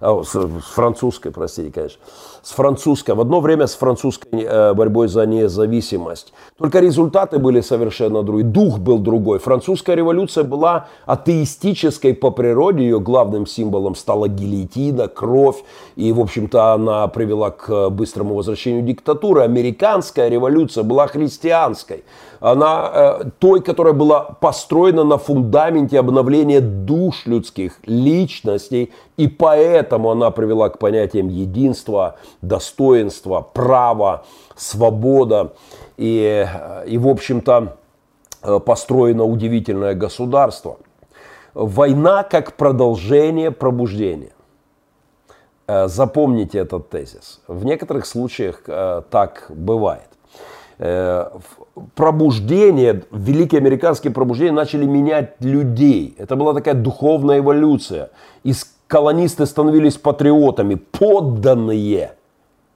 а, 0.00 0.22
с, 0.22 0.48
французской, 0.74 1.32
простите, 1.32 1.72
конечно, 1.72 2.00
с 2.44 2.50
французской, 2.50 3.14
в 3.14 3.20
одно 3.20 3.40
время 3.40 3.66
с 3.66 3.74
французской 3.74 4.42
э, 4.42 4.74
борьбой 4.74 5.08
за 5.08 5.24
независимость. 5.24 6.34
Только 6.58 6.78
результаты 6.78 7.38
были 7.38 7.62
совершенно 7.62 8.22
другие, 8.22 8.44
дух 8.44 8.78
был 8.78 8.98
другой. 8.98 9.38
Французская 9.38 9.96
революция 9.96 10.44
была 10.44 10.88
атеистической 11.06 12.14
по 12.14 12.30
природе, 12.30 12.82
ее 12.82 13.00
главным 13.00 13.46
символом 13.46 13.94
стала 13.94 14.28
гильотина, 14.28 15.08
кровь, 15.08 15.64
и, 15.96 16.12
в 16.12 16.20
общем-то, 16.20 16.74
она 16.74 17.08
привела 17.08 17.50
к 17.50 17.88
быстрому 17.88 18.34
возвращению 18.34 18.82
диктатуры. 18.82 19.40
Американская 19.40 20.28
революция 20.28 20.84
была 20.84 21.06
христианской 21.06 22.04
она 22.44 22.90
э, 22.92 23.24
той, 23.38 23.62
которая 23.62 23.94
была 23.94 24.20
построена 24.20 25.02
на 25.02 25.16
фундаменте 25.16 25.98
обновления 25.98 26.60
душ 26.60 27.24
людских, 27.24 27.78
личностей, 27.86 28.92
и 29.16 29.28
поэтому 29.28 30.10
она 30.10 30.30
привела 30.30 30.68
к 30.68 30.78
понятиям 30.78 31.28
единства, 31.28 32.16
достоинства, 32.42 33.40
права, 33.40 34.24
свобода. 34.56 35.54
И, 35.96 36.46
э, 36.46 36.86
и 36.86 36.98
в 36.98 37.08
общем-то, 37.08 37.76
э, 38.42 38.60
построено 38.60 39.24
удивительное 39.24 39.94
государство. 39.94 40.78
Война 41.54 42.24
как 42.24 42.54
продолжение 42.54 43.50
пробуждения. 43.50 44.32
Запомните 45.66 46.58
этот 46.58 46.90
тезис. 46.90 47.40
В 47.48 47.64
некоторых 47.64 48.04
случаях 48.04 48.62
так 49.08 49.46
бывает 49.48 50.08
пробуждение, 51.94 53.04
великие 53.10 53.60
американские 53.60 54.12
пробуждения 54.12 54.52
начали 54.52 54.84
менять 54.84 55.36
людей. 55.40 56.14
Это 56.18 56.36
была 56.36 56.54
такая 56.54 56.74
духовная 56.74 57.38
эволюция. 57.38 58.10
Из 58.42 58.74
колонисты 58.86 59.46
становились 59.46 59.96
патриотами, 59.96 60.74
подданные 60.74 62.14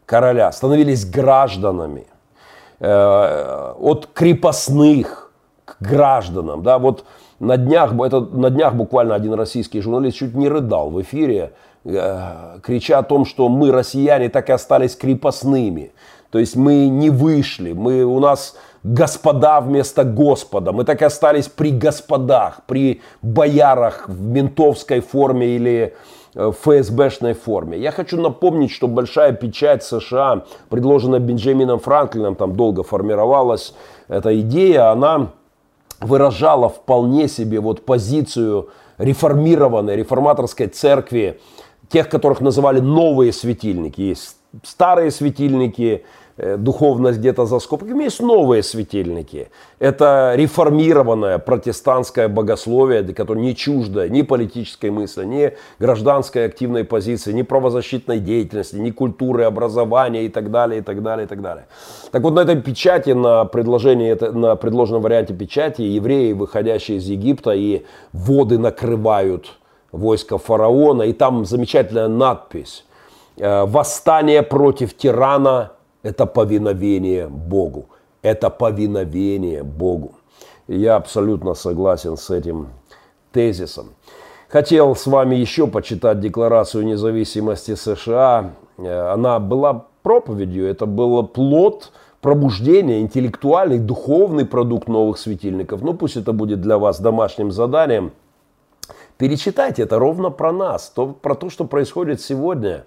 короля, 0.09 0.51
становились 0.53 1.05
гражданами. 1.05 2.07
Э, 2.81 3.75
от 3.79 4.09
крепостных 4.15 5.33
к 5.65 5.77
гражданам. 5.81 6.63
Да, 6.63 6.79
вот 6.79 7.05
на 7.41 7.57
днях, 7.57 7.93
это, 7.93 8.21
на 8.21 8.51
днях 8.51 8.75
буквально 8.75 9.17
один 9.17 9.35
российский 9.35 9.81
журналист 9.81 10.19
чуть 10.19 10.35
не 10.35 10.49
рыдал 10.49 10.91
в 10.91 11.03
эфире, 11.03 11.53
э, 11.85 12.59
крича 12.63 12.99
о 12.99 13.03
том, 13.03 13.27
что 13.27 13.49
мы, 13.49 13.73
россияне, 13.73 14.29
так 14.29 14.49
и 14.49 14.53
остались 14.53 14.95
крепостными. 14.95 15.91
То 16.31 16.39
есть 16.39 16.55
мы 16.55 16.89
не 16.89 17.11
вышли, 17.11 17.73
мы, 17.73 18.05
у 18.05 18.21
нас 18.21 18.57
господа 18.85 19.61
вместо 19.61 20.05
Господа. 20.05 20.71
Мы 20.71 20.85
так 20.85 21.03
и 21.03 21.05
остались 21.05 21.49
при 21.49 21.73
господах, 21.73 22.61
при 22.67 23.01
боярах 23.23 24.09
в 24.09 24.23
ментовской 24.23 25.01
форме 25.01 25.49
или 25.49 25.97
в 26.39 26.53
ФСБшной 26.53 27.35
форме. 27.35 27.79
Я 27.79 27.91
хочу 27.91 28.21
напомнить, 28.21 28.71
что 28.71 28.87
большая 28.87 29.33
печать 29.33 29.83
США, 29.83 30.45
предложенная 30.69 31.19
Бенджамином 31.19 31.81
Франклином, 31.81 32.37
там 32.37 32.55
долго 32.55 32.85
формировалась 32.85 33.75
эта 34.07 34.41
идея, 34.41 34.91
она 34.91 35.33
выражала 36.01 36.69
вполне 36.69 37.29
себе 37.29 37.61
вот 37.61 37.85
позицию 37.85 38.69
реформированной 38.99 39.97
реформаторской 39.97 40.69
церкви, 40.69 41.41
тех, 41.89 42.09
которых 42.09 42.41
называли 42.41 42.79
новые 42.81 43.33
светильники. 43.33 44.01
Есть 44.01 44.37
старые 44.63 45.11
светильники, 45.11 46.05
Э, 46.05 46.28
духовность 46.39 47.19
где-то 47.19 47.47
за 47.47 47.59
скобками. 47.59 48.05
Есть 48.05 48.21
новые 48.21 48.63
светильники. 48.63 49.51
Это 49.79 50.35
реформированное 50.37 51.39
протестантское 51.39 52.29
богословие, 52.29 53.03
которое 53.13 53.41
не 53.41 53.57
чуждо 53.57 54.09
ни 54.09 54.23
политической 54.23 54.91
мысли, 54.91 55.25
ни 55.25 55.53
гражданской 55.79 56.47
активной 56.47 56.85
позиции, 56.85 57.33
ни 57.33 57.43
правозащитной 57.43 58.21
деятельности, 58.21 58.77
ни 58.77 58.91
культуры, 58.91 59.45
образования 59.45 60.27
и 60.27 60.29
так 60.29 60.51
далее, 60.51 60.81
и 60.81 60.83
так 60.83 61.03
далее, 61.03 61.25
и 61.25 61.29
так 61.29 61.43
далее. 61.43 61.67
Так 62.13 62.23
вот 62.23 62.35
на 62.35 62.41
этой 62.41 62.61
печати, 62.61 63.11
на, 63.11 63.45
предложении, 63.45 64.17
на 64.33 64.57
предложенном 64.57 65.03
варианте 65.03 65.35
печати, 65.35 65.83
евреи, 65.83 66.33
выходящие 66.33 66.99
из 66.99 67.07
Египта, 67.07 67.51
и 67.51 67.85
воды 68.13 68.59
накрывают 68.59 69.59
войско 69.93 70.39
фараона, 70.39 71.03
и 71.03 71.13
там 71.13 71.45
замечательная 71.45 72.09
надпись 72.09 72.85
э, 73.39 73.65
«Восстание 73.65 74.43
против 74.43 74.97
тирана 74.97 75.73
это 76.09 76.25
повиновение 76.25 77.29
Богу. 77.29 77.87
Это 78.23 78.49
повиновение 78.49 79.63
Богу. 79.63 80.13
И 80.67 80.79
я 80.79 80.97
абсолютно 80.97 81.55
согласен 81.55 82.17
с 82.17 82.31
этим 82.31 82.69
тезисом. 83.31 83.91
Хотел 84.49 84.97
с 84.97 85.07
вами 85.07 85.37
еще 85.37 85.67
почитать 85.67 86.21
Декларацию 86.21 86.87
независимости 86.87 87.75
США. 87.75 88.53
Э, 88.79 89.13
она 89.13 89.39
была 89.39 89.85
проповедью, 90.03 90.67
это 90.67 90.87
был 90.87 91.27
плод 91.27 91.93
пробуждения, 92.23 93.01
интеллектуальный, 93.01 93.79
духовный 93.79 94.47
продукт 94.47 94.89
новых 94.89 95.19
светильников. 95.19 95.83
Ну 95.83 95.93
пусть 95.93 96.17
это 96.17 96.33
будет 96.33 96.63
для 96.63 96.79
вас 96.79 97.01
домашним 97.01 97.53
заданием. 97.53 98.13
Перечитайте 99.19 99.83
это 99.83 99.99
ровно 99.99 100.31
про 100.31 100.53
нас, 100.53 100.89
то, 100.89 101.09
про 101.09 101.35
то, 101.35 101.51
что 101.51 101.67
происходит 101.67 102.23
сегодня. 102.23 102.85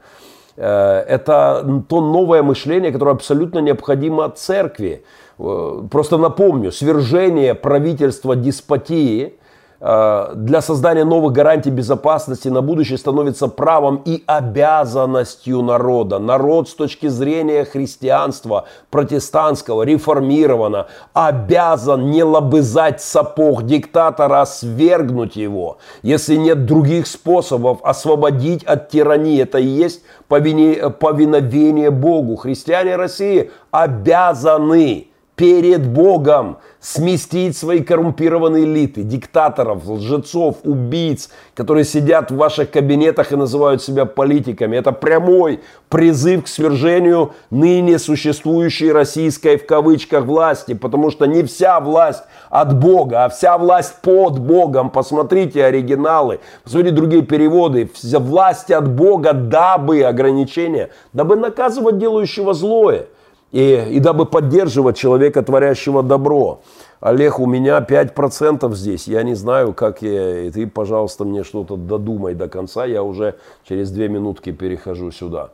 Э, 0.57 0.99
это 1.07 1.83
то 1.87 2.01
новое 2.01 2.43
мышление, 2.43 2.91
которое 2.91 3.11
абсолютно 3.11 3.59
необходимо 3.59 4.29
церкви. 4.29 5.03
Э, 5.39 5.83
просто 5.89 6.17
напомню, 6.17 6.71
свержение 6.71 7.55
правительства 7.55 8.35
деспотии 8.35 9.33
для 9.81 10.61
создания 10.61 11.03
новых 11.03 11.33
гарантий 11.33 11.71
безопасности 11.71 12.49
на 12.49 12.61
будущее 12.61 12.99
становится 12.99 13.47
правом 13.47 14.03
и 14.05 14.23
обязанностью 14.27 15.63
народа. 15.63 16.19
Народ 16.19 16.69
с 16.69 16.75
точки 16.75 17.07
зрения 17.07 17.65
христианства, 17.65 18.65
протестантского, 18.91 19.81
реформировано, 19.81 20.85
обязан 21.13 22.11
не 22.11 22.23
лобызать 22.23 23.01
сапог 23.01 23.63
диктатора, 23.63 24.41
а 24.41 24.45
свергнуть 24.45 25.35
его. 25.35 25.79
Если 26.03 26.35
нет 26.35 26.67
других 26.67 27.07
способов 27.07 27.79
освободить 27.81 28.63
от 28.63 28.89
тирании, 28.89 29.41
это 29.41 29.57
и 29.57 29.65
есть 29.65 30.03
повиновение 30.27 31.89
Богу. 31.89 32.35
Христиане 32.35 32.97
России 32.97 33.49
обязаны 33.71 35.07
перед 35.41 35.87
Богом 35.87 36.59
сместить 36.79 37.57
свои 37.57 37.81
коррумпированные 37.81 38.63
элиты, 38.63 39.01
диктаторов, 39.01 39.87
лжецов, 39.87 40.57
убийц, 40.63 41.31
которые 41.55 41.83
сидят 41.83 42.29
в 42.29 42.35
ваших 42.35 42.69
кабинетах 42.69 43.31
и 43.31 43.35
называют 43.35 43.81
себя 43.81 44.05
политиками. 44.05 44.77
Это 44.77 44.91
прямой 44.91 45.61
призыв 45.89 46.43
к 46.43 46.47
свержению 46.47 47.33
ныне 47.49 47.97
существующей 47.97 48.91
российской 48.91 49.57
в 49.57 49.65
кавычках 49.65 50.25
власти, 50.25 50.75
потому 50.75 51.09
что 51.09 51.25
не 51.25 51.41
вся 51.41 51.79
власть 51.79 52.23
от 52.51 52.79
Бога, 52.79 53.25
а 53.25 53.29
вся 53.29 53.57
власть 53.57 53.95
под 54.03 54.37
Богом. 54.37 54.91
Посмотрите 54.91 55.65
оригиналы, 55.65 56.39
посмотрите 56.63 56.95
другие 56.95 57.23
переводы. 57.23 57.89
Вся 57.95 58.19
власть 58.19 58.69
от 58.69 58.87
Бога, 58.87 59.33
дабы 59.33 60.03
ограничения, 60.03 60.91
дабы 61.13 61.35
наказывать 61.35 61.97
делающего 61.97 62.53
злое 62.53 63.07
и, 63.51 63.87
и 63.91 63.99
дабы 63.99 64.25
поддерживать 64.25 64.97
человека, 64.97 65.43
творящего 65.43 66.03
добро. 66.03 66.61
Олег, 66.99 67.39
у 67.39 67.45
меня 67.45 67.79
5% 67.79 68.73
здесь, 68.75 69.07
я 69.07 69.23
не 69.23 69.33
знаю, 69.33 69.73
как 69.73 70.01
я, 70.01 70.41
и 70.41 70.51
ты, 70.51 70.67
пожалуйста, 70.67 71.25
мне 71.25 71.43
что-то 71.43 71.75
додумай 71.75 72.35
до 72.35 72.47
конца, 72.47 72.85
я 72.85 73.03
уже 73.03 73.35
через 73.67 73.91
две 73.91 74.07
минутки 74.07 74.51
перехожу 74.51 75.11
сюда. 75.11 75.49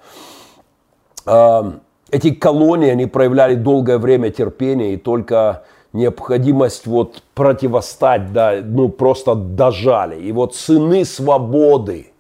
А, 1.26 1.74
эти 2.12 2.32
колонии, 2.34 2.90
они 2.90 3.06
проявляли 3.06 3.56
долгое 3.56 3.98
время 3.98 4.30
терпения, 4.30 4.94
и 4.94 4.98
только 4.98 5.64
необходимость 5.94 6.86
вот 6.86 7.24
противостать, 7.34 8.34
да, 8.34 8.60
ну 8.64 8.90
просто 8.90 9.36
дожали. 9.36 10.22
И 10.22 10.32
вот 10.32 10.56
сыны 10.56 11.06
свободы, 11.06 12.12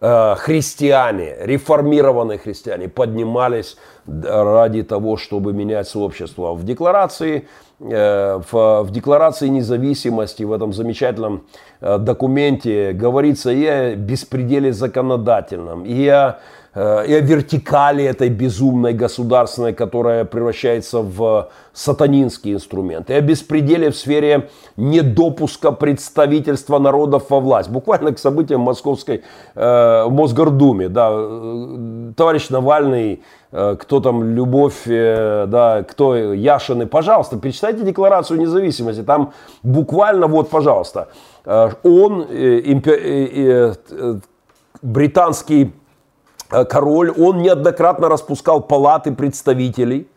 христиане, 0.00 1.36
реформированные 1.40 2.38
христиане 2.38 2.88
поднимались 2.88 3.78
ради 4.06 4.82
того, 4.82 5.16
чтобы 5.16 5.52
менять 5.52 5.88
сообщество. 5.88 6.52
В 6.54 6.64
декларации, 6.64 7.48
э, 7.80 8.40
в, 8.50 8.86
декларации 8.90 9.48
независимости, 9.48 10.42
в 10.42 10.52
этом 10.52 10.72
замечательном 10.72 11.46
э, 11.80 11.98
документе 11.98 12.92
говорится 12.92 13.50
и 13.50 13.64
о 13.64 13.96
беспределе 13.96 14.72
законодательном, 14.72 15.84
и 15.84 16.06
о 16.08 16.32
Э, 16.32 16.55
и 16.76 17.14
о 17.14 17.20
вертикали 17.20 18.04
этой 18.04 18.28
безумной 18.28 18.92
государственной, 18.92 19.72
которая 19.72 20.26
превращается 20.26 21.00
в 21.00 21.48
сатанинский 21.72 22.52
инструмент, 22.52 23.10
и 23.10 23.14
о 23.14 23.20
беспределе 23.22 23.90
в 23.90 23.96
сфере 23.96 24.50
недопуска 24.76 25.72
представительства 25.72 26.78
народов 26.78 27.30
во 27.30 27.40
власть. 27.40 27.70
Буквально 27.70 28.12
к 28.12 28.18
событиям 28.18 28.60
Московской 28.60 29.22
э, 29.54 30.06
Мосгордуме. 30.08 30.88
Да, 30.88 31.10
э, 31.12 32.12
товарищ 32.14 32.50
Навальный, 32.50 33.22
э, 33.52 33.76
кто 33.78 34.00
там, 34.00 34.22
Любовь, 34.22 34.86
э, 34.86 35.46
да, 35.48 35.82
кто 35.82 36.14
Яшины, 36.14 36.86
пожалуйста, 36.86 37.38
перечитайте 37.38 37.84
Декларацию 37.84 38.38
независимости. 38.38 39.02
Там 39.02 39.32
буквально, 39.62 40.26
вот, 40.26 40.50
пожалуйста, 40.50 41.08
э, 41.46 41.70
он, 41.82 42.26
э, 42.28 42.60
импер, 42.64 42.98
э, 43.02 43.74
э, 43.90 44.14
британский 44.82 45.64
Э, 45.64 45.85
король, 46.48 47.10
он 47.10 47.42
неоднократно 47.42 48.08
распускал 48.08 48.60
палаты 48.60 49.12
представителей, 49.12 50.08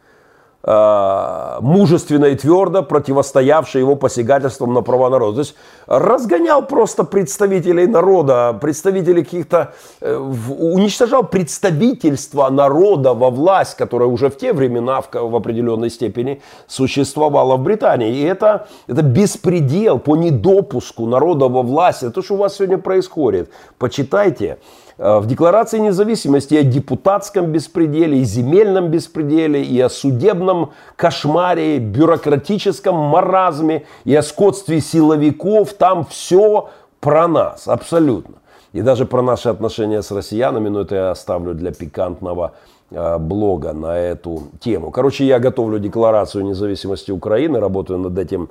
э, 0.64 1.58
мужественно 1.62 2.26
и 2.26 2.36
твердо 2.36 2.84
противостоявшие 2.84 3.82
его 3.82 3.96
посягательствам 3.96 4.74
на 4.74 4.82
права 4.82 5.10
народа. 5.10 5.36
То 5.36 5.40
есть 5.42 5.56
разгонял 5.88 6.68
просто 6.68 7.04
представителей 7.04 7.88
народа, 7.88 8.58
представителей 8.62 9.24
каких-то, 9.24 9.74
э, 10.02 10.16
уничтожал 10.16 11.24
представительство 11.24 12.50
народа 12.50 13.14
во 13.14 13.30
власть, 13.30 13.78
которая 13.78 14.10
уже 14.10 14.30
в 14.30 14.38
те 14.38 14.54
времена 14.54 15.02
в, 15.02 15.10
в 15.14 15.36
определенной 15.36 15.90
степени 15.90 16.42
существовала 16.68 17.56
в 17.56 17.64
Британии. 17.64 18.18
И 18.18 18.24
это, 18.24 18.68
это 18.88 19.02
беспредел 19.02 20.00
по 20.00 20.16
недопуску 20.16 21.06
народа 21.06 21.48
во 21.48 21.62
власть. 21.62 22.04
Это 22.04 22.12
то, 22.12 22.22
что 22.22 22.34
у 22.34 22.38
вас 22.38 22.56
сегодня 22.56 22.78
происходит. 22.78 23.50
Почитайте. 23.78 24.58
Э, 25.00 25.20
в 25.20 25.28
Декларации 25.28 25.80
независимости 25.80 26.56
о 26.56 26.64
депутатском 26.64 27.46
беспределе, 27.54 28.20
и 28.20 28.24
земельном 28.26 28.90
беспределе, 28.90 29.64
и 29.64 29.80
о 29.80 29.88
судебном 29.90 30.72
кошмаре, 30.98 31.80
бюрократическом 31.80 32.96
маразме, 32.96 33.86
и 34.04 34.14
о 34.14 34.22
скотстве 34.22 34.82
силовиков. 34.82 35.74
Там 35.74 36.04
все 36.04 36.70
про 37.00 37.30
нас, 37.30 37.68
абсолютно. 37.70 38.36
И 38.74 38.82
даже 38.82 39.06
про 39.06 39.22
наши 39.22 39.48
отношения 39.48 40.04
с 40.04 40.12
россиянами, 40.12 40.68
но 40.68 40.82
это 40.82 40.96
я 40.96 41.12
оставлю 41.12 41.54
для 41.54 41.72
пикантного 41.72 42.52
э, 42.92 43.18
блога 43.20 43.72
на 43.72 43.98
эту 43.98 44.50
тему. 44.60 44.92
Короче, 44.92 45.26
я 45.26 45.40
готовлю 45.40 45.80
декларацию 45.80 46.44
независимости 46.44 47.12
Украины, 47.12 47.62
работаю 47.62 48.00
над 48.00 48.18
этим 48.18 48.50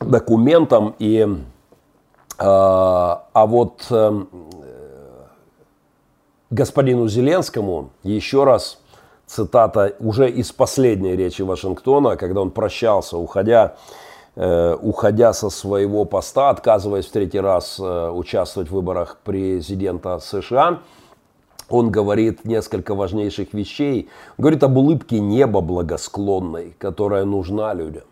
документом 0.00 0.96
и 0.98 1.28
а, 2.38 3.24
а 3.32 3.46
вот 3.46 3.86
эм, 3.90 4.28
господину 6.50 7.08
Зеленскому 7.08 7.90
еще 8.04 8.44
раз 8.44 8.78
цитата 9.26 9.94
уже 10.00 10.30
из 10.30 10.52
последней 10.52 11.16
речи 11.16 11.42
Вашингтона, 11.42 12.16
когда 12.16 12.40
он 12.40 12.50
прощался, 12.50 13.18
уходя, 13.18 13.76
э, 14.36 14.76
уходя 14.80 15.32
со 15.32 15.50
своего 15.50 16.04
поста, 16.04 16.50
отказываясь 16.50 17.06
в 17.06 17.10
третий 17.12 17.40
раз 17.40 17.78
э, 17.78 18.10
участвовать 18.10 18.70
в 18.70 18.74
выборах 18.74 19.18
президента 19.24 20.18
США, 20.20 20.78
он 21.68 21.90
говорит 21.90 22.44
несколько 22.44 22.94
важнейших 22.94 23.52
вещей. 23.52 24.08
Говорит 24.38 24.62
об 24.62 24.78
улыбке 24.78 25.20
неба 25.20 25.60
благосклонной, 25.60 26.74
которая 26.78 27.24
нужна 27.24 27.74
людям. 27.74 28.04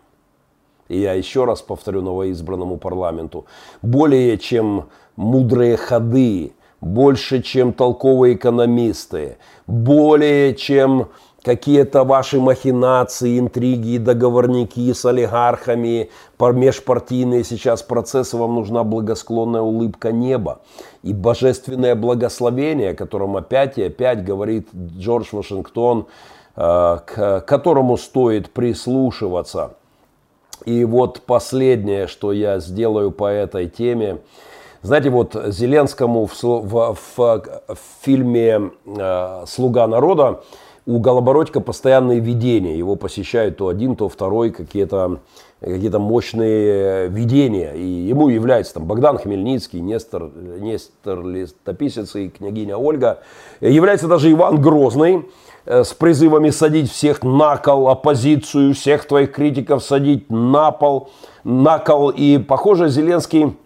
И 0.89 0.99
я 0.99 1.13
еще 1.13 1.45
раз 1.45 1.63
повторю 1.63 2.03
новоизбранному 2.03 2.77
парламенту, 2.77 3.47
более 3.83 4.39
чем 4.39 4.87
мудрые 5.17 5.77
ходы, 5.77 6.53
больше, 6.81 7.43
чем 7.43 7.73
толковые 7.73 8.35
экономисты, 8.35 9.39
более, 9.67 10.55
чем 10.55 11.09
какие-то 11.47 12.03
ваши 12.03 12.41
махинации, 12.41 13.39
интриги 13.39 13.99
договорники 13.99 14.93
с 14.93 15.05
олигархами, 15.05 16.11
межпартийные 16.41 17.45
сейчас 17.45 17.85
процессы, 17.85 18.37
вам 18.37 18.57
нужна 18.57 18.83
благосклонная 18.83 19.61
улыбка 19.61 20.11
неба. 20.11 20.61
И 21.05 21.13
божественное 21.13 21.95
благословение, 21.95 22.91
о 22.91 22.95
котором 22.95 23.37
опять 23.37 23.79
и 23.79 23.85
опять 23.85 24.25
говорит 24.25 24.69
Джордж 24.75 25.29
Вашингтон, 25.31 26.07
э, 26.57 26.99
к 27.07 27.41
которому 27.47 27.97
стоит 27.97 28.51
прислушиваться. 28.51 29.77
И 30.65 30.85
вот 30.85 31.23
последнее, 31.23 32.07
что 32.07 32.33
я 32.33 32.59
сделаю 32.59 33.11
по 33.11 33.27
этой 33.27 33.69
теме. 33.69 34.19
Знаете, 34.83 35.11
вот 35.11 35.37
Зеленскому 35.49 36.27
в, 36.27 36.43
в, 36.43 36.95
в, 36.95 37.17
в 37.17 37.79
фильме 38.03 38.71
э, 38.87 39.45
«Слуга 39.47 39.87
народа» 39.87 40.43
у 40.87 41.01
Голобородька 41.01 41.61
постоянные 41.61 42.21
видения. 42.21 42.79
Его 42.79 42.95
посещают 42.95 43.57
то 43.57 43.69
один, 43.69 43.97
то 43.97 44.09
второй 44.09 44.51
какие-то 44.51 45.19
какие-то 45.61 45.99
мощные 45.99 47.09
видения. 47.09 47.73
И 47.75 47.85
ему 47.85 48.29
являются 48.29 48.75
там 48.75 48.85
Богдан 48.85 49.19
Хмельницкий, 49.19 49.81
Нестор, 49.81 50.31
Нестор 50.35 51.27
Листописец 51.27 52.15
и 52.15 52.29
княгиня 52.29 52.77
Ольга. 52.77 53.21
Является 53.61 54.07
даже 54.07 54.31
Иван 54.31 54.61
Грозный 54.61 55.17
э, 55.17 55.23
с 55.67 55.95
призывами 55.95 56.51
садить 56.51 56.91
всех 56.91 57.23
на 57.23 57.57
кол, 57.57 57.89
оппозицию, 57.89 58.75
всех 58.75 59.07
твоих 59.07 59.33
критиков 59.33 59.83
садить 59.83 60.31
на 60.31 60.71
пол, 60.71 61.11
на 61.45 61.79
кол. 61.79 62.11
И, 62.11 62.39
похоже, 62.39 62.89
Зеленский 62.89 63.47
Э, 63.47 63.66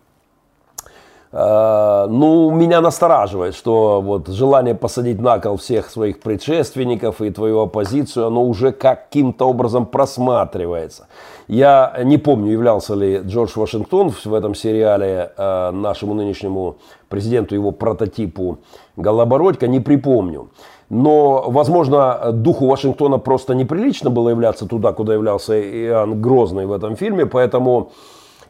ну, 1.32 2.50
меня 2.50 2.80
настораживает, 2.80 3.54
что 3.54 4.00
вот 4.00 4.26
желание 4.26 4.74
посадить 4.74 5.20
на 5.20 5.38
кол 5.38 5.58
всех 5.58 5.88
своих 5.88 6.20
предшественников 6.20 7.22
и 7.22 7.30
твою 7.30 7.60
оппозицию, 7.60 8.26
оно 8.26 8.42
уже 8.42 8.72
каким-то 8.72 9.48
образом 9.48 9.86
просматривается. 9.86 11.06
Я 11.46 11.94
не 12.02 12.18
помню, 12.18 12.50
являлся 12.50 12.94
ли 12.94 13.18
Джордж 13.18 13.52
Вашингтон 13.54 14.10
в 14.10 14.34
этом 14.34 14.56
сериале 14.56 15.32
э, 15.36 15.70
нашему 15.70 16.14
нынешнему 16.14 16.76
президенту, 17.08 17.54
его 17.54 17.70
прототипу 17.70 18.58
Голобородько, 18.96 19.68
не 19.68 19.80
припомню. 19.80 20.50
Но, 20.88 21.44
возможно, 21.46 22.32
духу 22.32 22.66
Вашингтона 22.66 23.18
просто 23.18 23.54
неприлично 23.54 24.10
было 24.10 24.30
являться 24.30 24.66
туда, 24.66 24.92
куда 24.92 25.14
являлся 25.14 25.60
Иоанн 25.60 26.20
Грозный 26.20 26.66
в 26.66 26.72
этом 26.72 26.96
фильме, 26.96 27.26
поэтому 27.26 27.92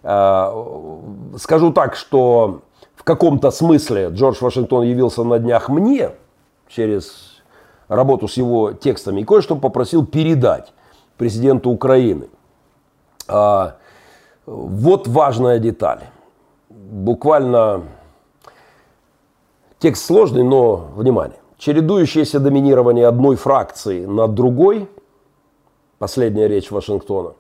э, 0.03 1.37
скажу 1.37 1.73
так, 1.73 1.97
что 1.97 2.61
в 3.01 3.03
каком-то 3.03 3.51
смысле 3.51 4.11
Джордж 4.13 4.37
Вашингтон 4.43 4.85
явился 4.85 5.25
на 5.25 5.39
днях 5.39 5.71
мне 5.71 6.11
через 6.69 7.41
работу 7.89 8.29
с 8.29 8.37
его 8.37 8.73
текстами 8.73 9.23
и 9.23 9.25
кое-что 9.25 9.57
попросил 9.57 10.05
передать 10.05 10.75
президенту 11.17 11.71
Украины. 11.71 12.29
А, 13.27 13.77
вот 14.45 15.09
важная 15.09 15.59
деталь. 15.59 16.03
Буквально 16.69 17.85
текст 19.79 20.05
сложный, 20.05 20.45
но 20.45 20.91
внимание. 20.95 21.39
Чередующееся 21.57 22.39
доминирование 22.39 23.07
одной 23.07 23.37
фракции 23.37 24.05
над 24.05 24.35
другой, 24.35 24.91
последняя 25.99 26.49
речь 26.49 26.71
Вашингтона, 26.71 27.33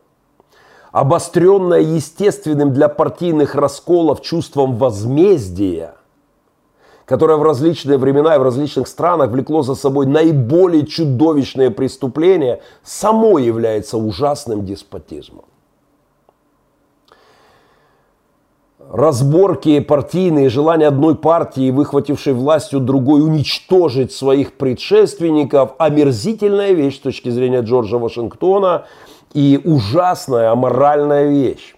обостренное 0.92 1.80
естественным 1.80 2.72
для 2.72 2.88
партийных 2.88 3.54
расколов 3.54 4.22
чувством 4.22 4.76
возмездия, 4.76 5.94
которое 7.04 7.38
в 7.38 7.42
различные 7.42 7.98
времена 7.98 8.36
и 8.36 8.38
в 8.38 8.42
различных 8.42 8.88
странах 8.88 9.30
влекло 9.30 9.62
за 9.62 9.74
собой 9.74 10.06
наиболее 10.06 10.86
чудовищные 10.86 11.70
преступления, 11.70 12.60
само 12.82 13.38
является 13.38 13.98
ужасным 13.98 14.64
деспотизмом. 14.64 15.44
разборки 18.92 19.78
партийные, 19.78 20.48
желание 20.48 20.88
одной 20.88 21.14
партии, 21.14 21.70
выхватившей 21.70 22.32
власть 22.32 22.74
у 22.74 22.80
другой, 22.80 23.22
уничтожить 23.22 24.10
своих 24.10 24.54
предшественников, 24.54 25.76
омерзительная 25.78 26.72
вещь 26.72 26.96
с 26.96 27.00
точки 27.00 27.28
зрения 27.28 27.60
Джорджа 27.60 27.98
Вашингтона– 27.98 28.86
и 29.32 29.60
ужасная 29.64 30.50
аморальная 30.50 31.28
вещь. 31.28 31.74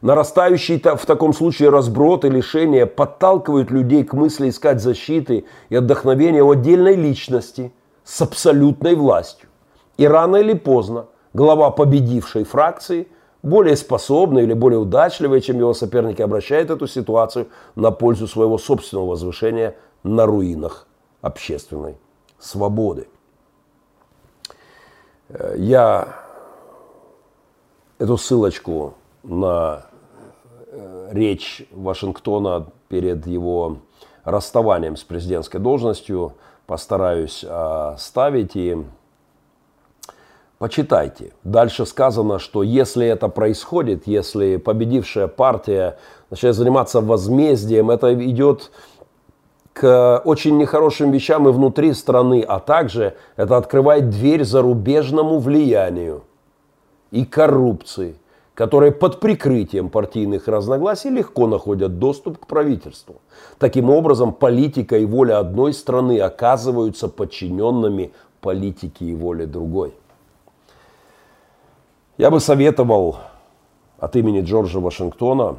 Нарастающий 0.00 0.78
в 0.78 1.06
таком 1.06 1.32
случае 1.32 1.70
разброд 1.70 2.24
и 2.24 2.30
лишение 2.30 2.86
подталкивают 2.86 3.70
людей 3.70 4.04
к 4.04 4.12
мысли 4.12 4.48
искать 4.48 4.80
защиты 4.80 5.44
и 5.70 5.76
отдохновения 5.76 6.42
у 6.42 6.52
отдельной 6.52 6.94
личности 6.94 7.72
с 8.04 8.22
абсолютной 8.22 8.94
властью. 8.94 9.48
И 9.96 10.06
рано 10.06 10.36
или 10.36 10.54
поздно 10.54 11.06
глава 11.34 11.70
победившей 11.70 12.44
фракции, 12.44 13.08
более 13.42 13.76
способный 13.76 14.44
или 14.44 14.52
более 14.52 14.78
удачливый, 14.78 15.40
чем 15.40 15.58
его 15.58 15.74
соперники, 15.74 16.22
обращает 16.22 16.70
эту 16.70 16.86
ситуацию 16.86 17.48
на 17.74 17.90
пользу 17.90 18.28
своего 18.28 18.56
собственного 18.56 19.10
возвышения 19.10 19.76
на 20.04 20.26
руинах 20.26 20.86
общественной 21.22 21.96
свободы. 22.38 23.08
Э, 25.28 25.54
я 25.56 26.27
эту 27.98 28.16
ссылочку 28.16 28.94
на 29.22 29.82
э, 30.70 31.08
речь 31.12 31.66
Вашингтона 31.72 32.66
перед 32.88 33.26
его 33.26 33.78
расставанием 34.24 34.96
с 34.96 35.02
президентской 35.02 35.58
должностью 35.58 36.34
постараюсь 36.66 37.44
ставить 37.96 38.54
и 38.54 38.76
почитайте. 40.58 41.32
Дальше 41.44 41.86
сказано, 41.86 42.38
что 42.38 42.62
если 42.62 43.06
это 43.06 43.28
происходит, 43.28 44.06
если 44.06 44.56
победившая 44.56 45.28
партия 45.28 45.98
начинает 46.30 46.56
заниматься 46.56 47.00
возмездием, 47.00 47.90
это 47.90 48.12
идет 48.14 48.70
к 49.72 50.20
очень 50.24 50.58
нехорошим 50.58 51.10
вещам 51.10 51.48
и 51.48 51.52
внутри 51.52 51.94
страны, 51.94 52.44
а 52.46 52.58
также 52.58 53.14
это 53.36 53.56
открывает 53.56 54.10
дверь 54.10 54.44
зарубежному 54.44 55.38
влиянию 55.38 56.24
и 57.10 57.24
коррупции, 57.24 58.16
которые 58.54 58.92
под 58.92 59.20
прикрытием 59.20 59.88
партийных 59.88 60.48
разногласий 60.48 61.10
легко 61.10 61.46
находят 61.46 61.98
доступ 61.98 62.38
к 62.38 62.46
правительству. 62.46 63.20
Таким 63.58 63.90
образом, 63.90 64.32
политика 64.32 64.98
и 64.98 65.04
воля 65.04 65.38
одной 65.38 65.72
страны 65.72 66.20
оказываются 66.20 67.08
подчиненными 67.08 68.12
политике 68.40 69.06
и 69.06 69.14
воле 69.14 69.46
другой. 69.46 69.94
Я 72.16 72.30
бы 72.30 72.40
советовал 72.40 73.18
от 73.98 74.16
имени 74.16 74.40
Джорджа 74.40 74.80
Вашингтона 74.80 75.56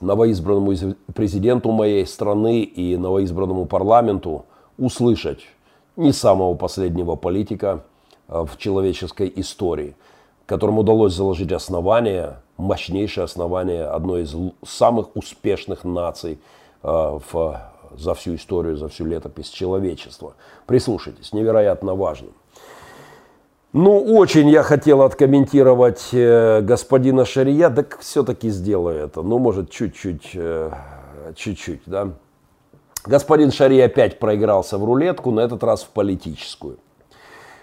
новоизбранному 0.00 0.94
президенту 1.14 1.72
моей 1.72 2.06
страны 2.06 2.60
и 2.60 2.96
новоизбранному 2.96 3.66
парламенту 3.66 4.44
услышать 4.78 5.40
не 5.96 6.12
самого 6.12 6.54
последнего 6.54 7.16
политика 7.16 7.82
в 8.28 8.56
человеческой 8.58 9.32
истории– 9.34 9.96
которым 10.46 10.78
удалось 10.78 11.14
заложить 11.14 11.52
основание, 11.52 12.36
мощнейшее 12.56 13.24
основание 13.24 13.84
одной 13.84 14.22
из 14.22 14.34
самых 14.66 15.14
успешных 15.16 15.84
наций 15.84 16.38
э, 16.82 16.88
в, 16.88 17.60
за 17.96 18.14
всю 18.14 18.36
историю, 18.36 18.76
за 18.76 18.88
всю 18.88 19.04
летопись 19.04 19.48
человечества. 19.48 20.34
Прислушайтесь, 20.66 21.32
невероятно 21.32 21.94
важно. 21.94 22.28
Ну, 23.72 23.98
очень 23.98 24.48
я 24.48 24.62
хотел 24.62 25.02
откомментировать 25.02 26.08
э, 26.12 26.60
господина 26.62 27.24
Шария, 27.24 27.68
так 27.68 27.98
все-таки 27.98 28.48
сделаю 28.48 29.04
это. 29.04 29.22
Ну, 29.22 29.38
может, 29.38 29.70
чуть-чуть, 29.70 30.30
э, 30.34 30.70
чуть-чуть, 31.34 31.82
да. 31.84 32.12
Господин 33.04 33.52
Шари 33.52 33.78
опять 33.80 34.18
проигрался 34.18 34.78
в 34.78 34.84
рулетку, 34.84 35.30
на 35.30 35.40
этот 35.40 35.62
раз 35.62 35.82
в 35.82 35.88
политическую. 35.88 36.78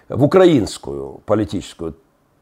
В 0.08 0.22
украинскую 0.24 1.20
политическую 1.26 1.94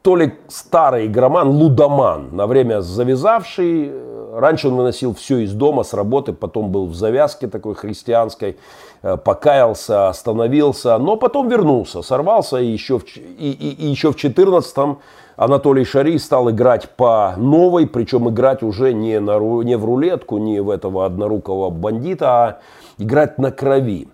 то 0.03 0.17
ли 0.17 0.35
старый 0.49 1.07
игроман, 1.07 1.49
лудоман, 1.49 2.31
на 2.33 2.47
время 2.47 2.83
завязавший. 2.83 3.93
Раньше 4.35 4.69
он 4.69 4.77
выносил 4.77 5.15
все 5.15 5.39
из 5.39 5.53
дома, 5.53 5.85
с 5.85 5.95
работы, 5.95 6.33
потом 6.33 6.71
был 6.71 6.87
в 6.87 6.95
завязке 6.95 7.47
такой 7.49 7.75
христианской, 7.75 8.57
э, 9.03 9.17
покаялся, 9.17 10.09
остановился, 10.09 10.97
но 10.99 11.17
потом 11.17 11.49
вернулся, 11.49 12.03
сорвался 12.03 12.59
и 12.59 12.67
еще 12.67 12.99
в, 12.99 13.05
и, 13.17 13.51
и, 13.51 13.85
и 13.85 13.87
еще 13.87 14.11
в 14.11 14.17
14-м 14.17 14.99
Анатолий 15.37 15.85
Шари 15.85 16.19
стал 16.19 16.51
играть 16.51 16.91
по 16.91 17.35
новой, 17.37 17.87
причем 17.87 18.29
играть 18.31 18.63
уже 18.63 18.93
не, 18.93 19.21
на, 19.21 19.39
не 19.63 19.77
в 19.77 19.85
рулетку, 19.85 20.39
не 20.39 20.61
в 20.61 20.71
этого 20.71 21.05
однорукого 21.05 21.71
бандита, 21.71 22.27
а 22.31 22.59
играть 22.99 23.39
на 23.39 23.51
крови. 23.51 24.09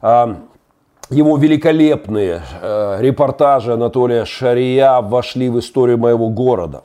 А, 0.00 0.36
его 1.10 1.36
великолепные 1.36 2.42
э, 2.62 2.98
репортажи 3.00 3.72
Анатолия 3.72 4.24
Шария 4.24 5.00
вошли 5.00 5.48
в 5.48 5.58
историю 5.58 5.98
моего 5.98 6.28
города. 6.28 6.82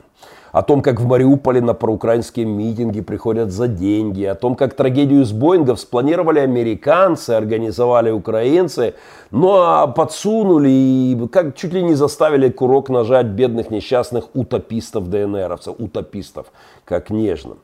о 0.52 0.62
том, 0.62 0.82
как 0.82 1.02
в 1.02 1.06
Мариуполе 1.06 1.60
на 1.60 1.74
проукраинские 1.74 2.46
митинги 2.46 3.02
приходят 3.02 3.52
за 3.52 3.68
деньги, 3.68 4.24
о 4.24 4.36
том, 4.36 4.56
как 4.56 4.74
трагедию 4.74 5.26
с 5.26 5.34
Боингов 5.34 5.82
спланировали 5.82 6.40
американцы, 6.40 7.32
организовали 7.32 8.10
украинцы, 8.10 8.94
ну 9.32 9.52
а 9.58 9.86
подсунули 9.88 10.70
и 10.70 11.28
как 11.28 11.58
чуть 11.58 11.74
ли 11.74 11.84
не 11.84 11.94
заставили 11.94 12.50
курок 12.50 12.88
нажать 12.90 13.26
бедных 13.26 13.70
несчастных 13.70 14.30
утопистов 14.34 15.10
ДНРовцев, 15.10 15.76
утопистов, 15.78 16.48
как 16.86 17.10
нежно. 17.10 17.58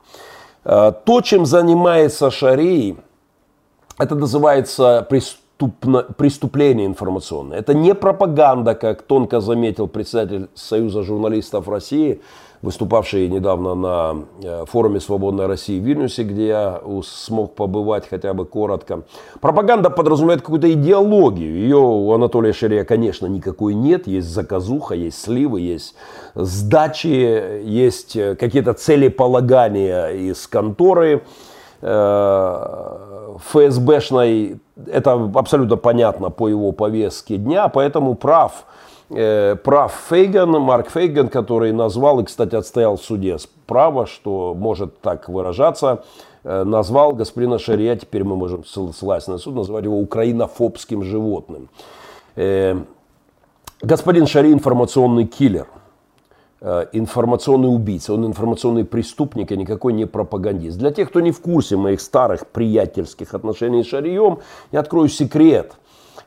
А, 0.66 0.92
то, 0.92 1.22
чем 1.22 1.46
занимается 1.46 2.30
Шарий, 2.30 2.98
это 3.98 4.16
называется 4.16 5.08
преступно, 5.62 6.04
преступление 6.18 6.86
информационное. 6.86 7.60
Это 7.60 7.74
не 7.74 7.94
пропаганда, 7.94 8.76
как 8.76 9.02
тонко 9.02 9.42
заметил 9.42 9.88
председатель 9.88 10.50
Союза 10.56 11.04
журналистов 11.04 11.68
России– 11.68 12.22
выступавший 12.62 13.28
недавно 13.28 13.76
на 13.76 14.16
э, 14.44 14.66
форуме 14.68 15.00
«Свободной 15.00 15.48
России» 15.48 15.80
в 15.80 15.84
Вильнюсе, 15.84 16.24
где 16.24 16.48
я 16.48 16.82
смог 17.04 17.56
побывать 17.56 18.08
хотя 18.08 18.34
бы 18.34 18.46
коротко. 18.46 19.04
Пропаганда 19.40 19.90
подразумевает 19.90 20.42
какую-то 20.42 20.72
идеологию. 20.72 21.56
Ее 21.56 21.78
у 21.78 22.12
Анатолия 22.14 22.54
Шария, 22.54 22.84
конечно, 22.84 23.26
никакой 23.26 23.74
нет. 23.74 24.08
Есть 24.08 24.28
заказуха, 24.28 24.94
есть 24.94 25.22
сливы, 25.22 25.62
есть 25.62 25.96
сдачи, 26.36 27.62
есть 27.64 28.16
э, 28.16 28.36
какие-то 28.36 28.74
целеполагания 28.74 30.10
из 30.10 30.46
конторы 30.48 31.24
э, 31.82 33.11
ФСБшной. 33.38 34.60
Это 34.88 35.32
абсолютно 35.36 35.78
понятно 35.78 36.30
по 36.30 36.48
его 36.48 36.72
повестке 36.72 37.38
дня, 37.38 37.68
поэтому 37.68 38.16
прав– 38.16 38.66
э, 39.12 39.56
прав 39.56 39.94
Фейган, 40.10 40.52
Марк 40.52 40.90
Фейган, 40.90 41.30
который 41.30 41.72
назвал 41.72 42.20
и, 42.20 42.24
кстати, 42.24 42.56
отстоял 42.56 42.98
в 42.98 43.02
суде 43.02 43.38
право, 43.68 44.06
что 44.06 44.54
может 44.58 45.00
так 45.02 45.30
выражаться, 45.30 46.04
э, 46.44 46.64
назвал 46.64 47.14
господина 47.14 47.60
Шария, 47.60 47.96
теперь 47.96 48.24
мы 48.24 48.36
можем 48.36 48.64
ссылаясь 48.66 49.28
на 49.28 49.38
суд, 49.38 49.56
назвать 49.56 49.84
его 49.84 50.00
украинофобским 50.00 51.04
животным. 51.04 51.70
Э, 52.36 52.78
господин 53.82 54.28
Шари 54.28 54.52
информационный 54.52 55.26
киллер, 55.26 55.68
информационный 56.92 57.74
убийца, 57.74 58.14
он 58.14 58.26
информационный 58.26 58.86
преступник, 58.86 59.52
а 59.52 59.56
никакой 59.56 59.94
не 59.94 60.06
пропагандист. 60.06 60.78
Для 60.78 60.92
тех, 60.92 61.10
кто 61.10 61.20
не 61.20 61.32
в 61.32 61.42
курсе 61.42 61.76
моих 61.76 62.02
старых 62.02 62.46
приятельских 62.48 63.34
отношений 63.34 63.84
с 63.84 63.88
Шарием, 63.88 64.40
я 64.72 64.82
открою 64.82 65.10
секрет– 65.10 65.74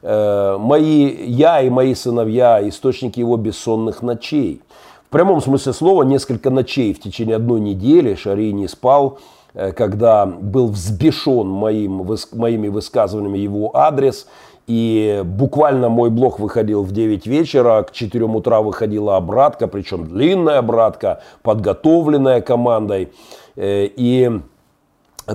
Э, 0.06 0.58
мои, 0.60 1.24
я 1.26 1.62
и 1.62 1.70
мои 1.70 1.94
сыновья 1.94 2.66
источники 2.68 3.20
его 3.20 3.38
бессонных 3.38 4.02
ночей. 4.02 4.60
В 5.06 5.10
прямом 5.10 5.40
смысле 5.40 5.72
слова 5.72 6.02
несколько 6.02 6.50
ночей 6.50 6.92
в 6.92 7.00
течение 7.00 7.36
одной 7.36 7.60
недели 7.60 8.14
Шари 8.14 8.52
не 8.52 8.68
спал, 8.68 9.18
э, 9.54 9.72
когда 9.72 10.26
был 10.26 10.68
взбешен 10.68 11.48
моим, 11.48 12.06
моими 12.32 12.68
высказываниями 12.68 13.38
его 13.38 13.74
адрес. 13.74 14.26
И 14.66 15.22
буквально 15.24 15.88
мой 15.88 16.10
блог 16.10 16.38
выходил 16.38 16.82
в 16.82 16.92
9 16.92 17.26
вечера, 17.26 17.82
к 17.82 17.92
4 17.92 18.24
утра 18.24 18.62
выходила 18.62 19.16
обратка, 19.16 19.68
причем 19.68 20.06
длинная 20.06 20.58
обратка, 20.58 21.20
подготовленная 21.42 22.40
командой. 22.40 23.12
Э, 23.56 23.84
и 23.84 24.40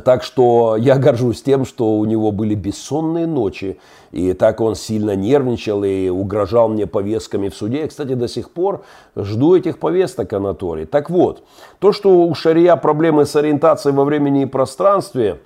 так 0.04 0.24
что 0.24 0.76
я 0.78 0.98
горжусь 0.98 1.42
тем, 1.42 1.66
что 1.66 1.98
у 1.98 2.06
него 2.06 2.32
были 2.32 2.54
бессонные 2.54 3.26
ночи, 3.26 3.80
и 4.12 4.34
так 4.34 4.62
он 4.62 4.76
сильно 4.76 5.16
нервничал 5.16 5.84
и 5.84 6.10
угрожал 6.10 6.70
мне 6.70 6.86
повестками 6.86 7.50
в 7.50 7.56
суде. 7.56 7.82
Я, 7.82 7.88
кстати, 7.88 8.14
до 8.14 8.28
сих 8.28 8.52
пор 8.52 8.84
жду 9.16 9.56
этих 9.56 9.80
повесток, 9.80 10.32
Анатолий. 10.34 10.86
Так 10.86 11.10
вот, 11.10 11.44
то, 11.80 11.92
что 11.92 12.24
у 12.24 12.34
Шария 12.36 12.76
проблемы 12.76 13.26
с 13.26 13.36
ориентацией 13.36 13.96
во 13.96 14.06
времени 14.06 14.44
и 14.44 14.46
пространстве 14.46 15.40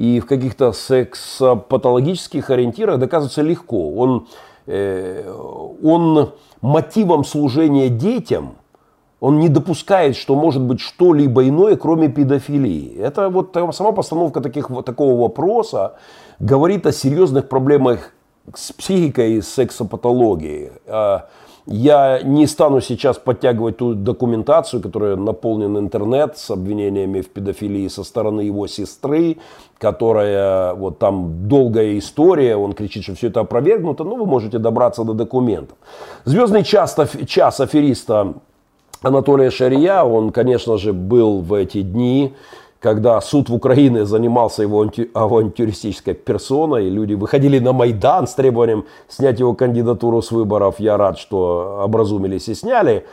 и 0.00 0.18
в 0.18 0.26
каких-то 0.26 0.72
секс-патологических 0.72 2.48
ориентирах 2.48 2.98
доказывается 2.98 3.42
легко. 3.42 3.92
Он, 3.92 4.28
э, 4.66 5.30
он 5.82 6.32
мотивом 6.62 7.24
служения 7.24 7.88
детям– 7.88 8.54
он 9.20 9.38
не 9.38 9.50
допускает, 9.50 10.16
что 10.16 10.34
может 10.34 10.62
быть 10.62 10.80
что-либо 10.80 11.46
иное, 11.46 11.76
кроме 11.76 12.08
педофилии. 12.08 12.96
Это 12.96 13.28
вот 13.28 13.54
сама 13.72 13.92
постановка 13.92 14.40
таких, 14.40 14.70
вот 14.70 14.86
такого 14.86 15.20
вопроса 15.20 15.96
говорит 16.38 16.86
о 16.86 16.92
серьезных 16.92 17.48
проблемах 17.48 18.14
с 18.54 18.72
психикой 18.72 19.34
и 19.34 19.42
сексопатологией. 19.42 20.72
Я 21.72 22.20
не 22.24 22.48
стану 22.48 22.80
сейчас 22.80 23.16
подтягивать 23.16 23.76
ту 23.76 23.94
документацию, 23.94 24.82
которая 24.82 25.14
наполнен 25.14 25.78
интернет 25.78 26.36
с 26.36 26.50
обвинениями 26.50 27.20
в 27.20 27.28
педофилии 27.28 27.86
со 27.86 28.02
стороны 28.02 28.40
его 28.40 28.66
сестры, 28.66 29.36
которая, 29.78 30.74
вот 30.74 30.98
там 30.98 31.46
долгая 31.46 31.96
история, 31.96 32.56
он 32.56 32.72
кричит, 32.72 33.04
что 33.04 33.14
все 33.14 33.28
это 33.28 33.40
опровергнуто, 33.40 34.02
но 34.02 34.16
вы 34.16 34.26
можете 34.26 34.58
добраться 34.58 35.04
до 35.04 35.14
документов. 35.14 35.78
Звездный 36.24 36.64
час, 36.64 36.96
час 37.28 37.60
афериста 37.60 38.34
Анатолия 39.02 39.52
Шария, 39.52 40.02
он, 40.02 40.32
конечно 40.32 40.76
же, 40.76 40.92
был 40.92 41.38
в 41.38 41.54
эти 41.54 41.82
дни, 41.82 42.34
когда 42.80 43.20
суд 43.20 43.50
в 43.50 43.54
Украине 43.54 44.06
занимался 44.06 44.62
его 44.62 44.90
авантюристической 45.12 46.14
персоной, 46.14 46.88
люди 46.88 47.12
выходили 47.12 47.58
на 47.58 47.72
Майдан 47.72 48.26
с 48.26 48.34
требованием 48.34 48.86
снять 49.06 49.38
его 49.38 49.54
кандидатуру 49.54 50.22
с 50.22 50.30
выборов. 50.30 50.76
Я 50.80 50.96
рад, 50.96 51.18
что 51.18 51.82
образумились 51.84 52.48
и 52.48 52.54
сняли. 52.54 53.04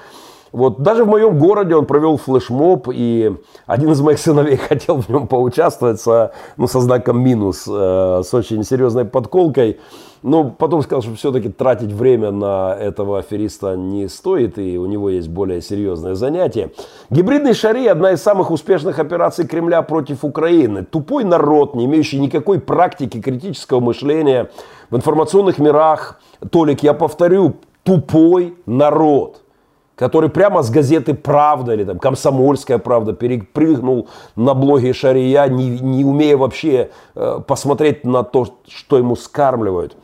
Вот 0.58 0.82
даже 0.82 1.04
в 1.04 1.08
моем 1.08 1.38
городе 1.38 1.76
он 1.76 1.86
провел 1.86 2.18
флешмоб, 2.18 2.90
и 2.92 3.32
один 3.68 3.92
из 3.92 4.02
моих 4.02 4.18
сыновей 4.28 4.58
хотел 4.58 5.00
в 5.00 5.08
нем 5.08 5.28
поучаствовать 5.28 6.02
со, 6.02 6.32
ну, 6.58 6.66
со 6.66 6.80
знаком 6.80 7.22
минус, 7.22 7.66
э, 7.68 8.22
с 8.26 8.34
очень 8.34 8.64
серьезной 8.64 9.06
подколкой. 9.06 9.80
Но 10.24 10.46
потом 10.46 10.82
сказал, 10.82 11.04
что 11.04 11.14
все-таки 11.14 11.50
тратить 11.50 11.92
время 11.92 12.32
на 12.32 12.76
этого 12.76 13.20
афериста 13.20 13.76
не 13.76 14.10
стоит, 14.10 14.58
и 14.58 14.80
у 14.80 14.88
него 14.88 15.12
есть 15.12 15.30
более 15.30 15.62
серьезное 15.62 16.16
занятие. 16.16 16.72
Гибридный 17.12 17.54
шари– 17.54 17.86
одна 17.88 18.14
из 18.14 18.24
самых 18.24 18.50
успешных 18.50 18.98
операций 18.98 19.46
Кремля 19.46 19.84
против 19.84 20.26
Украины. 20.26 20.84
Тупой 20.84 21.24
народ, 21.24 21.76
не 21.76 21.86
имеющий 21.86 22.20
никакой 22.20 22.60
практики 22.60 23.22
критического 23.22 23.80
мышления 23.80 24.50
в 24.90 24.96
информационных 24.96 25.60
мирах. 25.60 26.20
Толик, 26.50 26.82
я 26.82 26.96
повторю, 26.96 27.58
тупой 27.84 28.56
народ– 28.66 29.44
который 29.98 30.30
прямо 30.30 30.62
с 30.62 30.70
газеты 30.70 31.14
«Правда» 31.14 31.74
или 31.74 31.84
там 31.84 32.00
«Комсомольская 32.00 32.78
правда» 32.78 33.14
перепрыгнул 33.14 34.08
на 34.36 34.54
блоге 34.54 34.94
Шария, 34.94 35.48
не, 35.48 35.80
не 35.80 36.06
умея 36.06 36.38
вообще 36.38 36.92
э, 37.16 37.40
посмотреть 37.46 38.06
на 38.06 38.24
то, 38.24 38.48
что 38.68 38.98
ему 38.98 39.16
скармливают. 39.16 39.98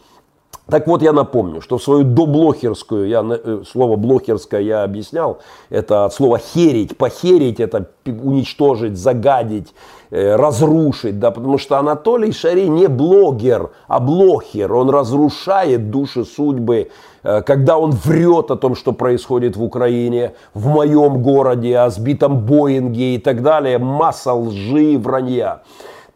Так 0.65 0.87
вот, 0.87 1.01
я 1.01 1.11
напомню, 1.11 1.61
что 1.61 1.77
свою 1.77 2.03
доблохерскую, 2.03 3.07
я, 3.07 3.21
э, 3.23 3.63
слово 3.69 3.95
блохерское 3.95 4.61
я 4.61 4.83
объяснял, 4.83 5.39
это 5.69 6.05
от 6.05 6.13
слова 6.13 6.39
херить, 6.39 6.97
похерить, 6.97 7.59
это 7.59 7.89
уничтожить, 8.05 8.97
загадить, 8.97 9.75
э, 10.09 10.35
разрушить, 10.35 11.19
да, 11.19 11.29
потому 11.29 11.59
что 11.59 11.77
Анатолий 11.77 12.31
Шари 12.31 12.67
не 12.67 12.87
блогер, 12.87 13.71
а 13.87 13.99
блохер, 13.99 14.73
он 14.73 14.89
разрушает 14.89 15.91
души, 15.91 16.25
судьбы, 16.25 16.89
когда 17.23 17.77
он 17.77 17.91
врет 17.91 18.51
о 18.51 18.55
том, 18.55 18.75
что 18.75 18.91
происходит 18.91 19.55
в 19.55 19.63
Украине, 19.63 20.33
в 20.53 20.67
моем 20.67 21.23
городе, 21.23 21.77
о 21.77 21.89
сбитом 21.89 22.45
Боинге 22.45 23.15
и 23.15 23.17
так 23.17 23.41
далее, 23.41 23.77
масса 23.77 24.33
лжи 24.33 24.93
и 24.93 24.97
вранья. 24.97 25.63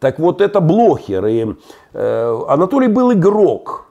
Так 0.00 0.18
вот, 0.18 0.40
это 0.40 0.60
блохер, 0.60 1.26
и 1.26 1.46
э, 1.92 2.38
Анатолий 2.48 2.88
был 2.88 3.12
игрок, 3.12 3.87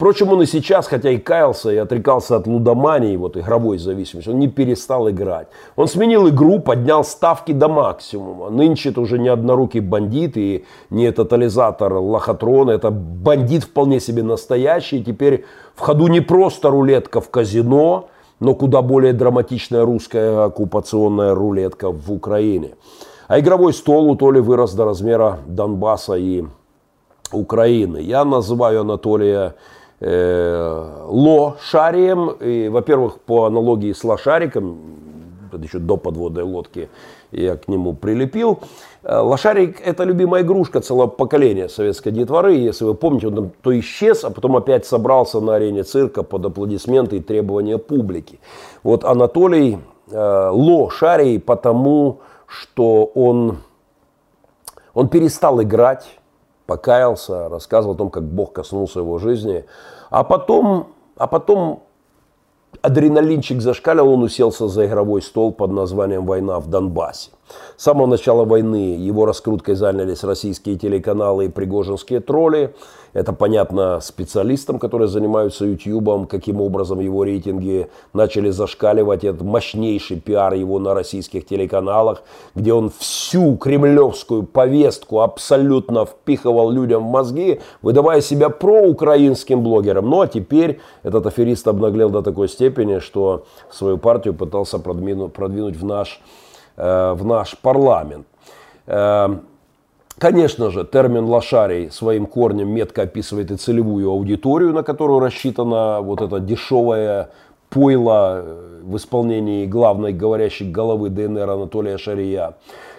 Впрочем, 0.00 0.32
он 0.32 0.40
и 0.40 0.46
сейчас, 0.46 0.86
хотя 0.86 1.10
и 1.10 1.18
каялся, 1.18 1.70
и 1.70 1.76
отрекался 1.76 2.36
от 2.36 2.46
лудомании, 2.46 3.18
вот 3.18 3.36
игровой 3.36 3.76
зависимости, 3.76 4.30
он 4.30 4.38
не 4.38 4.48
перестал 4.48 5.10
играть. 5.10 5.48
Он 5.76 5.88
сменил 5.88 6.26
игру, 6.30 6.58
поднял 6.58 7.04
ставки 7.04 7.52
до 7.52 7.68
максимума. 7.68 8.48
Нынче 8.48 8.88
это 8.88 9.02
уже 9.02 9.18
не 9.18 9.28
однорукий 9.28 9.80
бандит 9.80 10.38
и 10.38 10.64
не 10.88 11.12
тотализатор 11.12 11.92
лохотрона, 11.92 12.70
это 12.70 12.90
бандит 12.90 13.64
вполне 13.64 14.00
себе 14.00 14.22
настоящий. 14.22 15.04
Теперь 15.04 15.44
в 15.74 15.80
ходу 15.80 16.06
не 16.06 16.22
просто 16.22 16.70
рулетка 16.70 17.20
в 17.20 17.28
казино, 17.28 18.08
но 18.40 18.54
куда 18.54 18.80
более 18.80 19.12
драматичная 19.12 19.84
русская 19.84 20.46
оккупационная 20.46 21.34
рулетка 21.34 21.92
в 21.92 22.10
Украине. 22.10 22.70
А 23.28 23.38
игровой 23.38 23.74
стол 23.74 24.10
у 24.10 24.16
Толи 24.16 24.40
вырос 24.40 24.72
до 24.72 24.86
размера 24.86 25.40
Донбасса 25.46 26.14
и 26.14 26.44
Украины. 27.32 27.98
Я 27.98 28.24
называю 28.24 28.80
Анатолия 28.80 29.56
лошарием. 30.00 32.30
И, 32.40 32.68
во-первых, 32.68 33.20
по 33.20 33.44
аналогии 33.44 33.92
с 33.92 34.02
лошариком, 34.02 34.80
это 35.52 35.62
еще 35.62 35.78
до 35.78 35.96
подводной 35.96 36.42
лодки 36.42 36.88
я 37.32 37.56
к 37.56 37.68
нему 37.68 37.94
прилепил. 37.94 38.60
Э, 39.02 39.18
лошарик– 39.18 39.80
это 39.84 40.04
любимая 40.04 40.42
игрушка 40.42 40.80
целого 40.80 41.06
поколения 41.06 41.68
советской 41.68 42.10
детворы. 42.10 42.54
Если 42.54 42.84
вы 42.84 42.94
помните, 42.94 43.28
он 43.28 43.34
там 43.34 43.50
то 43.62 43.78
исчез, 43.78 44.24
а 44.24 44.30
потом 44.30 44.56
опять 44.56 44.86
собрался 44.86 45.40
на 45.40 45.54
арене 45.54 45.84
цирка 45.84 46.22
под 46.22 46.46
аплодисменты 46.46 47.16
и 47.16 47.20
требования 47.20 47.78
публики. 47.78 48.40
Вот 48.82 49.04
Анатолий 49.04 49.78
э, 50.10 50.50
Ло 50.52 50.90
Шарий 50.90 51.38
потому, 51.38 52.20
что 52.46 53.04
он, 53.14 53.58
он 54.94 55.08
перестал 55.08 55.62
играть, 55.62 56.19
покаялся, 56.70 57.48
рассказывал 57.48 57.96
о 57.96 57.98
том, 57.98 58.10
как 58.10 58.22
Бог 58.22 58.52
коснулся 58.52 59.00
его 59.00 59.18
жизни, 59.18 59.64
а 60.08 60.22
потом, 60.22 60.92
а 61.16 61.26
потом 61.26 61.82
адреналинчик 62.80 63.60
зашкаливал, 63.60 64.12
он 64.12 64.22
уселся 64.22 64.68
за 64.68 64.86
игровой 64.86 65.20
стол 65.20 65.52
под 65.52 65.72
названием 65.72 66.24
«Война 66.24 66.60
в 66.60 66.68
Донбассе». 66.68 67.32
С 67.76 67.82
самого 67.82 68.06
начала 68.06 68.44
войны 68.44 68.94
его 68.94 69.26
раскруткой 69.26 69.74
занялись 69.74 70.22
российские 70.22 70.76
телеканалы 70.78 71.46
и 71.46 71.48
пригожинские 71.48 72.20
тролли. 72.20 72.72
Это 73.12 73.32
понятно 73.32 74.00
специалистам, 74.00 74.78
которые 74.78 75.08
занимаются 75.08 75.64
Ютьюбом, 75.64 76.26
каким 76.26 76.60
образом 76.60 77.00
его 77.00 77.24
рейтинги 77.24 77.88
начали 78.12 78.50
зашкаливать. 78.50 79.24
Это 79.24 79.42
мощнейший 79.44 80.20
пиар 80.20 80.54
его 80.54 80.78
на 80.78 80.94
российских 80.94 81.46
телеканалах, 81.46 82.22
где 82.54 82.72
он 82.72 82.90
всю 82.98 83.56
кремлевскую 83.56 84.44
повестку 84.44 85.20
абсолютно 85.20 86.06
впихивал 86.06 86.70
людям 86.70 87.06
в 87.06 87.10
мозги, 87.10 87.60
выдавая 87.82 88.20
себя 88.20 88.48
проукраинским 88.48 89.62
блогером. 89.62 90.08
Ну 90.08 90.20
а 90.20 90.26
теперь 90.26 90.80
этот 91.02 91.26
аферист 91.26 91.66
обнаглел 91.68 92.10
до 92.10 92.22
такой 92.22 92.48
степени, 92.48 92.98
что 92.98 93.44
свою 93.70 93.98
партию 93.98 94.34
пытался 94.34 94.78
продвинуть, 94.78 95.76
в 95.76 95.84
наш 95.84 96.20
Э, 96.80 97.12
в 97.12 97.26
наш 97.26 97.58
парламент. 97.58 98.26
Конечно 100.20 100.70
же, 100.70 100.84
термин 100.84 101.24
лошарий 101.24 101.90
своим 101.90 102.26
корнем 102.26 102.68
метко 102.68 103.02
описывает 103.02 103.50
и 103.50 103.56
целевую 103.56 104.10
аудиторию, 104.10 104.74
на 104.74 104.82
которую 104.82 105.18
рассчитана 105.18 106.02
вот 106.02 106.20
эта 106.20 106.40
дешевая 106.40 107.30
пойло 107.70 108.42
э, 108.44 108.80
в 108.82 108.98
исполнении 108.98 109.64
главной 109.64 110.12
говорящей 110.12 110.70
головы 110.70 111.08
ДНР 111.08 111.48
Анатолия 111.48 111.96
Шария. 111.96 112.56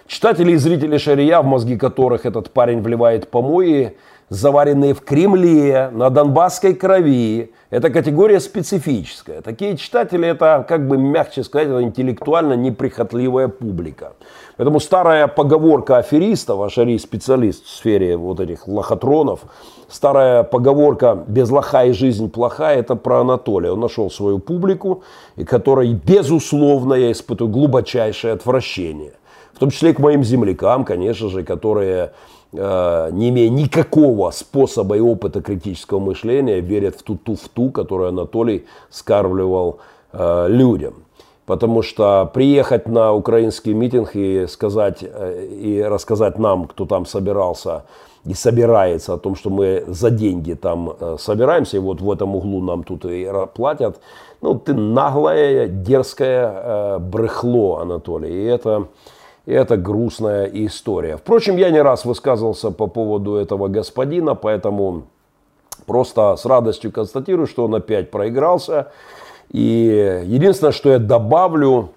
Читатели 0.08 0.50
и 0.50 0.56
зрители 0.56 0.98
Шария, 0.98 1.40
в 1.42 1.44
мозги 1.44 1.76
которых 1.76 2.26
этот 2.26 2.50
парень 2.50 2.82
вливает 2.82 3.28
помои, 3.28 3.96
заваренные 4.32 4.94
в 4.94 5.02
Кремле, 5.02 5.90
на 5.92 6.08
донбасской 6.08 6.74
крови. 6.74 7.52
Это 7.70 7.90
категория 7.90 8.40
специфическая. 8.40 9.42
Такие 9.42 9.76
читатели, 9.76 10.26
это, 10.26 10.64
как 10.66 10.88
бы 10.88 10.96
мягче 10.96 11.44
сказать, 11.44 11.68
интеллектуально 11.68 12.54
неприхотливая 12.54 13.48
публика. 13.48 14.14
Поэтому 14.56 14.80
старая 14.80 15.28
поговорка 15.28 15.98
аферистов, 15.98 16.60
а 16.60 16.70
Шари 16.70 16.98
специалист 16.98 17.64
в 17.64 17.68
сфере 17.68 18.16
вот 18.16 18.40
этих 18.40 18.66
лохотронов, 18.66 19.40
старая 19.88 20.44
поговорка 20.44 21.24
«без 21.26 21.50
лоха 21.50 21.84
и 21.84 21.92
жизнь 21.92 22.30
плохая» 22.30 22.78
это 22.78 22.96
про 22.96 23.20
Анатолия. 23.20 23.72
Он 23.72 23.80
нашел 23.80 24.10
свою 24.10 24.38
публику, 24.38 25.02
и 25.36 25.44
которой, 25.44 25.92
безусловно, 25.92 26.94
я 26.94 27.12
испытываю 27.12 27.52
глубочайшее 27.52 28.32
отвращение. 28.32 29.12
В 29.52 29.58
том 29.58 29.70
числе 29.70 29.90
и 29.90 29.92
к 29.92 29.98
моим 29.98 30.24
землякам, 30.24 30.84
конечно 30.84 31.28
же, 31.28 31.44
которые 31.44 32.12
не 32.52 33.30
имея 33.30 33.48
никакого 33.48 34.30
способа 34.30 34.96
и 34.96 35.00
опыта 35.00 35.40
критического 35.40 36.00
мышления, 36.00 36.60
верят 36.60 36.96
в 36.96 37.02
ту 37.02 37.16
туфту, 37.16 37.70
которую 37.70 38.10
Анатолий 38.10 38.66
скармливал 38.90 39.78
э, 40.12 40.46
людям. 40.48 40.94
Потому 41.46 41.82
что 41.82 42.30
приехать 42.32 42.86
на 42.86 43.12
украинский 43.14 43.72
митинг 43.72 44.14
и 44.14 44.46
сказать 44.46 44.98
э, 45.02 45.46
и 45.46 45.82
рассказать 45.82 46.38
нам, 46.38 46.66
кто 46.66 46.84
там 46.84 47.06
собирался 47.06 47.84
и 48.26 48.34
собирается 48.34 49.14
о 49.14 49.18
том, 49.18 49.34
что 49.34 49.48
мы 49.50 49.84
за 49.88 50.10
деньги 50.10 50.52
там 50.52 50.94
собираемся, 51.18 51.78
и 51.78 51.80
вот 51.80 52.00
в 52.00 52.10
этом 52.10 52.36
углу 52.36 52.62
нам 52.62 52.84
тут 52.84 53.04
и 53.04 53.28
платят, 53.54 53.98
ну 54.42 54.56
ты 54.58 54.74
наглое, 54.74 55.66
дерзкое 55.66 56.98
брехло, 57.00 57.80
Анатолий. 57.80 58.30
И 58.30 58.44
это 58.44 58.86
и 59.46 59.52
это 59.52 59.76
грустная 59.76 60.46
история. 60.46 61.16
Впрочем, 61.16 61.56
я 61.56 61.70
не 61.70 61.80
раз 61.80 62.04
высказывался 62.04 62.70
по 62.70 62.86
поводу 62.86 63.34
этого 63.34 63.68
господина, 63.68 64.34
поэтому 64.34 65.04
просто 65.86 66.36
с 66.36 66.44
радостью 66.44 66.92
констатирую, 66.92 67.46
что 67.46 67.64
он 67.64 67.74
опять 67.74 68.10
проигрался. 68.10 68.92
И 69.50 70.22
единственное, 70.24 70.72
что 70.72 70.90
я 70.90 70.98
добавлю, 70.98 71.90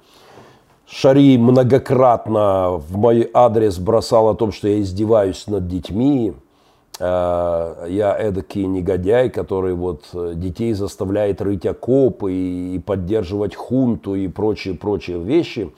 Шари 0.87 1.37
многократно 1.37 2.77
в 2.77 2.95
мой 2.95 3.29
адрес 3.33 3.77
бросал 3.79 4.29
о 4.29 4.35
том, 4.35 4.51
что 4.51 4.67
я 4.67 4.81
издеваюсь 4.81 5.47
над 5.47 5.67
детьми. 5.67 6.33
Э, 6.99 7.85
я 7.89 8.15
эдакий 8.17 8.65
негодяй, 8.65 9.29
который 9.29 9.73
вот 9.73 10.03
детей 10.13 10.73
заставляет 10.73 11.41
рыть 11.41 11.65
окопы 11.65 12.33
и 12.33 12.79
поддерживать 12.79 13.55
хунту 13.55 14.15
и 14.15 14.27
прочие-прочие 14.27 15.19
вещи. 15.19 15.71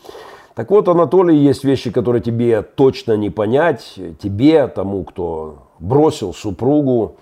Так 0.58 0.72
вот, 0.72 0.88
Анатолий, 0.88 1.38
есть 1.38 1.64
вещи, 1.64 1.92
которые 1.92 2.20
тебе 2.20 2.64
точно 2.64 3.16
не 3.16 3.30
понять, 3.30 3.94
тебе, 4.20 4.68
тому, 4.68 5.04
кто 5.04 5.68
бросил 5.78 6.34
супругу, 6.34 7.18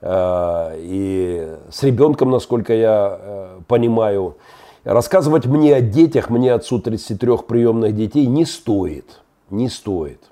э, 0.00 0.76
и 0.78 1.48
с 1.68 1.82
ребенком, 1.82 2.30
насколько 2.30 2.72
я 2.72 3.18
э, 3.20 3.58
понимаю. 3.66 4.36
Рассказывать 4.84 5.46
мне 5.46 5.74
о 5.74 5.80
детях, 5.80 6.30
мне 6.30 6.52
отцу 6.52 6.78
33 6.78 7.38
приемных 7.48 7.92
детей 7.92 8.24
не 8.26 8.44
стоит. 8.44 9.20
Не 9.50 9.68
стоит. 9.68 10.22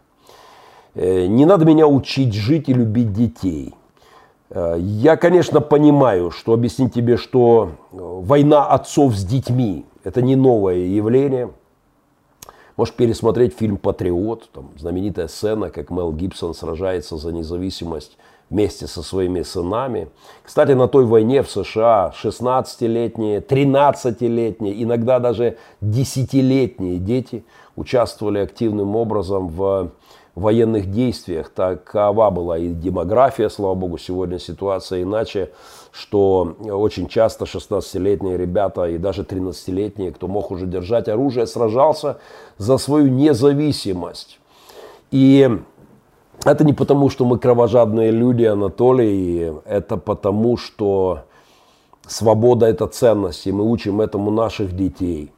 Э, 0.95 1.27
не 1.27 1.47
надо 1.47 1.65
меня 1.65 1.89
учить 1.89 2.35
жить 2.35 2.69
и 2.69 2.73
любить 2.73 3.13
детей. 3.13 3.75
Я, 4.55 5.17
конечно, 5.17 5.61
понимаю, 5.61 6.31
что 6.31 6.53
объяснить 6.53 6.95
тебе, 6.95 7.17
что 7.17 7.71
война 7.91 8.65
отцов 8.65 9.17
с 9.17 9.25
детьми– 9.25 9.87
это 10.05 10.23
не 10.23 10.37
новое 10.37 10.77
явление– 10.77 11.51
Можешь 12.77 12.95
пересмотреть 12.95 13.55
фильм 13.57 13.77
«Патриот», 13.77 14.49
там 14.53 14.71
знаменитая 14.77 15.29
сцена, 15.29 15.71
как 15.71 15.91
Мел 15.91 16.13
Гибсон 16.13 16.55
сражается 16.55 17.17
за 17.17 17.33
независимость 17.33 18.19
вместе 18.51 18.87
со 18.89 19.03
своими 19.03 19.43
сынами. 19.43 20.09
Кстати, 20.43 20.73
на 20.73 20.89
той 20.89 21.05
войне 21.05 21.43
в 21.43 21.51
США 21.51 22.13
16-летние, 22.21 23.41
13-летние, 23.41 24.83
иногда 24.83 25.21
даже 25.21 25.57
10-летние 25.83 26.99
дети 26.99 27.45
участвовали 27.77 28.41
активным 28.41 28.97
образом 28.97 29.49
в 29.49 29.93
военных 30.35 30.91
действиях. 30.91 31.51
Такова 31.51 32.31
была 32.31 32.59
и 32.59 32.69
демография, 32.69 33.49
слава 33.49 33.75
богу, 33.75 33.99
сегодня 33.99 34.39
ситуация 34.41 35.03
иначе, 35.03 35.51
что 35.95 36.57
очень 36.61 37.07
часто 37.07 37.45
16-летние 37.45 38.37
ребята 38.37 38.87
и 38.87 38.99
даже 38.99 39.23
13-летние, 39.23 40.11
кто 40.11 40.27
мог 40.27 40.51
уже 40.51 40.67
держать 40.67 41.09
оружие, 41.09 41.47
сражался 41.47 42.19
за 42.59 42.79
свою 42.79 43.07
независимость. 43.07 44.41
И 45.13 45.49
это 46.45 46.65
не 46.65 46.73
потому, 46.73 47.11
что 47.11 47.25
мы 47.25 47.39
кровожадные 47.39 48.11
люди, 48.11 48.43
Анатолий, 48.43 49.53
это 49.65 49.97
потому, 49.97 50.57
что 50.57 51.21
свобода– 52.09 52.67
это 52.69 52.89
ценность, 52.89 53.47
и 53.47 53.53
мы 53.53 53.63
учим 53.63 54.01
этому 54.01 54.33
наших 54.33 54.75
детей. 54.75 55.31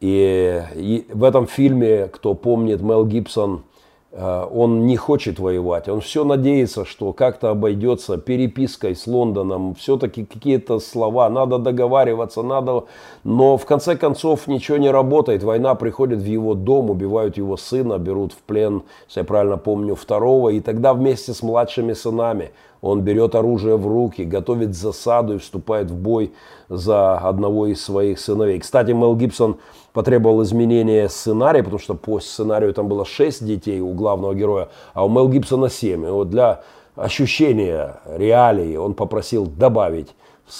И, 0.00 0.62
и 0.74 1.06
в 1.10 1.24
этом 1.24 1.46
фильме, 1.46 2.08
кто 2.08 2.34
помнит, 2.34 2.82
Мел 2.82 3.06
Гибсон– 3.06 3.62
он 4.12 4.86
не 4.86 4.96
хочет 4.96 5.38
воевать, 5.38 5.88
он 5.88 6.00
все 6.00 6.24
надеется, 6.24 6.84
что 6.84 7.12
как-то 7.12 7.50
обойдется 7.50 8.16
перепиской 8.16 8.96
с 8.96 9.06
Лондоном, 9.06 9.76
все-таки 9.76 10.24
какие-то 10.24 10.80
слова, 10.80 11.30
надо 11.30 11.58
договариваться, 11.58 12.42
надо, 12.42 12.84
но 13.22 13.56
в 13.56 13.64
конце 13.66 13.96
концов 13.96 14.48
ничего 14.48 14.78
не 14.78 14.90
работает, 14.90 15.44
война 15.44 15.76
приходит 15.76 16.18
в 16.18 16.26
его 16.26 16.54
дом, 16.54 16.90
убивают 16.90 17.36
его 17.36 17.56
сына, 17.56 17.98
берут 17.98 18.32
в 18.32 18.38
плен, 18.38 18.82
если 19.06 19.20
я 19.20 19.24
правильно 19.24 19.58
помню, 19.58 19.94
второго, 19.94 20.48
и 20.48 20.60
тогда 20.60 20.92
вместе 20.92 21.32
с 21.32 21.42
младшими 21.42 21.92
сынами 21.92 22.50
он 22.80 23.02
берет 23.02 23.34
оружие 23.34 23.76
в 23.76 23.86
руки, 23.86 24.22
готовит 24.22 24.74
засаду 24.74 25.34
и 25.34 25.38
вступает 25.38 25.90
в 25.90 25.96
бой 25.96 26.32
за 26.68 27.18
одного 27.18 27.66
из 27.66 27.82
своих 27.82 28.18
сыновей. 28.18 28.58
Кстати, 28.58 28.92
Мел 28.92 29.14
Гибсон 29.14 29.56
потребовал 29.92 30.42
изменения 30.42 31.08
сценария, 31.08 31.62
потому 31.62 31.80
что 31.80 31.94
по 31.94 32.20
сценарию 32.20 32.72
там 32.72 32.88
было 32.88 33.04
6 33.04 33.44
детей 33.44 33.80
у 33.80 33.92
главного 33.92 34.34
героя, 34.34 34.68
а 34.94 35.04
у 35.04 35.08
Мел 35.10 35.28
Гибсона 35.28 35.68
7. 35.68 36.06
И 36.06 36.08
вот 36.08 36.30
для 36.30 36.62
ощущения 36.96 38.00
реалий 38.06 38.76
он 38.76 38.94
попросил 38.94 39.46
добавить 39.46 40.08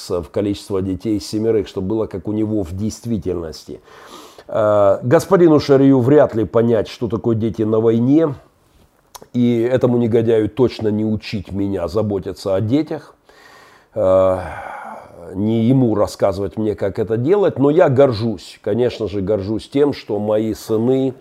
в 0.09 0.25
количество 0.31 0.83
детей 0.83 1.21
семерых, 1.21 1.69
чтобы 1.69 1.89
было 1.89 2.07
как 2.07 2.29
у 2.29 2.33
него 2.33 2.63
в 2.63 2.77
действительности. 2.77 3.81
Э, 4.47 4.99
господину 5.03 5.59
Шарию 5.59 6.01
вряд 6.01 6.35
ли 6.35 6.45
понять, 6.45 6.87
что 6.89 7.09
такое 7.09 7.35
дети 7.35 7.63
на 7.63 7.81
войне– 7.81 8.35
и 9.33 9.61
этому 9.61 9.99
негодяю 9.99 10.49
точно 10.49 10.89
не 10.89 11.05
учить 11.05 11.53
меня 11.53 11.89
заботиться 11.89 12.55
о 12.55 12.61
детях, 12.61 13.15
э, 13.95 14.39
не 15.35 15.65
ему 15.65 15.95
рассказывать 15.95 16.57
мне, 16.57 16.75
как 16.75 16.99
это 16.99 17.17
делать, 17.17 17.59
но 17.59 17.71
я 17.71 17.89
горжусь, 17.89 18.59
конечно 18.63 19.09
же, 19.09 19.21
горжусь 19.21 19.69
тем, 19.69 19.93
что 19.93 20.19
мои 20.19 20.55
сыны 20.55 21.15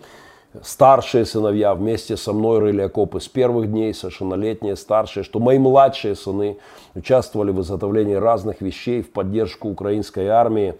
старшие 0.62 1.24
сыновья 1.24 1.74
вместе 1.74 2.16
со 2.16 2.32
мной 2.32 2.58
рыли 2.58 2.82
окопы 2.82 3.20
с 3.20 3.28
первых 3.28 3.70
дней, 3.70 3.94
совершеннолетние, 3.94 4.76
старшие, 4.76 5.22
что 5.22 5.38
мои 5.38 5.58
младшие 5.58 6.16
сыны 6.16 6.58
участвовали 6.94 7.52
в 7.52 7.60
изготовлении 7.60 8.14
разных 8.14 8.60
вещей 8.60 9.02
в 9.02 9.10
поддержку 9.10 9.68
украинской 9.68 10.26
армии. 10.26 10.74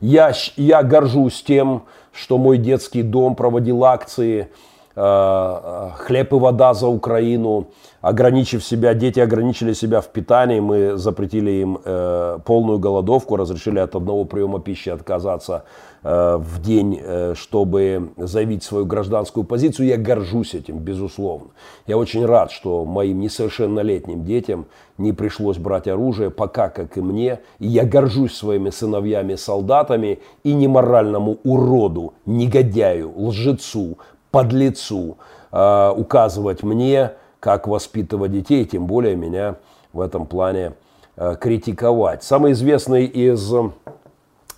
Я, 0.00 0.32
я 0.56 0.82
горжусь 0.82 1.42
тем, 1.42 1.84
что 2.12 2.36
мой 2.36 2.58
детский 2.58 3.02
дом 3.02 3.36
проводил 3.36 3.84
акции 3.84 4.48
«Хлеб 4.94 6.32
и 6.32 6.36
вода 6.36 6.74
за 6.74 6.88
Украину», 6.88 7.68
ограничив 8.02 8.64
себя, 8.64 8.94
дети 8.94 9.20
ограничили 9.20 9.72
себя 9.72 10.00
в 10.00 10.08
питании, 10.08 10.60
мы 10.60 10.96
запретили 10.96 11.50
им 11.50 11.78
э, 11.84 12.38
полную 12.44 12.78
голодовку, 12.78 13.36
разрешили 13.36 13.78
от 13.78 13.94
одного 13.94 14.24
приема 14.24 14.60
пищи 14.60 14.90
отказаться 14.90 15.64
э, 16.02 16.36
в 16.36 16.60
день, 16.60 17.00
э, 17.00 17.34
чтобы 17.36 18.10
заявить 18.16 18.64
свою 18.64 18.86
гражданскую 18.86 19.44
позицию. 19.44 19.86
Я 19.86 19.96
горжусь 19.96 20.54
этим, 20.54 20.78
безусловно. 20.78 21.50
Я 21.86 21.96
очень 21.96 22.26
рад, 22.26 22.50
что 22.50 22.84
моим 22.84 23.20
несовершеннолетним 23.20 24.24
детям 24.24 24.66
не 24.98 25.12
пришлось 25.12 25.58
брать 25.58 25.86
оружие, 25.86 26.30
пока, 26.30 26.68
как 26.68 26.96
и 26.96 27.00
мне. 27.00 27.38
И 27.60 27.68
я 27.68 27.84
горжусь 27.84 28.34
своими 28.34 28.70
сыновьями-солдатами 28.70 30.18
и 30.42 30.52
неморальному 30.52 31.38
уроду, 31.44 32.14
негодяю, 32.26 33.12
лжецу, 33.16 33.98
подлецу 34.32 35.18
э, 35.52 35.92
указывать 35.96 36.64
мне, 36.64 37.12
как 37.38 37.68
воспитывать 37.68 38.32
детей, 38.32 38.64
тем 38.64 38.86
более 38.86 39.14
меня 39.14 39.56
в 39.92 40.00
этом 40.00 40.26
плане 40.26 40.72
э, 41.16 41.36
критиковать. 41.40 42.24
Самый 42.24 42.52
известный 42.52 43.04
из 43.04 43.52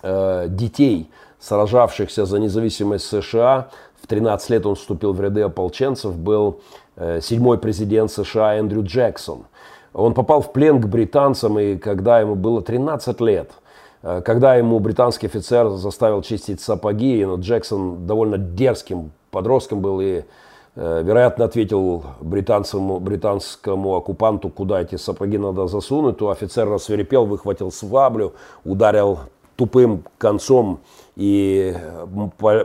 э, 0.01 0.45
детей, 0.49 1.11
сражавшихся 1.39 2.25
за 2.25 2.39
независимость 2.39 3.05
США, 3.05 3.67
в 4.01 4.07
13 4.07 4.49
лет 4.51 4.65
он 4.65 4.75
вступил 4.75 5.13
в 5.13 5.21
ряды 5.21 5.41
ополченцев, 5.41 6.15
был 6.15 6.61
э, 6.95 7.19
седьмой 7.21 7.57
президент 7.57 8.11
США 8.11 8.55
Эндрю 8.55 8.83
Джексон. 8.83 9.45
Он 9.93 10.13
попал 10.13 10.41
в 10.41 10.53
плен 10.53 10.81
к 10.81 10.87
британцам, 10.87 11.57
и 11.59 11.77
когда 11.77 12.19
ему 12.19 12.35
было 12.35 12.61
13 12.61 13.19
лет, 13.21 13.51
э, 14.03 14.21
когда 14.23 14.55
ему 14.55 14.79
британский 14.79 15.27
офицер 15.27 15.69
заставил 15.71 16.21
чистить 16.21 16.61
сапоги, 16.61 17.25
но 17.25 17.35
Джексон 17.35 18.05
довольно 18.05 18.37
дерзким 18.37 19.11
подростком 19.35 19.81
был 19.81 20.01
и 20.01 20.23
Э, 20.77 21.01
вероятно, 21.03 21.45
ответил 21.45 22.03
британцам, 22.19 22.99
британскому 22.99 23.95
оккупанту, 23.95 24.49
куда 24.49 24.81
эти 24.81 24.97
сапоги 24.97 25.37
надо 25.37 25.67
засунуть, 25.67 26.17
то 26.17 26.29
офицер 26.29 26.67
рассверепел, 26.69 27.25
выхватил 27.25 27.71
сваблю, 27.71 28.33
ударил 28.65 29.19
тупым 29.55 30.03
концом, 30.17 30.81
и 31.15 31.73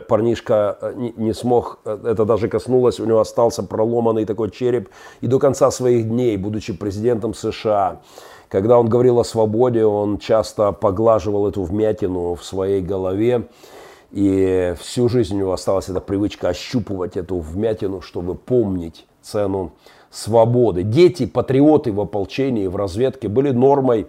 парнишка 0.08 0.76
э, 0.80 1.10
не 1.16 1.32
смог, 1.32 1.78
э, 1.84 1.98
это 2.04 2.24
даже 2.24 2.48
коснулось, 2.48 2.98
у 2.98 3.04
него 3.04 3.20
остался 3.20 3.62
проломанный 3.62 4.24
такой 4.24 4.50
череп, 4.50 4.88
и 5.20 5.28
до 5.28 5.38
конца 5.38 5.70
своих 5.70 6.08
дней, 6.08 6.36
будучи 6.36 6.72
президентом 6.72 7.32
США, 7.32 8.00
когда 8.48 8.80
он 8.80 8.88
говорил 8.88 9.20
о 9.20 9.24
свободе, 9.24 9.84
он 9.84 10.18
часто 10.18 10.72
поглаживал 10.72 11.46
эту 11.46 11.62
вмятину 11.62 12.34
в 12.34 12.44
своей 12.44 12.82
голове, 12.82 13.46
и 14.12 14.74
всю 14.78 15.08
жизнь 15.08 15.36
у 15.36 15.38
него 15.38 15.52
осталась 15.52 15.88
эта 15.88 16.00
привычка 16.00 16.48
ощупывать 16.48 17.16
эту 17.16 17.38
вмятину, 17.38 18.00
чтобы 18.00 18.34
помнить 18.34 19.06
цену 19.22 19.72
свободы. 20.10 20.82
Дети, 20.82 21.26
патриоты 21.26 21.92
в 21.92 22.00
ополчении, 22.00 22.66
в 22.66 22.76
разведке 22.76 23.28
были 23.28 23.50
нормой 23.50 24.06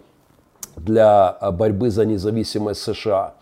для 0.75 1.37
борьбы 1.53 1.91
за 1.91 2.05
независимость 2.05 2.81
США. 2.81 3.35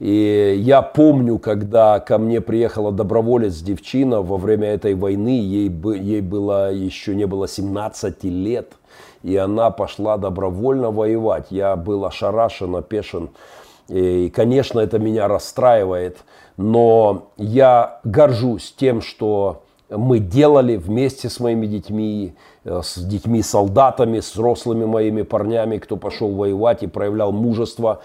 И 0.00 0.56
я 0.58 0.82
помню, 0.82 1.38
когда 1.38 2.00
ко 2.00 2.18
мне 2.18 2.40
приехала 2.40 2.90
доброволец 2.90 3.60
девчина 3.60 4.20
во 4.20 4.36
время 4.36 4.68
этой 4.68 4.94
войны, 4.94 5.40
ей, 5.40 5.68
ей 5.68 6.20
было 6.20 6.72
еще 6.72 7.14
не 7.14 7.24
было 7.24 7.46
17 7.46 8.24
лет, 8.24 8.72
и 9.22 9.36
она 9.36 9.70
пошла 9.70 10.16
добровольно 10.16 10.90
воевать. 10.90 11.46
Я 11.50 11.76
был 11.76 12.04
ошарашен, 12.04 12.74
опешен 12.74 13.30
и, 13.92 14.30
конечно, 14.30 14.80
это 14.80 14.98
меня 14.98 15.28
расстраивает, 15.28 16.24
но 16.56 17.28
я 17.36 18.00
горжусь 18.04 18.74
тем, 18.74 19.02
что 19.02 19.64
мы 19.90 20.18
делали 20.18 20.76
вместе 20.76 21.28
с 21.28 21.38
моими 21.38 21.66
детьми, 21.66 22.32
э, 22.64 22.80
с 22.82 22.96
детьми-солдатами, 22.96 24.20
с 24.20 24.32
взрослыми 24.32 24.86
моими 24.86 25.20
парнями, 25.20 25.76
кто 25.76 25.98
пошел 25.98 26.30
воевать 26.30 26.82
и 26.82 26.86
проявлял 26.86 27.32
мужество. 27.32 28.00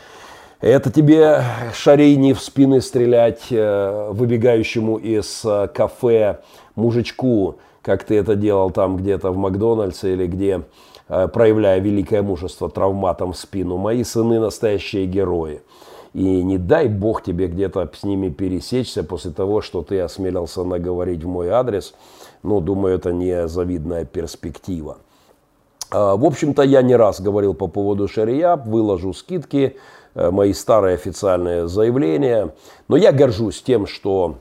Это 0.59 0.91
тебе, 0.91 1.41
шарей, 1.73 2.17
не 2.17 2.33
в 2.33 2.41
спины 2.41 2.81
стрелять 2.81 3.43
э, 3.49 4.09
выбегающему 4.11 4.97
из 4.97 5.41
э, 5.45 5.69
кафе 5.73 6.39
мужичку, 6.75 7.59
как 7.81 8.03
ты 8.03 8.15
это 8.17 8.35
делал 8.35 8.71
там 8.71 8.97
где-то 8.97 9.31
в 9.31 9.37
Макдональдсе 9.37 10.11
или 10.11 10.27
где, 10.27 10.63
проявляя 11.07 11.79
великое 11.79 12.21
мужество 12.21 12.69
травматом 12.69 13.31
в 13.31 13.37
спину. 13.37 13.77
Мои 13.77 14.03
сыны 14.03 14.41
настоящие 14.41 15.05
герои. 15.05 15.61
И 16.17 16.41
не 16.41 16.57
дай 16.57 16.87
бог 16.87 17.21
тебе 17.21 17.45
где-то 17.45 17.87
с 17.93 18.03
ними 18.03 18.29
пересечься 18.29 19.03
после 19.03 19.29
того, 19.29 19.61
что 19.61 19.83
ты 19.83 19.99
осмелился 19.99 20.63
наговорить 20.63 21.23
в 21.23 21.27
мой 21.27 21.49
адрес. 21.49 21.93
Ну, 22.41 22.59
думаю, 22.59 22.95
это 22.95 23.13
не 23.13 23.47
завидная 23.47 24.03
перспектива. 24.03 24.97
А, 25.91 26.15
в 26.15 26.25
общем-то, 26.25 26.63
я 26.63 26.81
не 26.81 26.95
раз 26.95 27.21
говорил 27.21 27.53
по 27.53 27.67
поводу 27.67 28.07
шария, 28.07 28.55
выложу 28.55 29.13
скидки, 29.13 29.77
э, 30.15 30.31
мои 30.31 30.53
старые 30.53 30.95
официальные 30.95 31.67
заявления. 31.67 32.51
Но 32.87 32.97
я 32.97 33.11
горжусь 33.11 33.61
тем, 33.61 33.85
что 33.85 34.37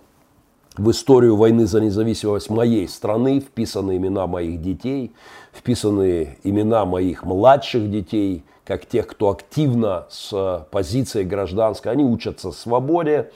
в 0.78 0.90
историю 0.90 1.36
войны 1.36 1.66
за 1.66 1.82
независимость 1.82 2.48
моей 2.48 2.88
страны 2.88 3.40
вписаны 3.40 3.98
имена 3.98 4.26
моих 4.26 4.62
детей, 4.62 5.12
вписаны 5.52 6.38
имена 6.42 6.86
моих 6.86 7.22
младших 7.22 7.90
детей– 7.90 8.44
как 8.66 8.84
тех, 8.86 9.06
кто 9.06 9.30
активно 9.30 10.06
с 10.10 10.66
позицией 10.70 11.24
гражданской, 11.24 11.92
они 11.92 12.04
учатся 12.04 12.50
свободе. 12.50 13.30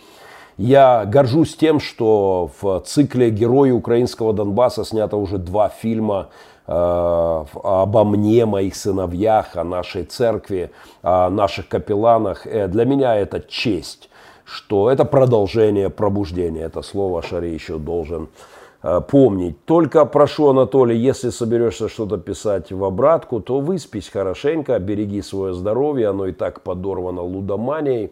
Я 0.57 1.05
горжусь 1.07 1.57
тем, 1.57 1.81
что 1.81 2.51
в 2.61 2.81
цикле 2.81 3.31
«Герои 3.31 3.70
украинского 3.70 4.35
Донбасса» 4.35 4.85
снято 4.85 5.16
уже 5.16 5.39
два 5.39 5.70
фильма 5.70 6.28
э, 6.66 6.72
обо 6.72 8.05
мне, 8.05 8.45
моих 8.45 8.74
сыновьях, 8.76 9.57
о 9.57 9.64
нашей 9.64 10.05
церкви, 10.05 10.70
о 11.03 11.31
наших 11.31 11.68
капелланах. 11.68 12.47
Э, 12.47 12.68
для 12.68 12.85
меня 12.85 13.16
это 13.16 13.41
честь, 13.41 14.11
что 14.45 14.91
это 14.91 15.07
продолжение 15.07 15.89
пробуждения. 15.89 16.64
Это 16.64 16.83
слово 16.83 17.22
Шари 17.22 17.55
еще 17.55 17.78
должен 17.78 18.24
Э, 18.24 18.60
помнить. 19.09 19.64
Только 19.64 20.05
прошу, 20.07 20.49
Анатолий, 20.49 20.97
если 20.97 21.31
соберешься 21.31 21.89
что-то 21.89 22.16
писать 22.16 22.72
в 22.72 22.83
обратку, 22.85 23.41
то 23.41 23.61
выспись 23.61 24.09
хорошенько, 24.09 24.78
береги 24.78 25.20
свое 25.22 25.53
здоровье, 25.53 26.09
оно 26.09 26.26
и 26.26 26.33
так 26.33 26.62
подорвано 26.62 27.22
лудоманией, 27.22 28.11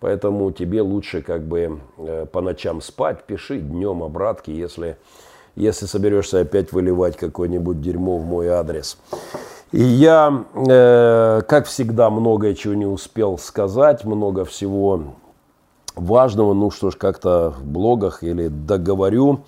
поэтому 0.00 0.50
тебе 0.52 0.80
лучше 0.80 1.20
как 1.20 1.42
бы 1.42 1.80
э, 1.98 2.26
по 2.32 2.40
ночам 2.40 2.80
спать, 2.80 3.24
пиши 3.24 3.58
днем 3.58 4.02
обратки, 4.02 4.50
если, 4.50 4.96
если 5.54 5.84
соберешься 5.84 6.40
опять 6.40 6.72
выливать 6.72 7.16
какое-нибудь 7.16 7.82
дерьмо 7.82 8.16
в 8.16 8.24
мой 8.24 8.48
адрес. 8.48 8.96
И 9.72 9.82
я, 9.82 10.44
э, 10.54 11.42
как 11.46 11.66
всегда, 11.66 12.08
многое 12.08 12.54
чего 12.54 12.72
не 12.72 12.86
успел 12.86 13.36
сказать, 13.36 14.04
много 14.04 14.46
всего 14.46 15.02
важного, 15.96 16.54
ну 16.54 16.70
что 16.70 16.90
ж, 16.90 16.96
как-то 16.96 17.54
в 17.58 17.64
блогах 17.66 18.22
или 18.22 18.48
договорю. 18.48 19.40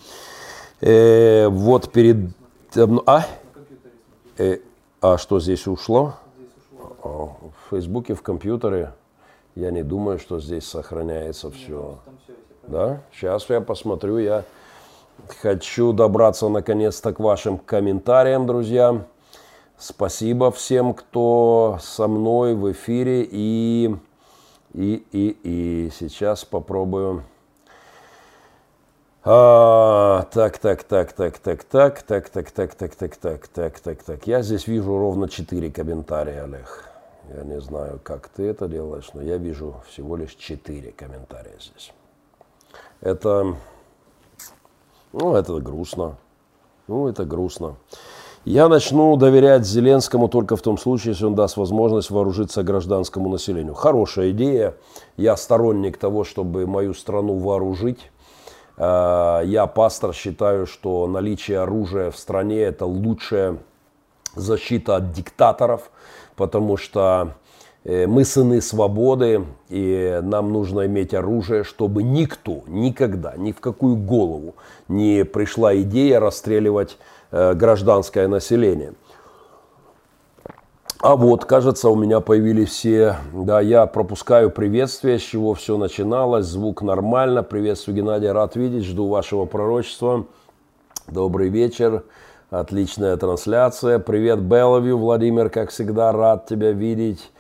Э, 0.81 1.49
вот 1.49 1.91
перед... 1.91 2.31
А? 3.07 3.27
Э, 4.37 4.59
а 5.01 5.19
что 5.19 5.41
здесь 5.41 5.67
ушло? 5.67 6.15
В 7.03 7.71
Фейсбуке, 7.71 8.15
в 8.15 8.23
компьютере. 8.23 8.93
Я 9.55 9.71
не 9.71 9.83
думаю, 9.83 10.19
что 10.19 10.39
здесь 10.39 10.67
сохраняется 10.67 11.51
все. 11.51 11.99
Да? 12.67 13.03
Сейчас 13.13 13.49
я 13.51 13.61
посмотрю. 13.61 14.19
Я 14.19 14.45
хочу 15.41 15.93
добраться 15.93 16.49
наконец-то 16.49 17.13
к 17.13 17.19
вашим 17.19 17.59
комментариям, 17.59 18.47
друзья. 18.47 19.05
Спасибо 19.79 20.51
всем, 20.53 20.95
кто 20.95 21.79
со 21.81 22.07
мной 22.09 22.55
в 22.55 22.71
эфире. 22.71 23.27
И, 23.29 23.95
и, 24.75 25.05
и, 25.13 25.39
и 25.43 25.91
сейчас 25.99 26.45
попробую... 26.45 27.25
А, 29.25 30.27
так, 30.31 30.59
так, 30.59 30.85
так, 30.85 31.13
так, 31.13 31.39
так, 31.39 31.65
так, 31.65 32.03
так, 32.03 32.31
так, 32.31 32.51
так, 32.51 32.75
так, 32.75 32.95
так, 32.95 33.17
так, 33.17 33.49
так, 33.49 33.81
так, 33.81 34.03
так. 34.05 34.27
Я 34.27 34.43
здесь 34.43 34.69
вижу 34.69 34.97
ровно 34.97 35.29
четыре 35.29 35.73
комментария, 35.73 36.45
Олег. 36.45 36.85
Я 37.37 37.43
не 37.43 37.61
знаю, 37.61 37.99
как 38.03 38.29
ты 38.29 38.45
это 38.45 38.69
делаешь, 38.69 39.11
но 39.15 39.23
я 39.23 39.37
вижу 39.37 39.83
всего 39.89 40.17
лишь 40.17 40.35
четыре 40.37 40.93
комментария 40.93 41.57
здесь. 41.59 41.93
Это, 43.01 43.57
ну, 45.13 45.35
это 45.35 45.59
грустно. 45.59 46.17
Ну, 46.87 47.09
это 47.09 47.25
грустно. 47.25 47.75
Я 48.45 48.69
начну 48.69 49.17
доверять 49.17 49.67
Зеленскому 49.67 50.29
только 50.29 50.57
в 50.57 50.63
том 50.63 50.79
случае, 50.79 51.13
если 51.13 51.25
он 51.25 51.35
даст 51.35 51.57
возможность 51.57 52.11
вооружиться 52.11 52.63
гражданскому 52.63 53.29
населению. 53.29 53.75
Хорошая 53.75 54.31
идея. 54.31 54.77
Я 55.17 55.37
сторонник 55.37 55.99
того, 55.99 56.23
чтобы 56.23 56.67
мою 56.67 56.95
страну 56.95 57.37
вооружить 57.37 57.99
Э, 58.09 58.18
я, 58.79 59.71
пастор, 59.75 60.15
считаю, 60.15 60.67
что 60.67 61.07
наличие 61.09 61.59
оружия 61.59 62.11
в 62.11 62.17
стране– 62.17 62.61
это 62.63 62.87
лучшая 62.87 63.59
защита 64.35 64.97
от 64.97 65.13
диктаторов, 65.13 65.91
потому 66.37 66.77
что 66.77 67.35
э, 67.85 68.07
мы 68.07 68.25
сыны 68.25 68.61
свободы, 68.61 69.45
и 69.69 70.21
нам 70.23 70.53
нужно 70.53 70.87
иметь 70.87 71.15
оружие, 71.15 71.65
чтобы 71.65 72.03
никто, 72.03 72.63
никогда, 72.67 73.35
ни 73.37 73.53
в 73.53 73.61
какую 73.61 73.97
голову 73.97 74.55
не 74.89 75.25
пришла 75.25 75.77
идея 75.77 76.21
расстреливать 76.21 76.99
э, 77.31 77.55
гражданское 77.55 78.29
население. 78.29 78.95
А 81.01 81.15
вот, 81.15 81.45
кажется, 81.45 81.91
у 81.91 81.95
меня 81.95 82.19
появились 82.19 82.71
все, 82.71 83.19
да, 83.33 83.61
я 83.61 83.87
пропускаю 83.87 84.51
приветствие, 84.51 85.21
с 85.21 85.23
чего 85.23 85.55
все 85.55 85.77
начиналось, 85.77 86.47
звук 86.47 86.83
нормально, 86.83 87.45
приветствую, 87.45 87.99
Геннадий, 87.99 88.33
рад 88.33 88.57
видеть, 88.57 88.85
жду 88.85 89.07
вашего 89.07 89.45
пророчества, 89.45 90.27
добрый 91.07 91.51
вечер, 91.51 92.03
отличная 92.51 93.17
трансляция, 93.17 94.01
привет, 94.01 94.41
Беловью, 94.41 94.99
Владимир, 94.99 95.51
как 95.51 95.71
всегда, 95.71 96.11
рад 96.11 96.47
тебя 96.47 96.73
видеть, 96.73 97.31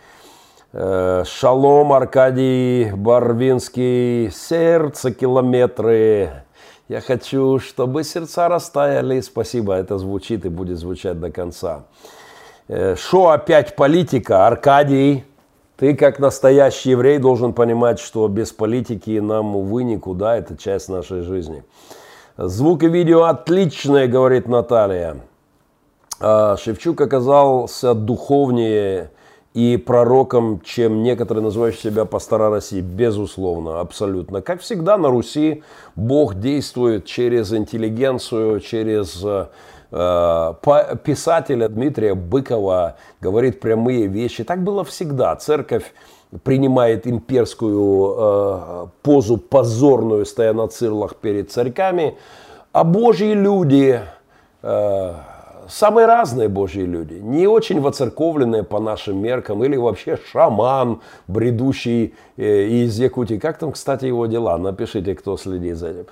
э, 0.73 1.25
Шалом, 1.27 1.93
Аркадий 1.93 2.93
Барвинский, 2.93 4.31
сердце 4.31 5.13
километры, 5.13 6.45
я 6.87 7.01
хочу, 7.01 7.59
чтобы 7.59 8.05
сердца 8.05 8.49
растаяли, 8.49 9.21
спасибо, 9.21 9.75
это 9.75 9.99
звучит 9.99 10.47
и 10.47 10.49
будет 10.49 10.79
звучать 10.79 11.19
до 11.19 11.33
конца. 11.33 11.83
Э, 12.69 12.97
шо 12.97 13.31
опять 13.31 13.75
политика? 13.77 14.47
Аркадий, 14.47 15.25
ты 15.77 15.95
как 15.95 16.19
настоящий 16.19 16.91
еврей 16.91 17.19
должен 17.19 17.55
понимать, 17.55 17.99
что 17.99 18.29
без 18.29 18.53
политики 18.53 19.19
нам, 19.19 19.57
увы, 19.57 19.85
никуда. 19.85 20.37
Это 20.37 20.57
часть 20.57 20.89
нашей 20.89 21.23
жизни. 21.23 21.65
Звук 22.37 22.83
и 22.83 22.89
видео 22.89 23.25
отличные, 23.25 24.07
говорит 24.07 24.49
Наталья. 24.49 25.17
А 26.21 26.57
Шевчук 26.57 27.01
оказался 27.01 27.95
духовнее 27.95 29.13
и 29.55 29.77
пророком, 29.77 30.61
чем 30.61 31.03
некоторые 31.03 31.43
называют 31.43 31.77
себя 31.77 32.05
пастора 32.05 32.51
России. 32.51 32.81
Безусловно, 32.81 33.81
абсолютно. 33.81 34.43
Как 34.43 34.61
всегда 34.61 34.99
на 34.99 35.09
Руси 35.09 35.63
Бог 35.97 36.35
действует 36.35 37.07
через 37.07 37.53
интеллигенцию, 37.53 38.61
через 38.61 39.25
Э, 39.25 39.47
писателя 39.91 41.69
Дмитрия 41.69 42.15
Быкова 42.15 42.97
говорит 43.21 43.61
прямые 43.61 44.07
вещи. 44.07 44.45
Так 44.45 44.63
было 44.63 44.85
всегда. 44.85 45.35
Церковь 45.37 45.93
принимает 46.43 47.07
имперскую 47.07 48.15
э, 48.19 48.87
позу 49.03 49.39
позорную, 49.39 50.27
стоя 50.27 50.53
на 50.53 50.69
цирлах 50.69 51.17
перед 51.17 51.51
царьками. 51.51 52.19
А 52.73 52.85
божьи 52.85 53.33
люди, 53.33 54.01
э, 54.63 55.15
самые 55.69 56.07
разные 56.07 56.49
божьи 56.49 56.83
люди, 56.83 57.15
не 57.15 57.47
очень 57.47 57.81
воцерковленные 57.81 58.63
по 58.63 58.79
нашим 58.79 59.23
меркам, 59.23 59.65
или 59.65 59.77
вообще 59.77 60.19
шаман, 60.31 61.01
бредущий 61.29 62.15
э, 62.37 62.65
из 62.65 62.99
Якутии. 62.99 63.39
Как 63.39 63.59
там, 63.59 63.73
кстати, 63.73 64.05
его 64.05 64.27
дела? 64.27 64.59
Напишите, 64.59 65.15
кто 65.15 65.37
следит 65.39 65.77
за 65.77 65.89
этим. 65.89 66.07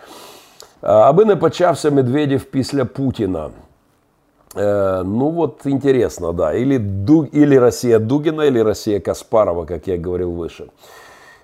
Аби 0.83 1.25
не 1.25 1.37
почався 1.37 1.91
Медведев 1.91 2.45
після 2.45 2.85
Путіна. 2.85 3.51
Э, 4.57 5.03
ну 5.05 5.29
вот 5.31 5.61
интересно, 5.67 6.33
да. 6.33 6.55
Или, 6.55 6.79
Ду, 6.79 7.25
или 7.25 7.57
Россия 7.57 7.99
Дугина, 7.99 8.43
или 8.43 8.59
Россия 8.59 9.01
Каспарова, 9.01 9.67
как 9.67 9.87
я 9.87 9.99
говорил 9.99 10.33
выше. 10.33 10.69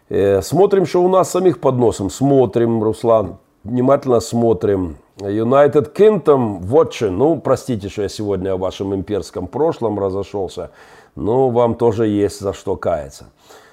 Э, 0.09 0.43
смотрим, 0.43 0.87
что 0.87 1.03
у 1.03 1.09
нас 1.09 1.31
самих 1.31 1.61
под 1.61 1.77
носом. 1.77 2.11
Смотрим, 2.11 2.83
Руслан, 2.83 3.37
внимательно 3.65 4.21
смотрим. 4.21 4.97
United 5.19 5.95
Kingdom, 5.95 6.61
watching. 6.63 7.11
Ну, 7.11 7.41
простите, 7.41 7.89
что 7.89 8.03
я 8.03 8.09
сегодня 8.09 8.53
о 8.53 8.57
вашем 8.57 8.95
имперском 8.95 9.47
прошлом 9.47 9.99
разошелся. 9.99 10.71
Но 11.15 11.51
вам 11.51 11.75
тоже 11.75 12.07
есть 12.07 12.41
за 12.41 12.55
что 12.55 12.77
каяться. 12.77 13.27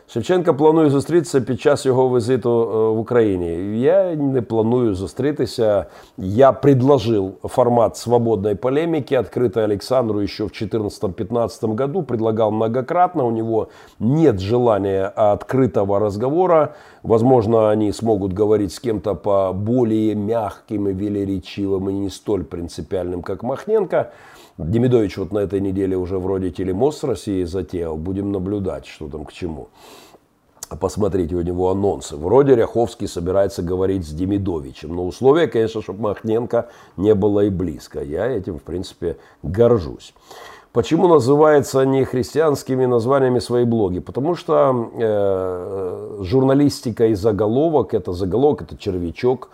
Шевченка 0.09 0.53
планує 0.53 0.91
зустрітися 0.91 1.41
під 1.41 1.61
час 1.61 1.87
його 1.87 2.17
візиту 2.17 2.51
в 2.95 2.99
Україні. 2.99 3.81
Я 3.81 4.15
не 4.15 4.43
планую 4.43 4.95
зустрітися. 4.95 5.87
Я 6.19 6.53
предложил 6.53 7.33
формат 7.43 7.97
свободной 7.97 8.55
полемики, 8.55 9.15
открытой 9.15 9.65
Александру 9.65 10.21
еще 10.21 10.45
в 10.45 10.49
2014-2015 10.49 11.75
году. 11.75 12.03
Предлагал 12.03 12.51
многократно. 12.51 13.27
У 13.27 13.31
него 13.31 13.69
нет 13.99 14.41
желания 14.41 15.07
открытого 15.17 15.99
разговора. 15.99 16.75
Возможно, 17.03 17.71
они 17.71 17.93
смогут 17.93 18.35
говорить 18.35 18.73
с 18.73 18.81
кем-то 18.81 19.15
по 19.15 19.53
более 19.53 20.15
мягким 20.15 20.89
и 20.89 20.93
велеречивым 20.93 21.89
и 21.91 21.93
не 21.93 22.11
столь 22.11 22.45
принципиальным, 22.45 23.23
как 23.23 23.43
Махненко. 23.43 24.11
Демидович 24.68 25.18
вот 25.18 25.32
на 25.32 25.40
этой 25.40 25.62
неделе 25.62 25.96
уже 25.96 26.20
вроде 26.20 26.52
телемост 26.52 27.04
России 27.06 27.44
затеял. 27.46 27.96
Будем 27.96 28.32
наблюдать, 28.32 28.86
что 28.86 29.08
там 29.08 29.24
к 29.24 29.32
чему. 29.32 29.70
Посмотрите 30.80 31.36
у 31.36 31.42
него 31.42 31.72
анонсы. 31.72 32.16
Вроде 32.16 32.56
Ряховский 32.56 33.08
собирается 33.08 33.64
говорить 33.64 34.06
с 34.06 34.12
Демидовичем. 34.12 34.96
Но 34.96 35.08
условия, 35.08 35.48
конечно, 35.48 35.82
чтобы 35.82 36.02
Махненко 36.02 36.70
не 36.98 37.16
было 37.16 37.46
и 37.46 37.50
близко. 37.50 38.04
Я 38.04 38.28
этим, 38.28 38.60
в 38.60 38.64
принципе, 38.64 39.18
горжусь. 39.42 40.14
Почему 40.74 41.08
называются 41.08 41.80
они 41.80 42.04
христианскими 42.04 42.86
названиями 42.86 43.40
свои 43.40 43.64
блоги? 43.64 44.00
Потому 44.00 44.36
что 44.36 44.92
э, 44.94 46.18
журналистика 46.22 47.08
и 47.08 47.16
заголовок, 47.16 47.96
это 47.96 48.14
заголовок, 48.14 48.62
это 48.62 48.78
червячок, 48.78 49.50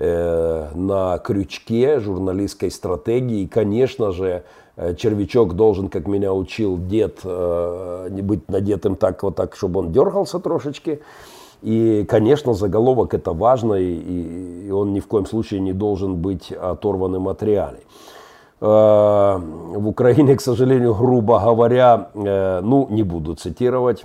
на 0.00 1.18
крючке 1.18 2.00
журналистской 2.00 2.70
стратегии. 2.70 3.42
И, 3.42 3.46
конечно 3.46 4.12
же, 4.12 4.44
э, 4.76 4.94
червячок 4.94 5.54
должен, 5.54 5.88
как 5.88 6.06
меня 6.06 6.32
учил 6.32 6.78
дед, 6.78 7.20
э, 7.22 8.08
не 8.10 8.22
быть 8.22 8.48
надетым 8.48 8.96
так 8.96 9.22
вот 9.22 9.36
так, 9.36 9.54
чтобы 9.56 9.80
он 9.80 9.92
дергался 9.92 10.38
трошечки. 10.38 11.02
И, 11.60 12.06
конечно, 12.08 12.54
заголовок 12.54 13.12
это 13.12 13.32
важно, 13.32 13.74
и, 13.74 14.66
и 14.66 14.70
он 14.70 14.94
ни 14.94 15.00
в 15.00 15.06
коем 15.06 15.26
случае 15.26 15.60
не 15.60 15.74
должен 15.74 16.16
быть 16.16 16.50
оторванным 16.50 17.28
от 17.28 17.42
реалий. 17.42 17.84
В 18.60 19.88
Украине, 19.88 20.36
к 20.36 20.40
сожалению, 20.42 20.94
грубо 20.94 21.38
говоря, 21.38 22.10
ну, 22.14 22.86
не 22.90 23.02
буду 23.02 23.34
цитировать, 23.34 24.04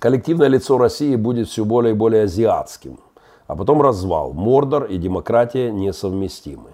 коллективное 0.00 0.48
лицо 0.48 0.78
России 0.78 1.14
будет 1.14 1.46
все 1.48 1.64
более 1.64 1.94
и 1.94 1.96
более 1.96 2.24
азиатским 2.24 2.98
а 3.52 3.56
потом 3.56 3.82
развал. 3.82 4.32
Мордор 4.32 4.84
и 4.84 4.96
демократия 4.96 5.70
несовместимы. 5.70 6.70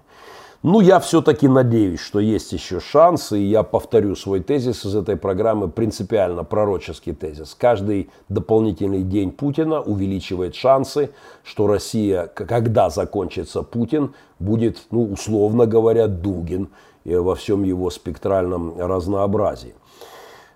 Ну, 0.62 0.80
я 0.80 0.98
все-таки 0.98 1.46
надеюсь, 1.46 2.00
что 2.00 2.18
есть 2.18 2.52
еще 2.52 2.80
шансы, 2.80 3.38
и 3.38 3.44
я 3.44 3.62
повторю 3.62 4.16
свой 4.16 4.40
тезис 4.40 4.84
из 4.84 4.94
этой 4.94 5.16
программы, 5.16 5.68
принципиально 5.68 6.42
пророческий 6.44 7.14
тезис. 7.14 7.56
Каждый 7.58 8.10
дополнительный 8.28 9.02
день 9.02 9.30
Путина 9.30 9.80
увеличивает 9.80 10.54
шансы, 10.54 11.10
что 11.44 11.66
Россия, 11.68 12.26
когда 12.26 12.90
закончится 12.90 13.62
Путин, 13.62 14.14
будет, 14.38 14.78
ну, 14.90 15.04
условно 15.12 15.66
говоря, 15.66 16.06
Дугин 16.08 16.68
во 17.04 17.34
всем 17.34 17.62
его 17.62 17.90
спектральном 17.90 18.74
разнообразии. 18.78 19.74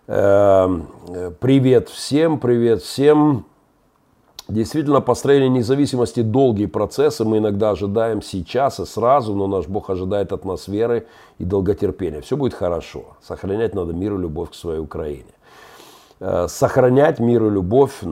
Эм, 0.09 0.89
привет 1.41 1.89
всем, 1.89 2.39
привет 2.41 2.83
всем. 2.83 3.47
Действительно, 4.53 5.01
построение 5.01 5.49
независимости– 5.49 6.21
долгий 6.23 6.67
процесс, 6.67 7.23
и 7.23 7.25
мы 7.25 7.39
иногда 7.39 7.71
ожидаем 7.71 8.21
сейчас 8.21 8.81
и 8.81 8.85
сразу, 8.85 9.35
но 9.35 9.47
наш 9.47 9.67
Бог 9.67 9.89
ожидает 9.89 10.31
от 10.31 10.45
нас 10.45 10.69
веры 10.69 11.07
и 11.39 11.45
долготерпения. 11.45 12.21
Все 12.21 12.37
будет 12.37 12.53
хорошо. 12.53 13.17
Сохранять 13.23 13.75
надо 13.75 13.95
мир 13.95 14.15
и 14.15 14.19
любовь 14.19 14.51
к 14.51 14.55
своей 14.55 14.81
Украине. 14.81 15.33
Э, 16.21 16.49
сохранять 16.51 17.19
мир 17.19 17.47
и 17.47 17.49
любовь, 17.49 18.03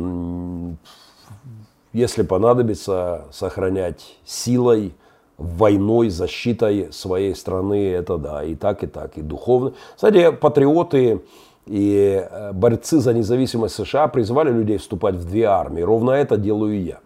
если 1.93 2.23
понадобится, 2.23 3.27
сохранять 3.31 4.17
силой, 4.25 4.95
войной, 5.37 6.09
защитой 6.09 6.91
своей 6.91 7.35
страны, 7.35 7.91
это 7.91 8.17
да, 8.17 8.45
и 8.45 8.55
так, 8.55 8.83
и 8.83 8.87
так, 8.87 9.19
и 9.19 9.21
духовно. 9.21 9.75
Кстати, 9.95 10.31
патриоты 10.31 11.21
и 11.67 12.27
э, 12.29 12.53
борцы 12.53 12.99
за 13.01 13.13
независимость 13.13 13.75
США 13.75 14.09
призывали 14.09 14.51
людей 14.51 14.79
вступать 14.79 15.15
в 15.15 15.25
две 15.25 15.45
армии. 15.45 15.83
Ровно 15.83 16.13
это 16.13 16.37
делаю 16.37 16.83
я. 16.83 16.99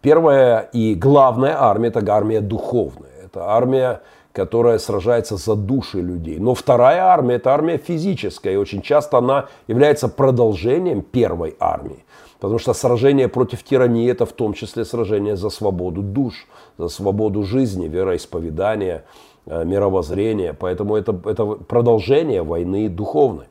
Первая 0.00 0.60
и 0.72 0.94
главная 0.94 1.60
армия– 1.60 1.88
это 1.94 2.12
армия 2.12 2.40
духовная. 2.40 3.10
Это 3.24 3.44
армия, 3.44 4.00
которая 4.32 4.78
сражается 4.78 5.36
за 5.36 5.56
души 5.56 6.00
людей. 6.00 6.38
Но 6.38 6.54
вторая 6.54 7.02
армия– 7.02 7.34
это 7.36 7.52
армия 7.52 7.78
физическая. 7.78 8.54
И 8.54 8.56
очень 8.56 8.80
часто 8.80 9.18
она 9.18 9.46
является 9.66 10.08
продолжением 10.08 11.02
первой 11.02 11.56
армии. 11.58 12.04
Потому 12.38 12.60
что 12.60 12.72
сражение 12.74 13.26
против 13.28 13.64
тирании– 13.64 14.08
это 14.12 14.24
в 14.24 14.32
том 14.32 14.54
числе 14.54 14.84
сражение 14.84 15.36
за 15.36 15.50
свободу 15.50 16.02
душ, 16.02 16.46
за 16.78 16.88
свободу 16.88 17.42
жизни, 17.42 17.88
вероисповедания, 17.88 19.04
э, 19.46 19.64
мировоззрения. 19.64 20.54
Поэтому 20.54 20.94
это, 20.94 21.20
это 21.24 21.44
продолжение 21.44 22.42
войны 22.44 22.88
духовной. 22.88 23.46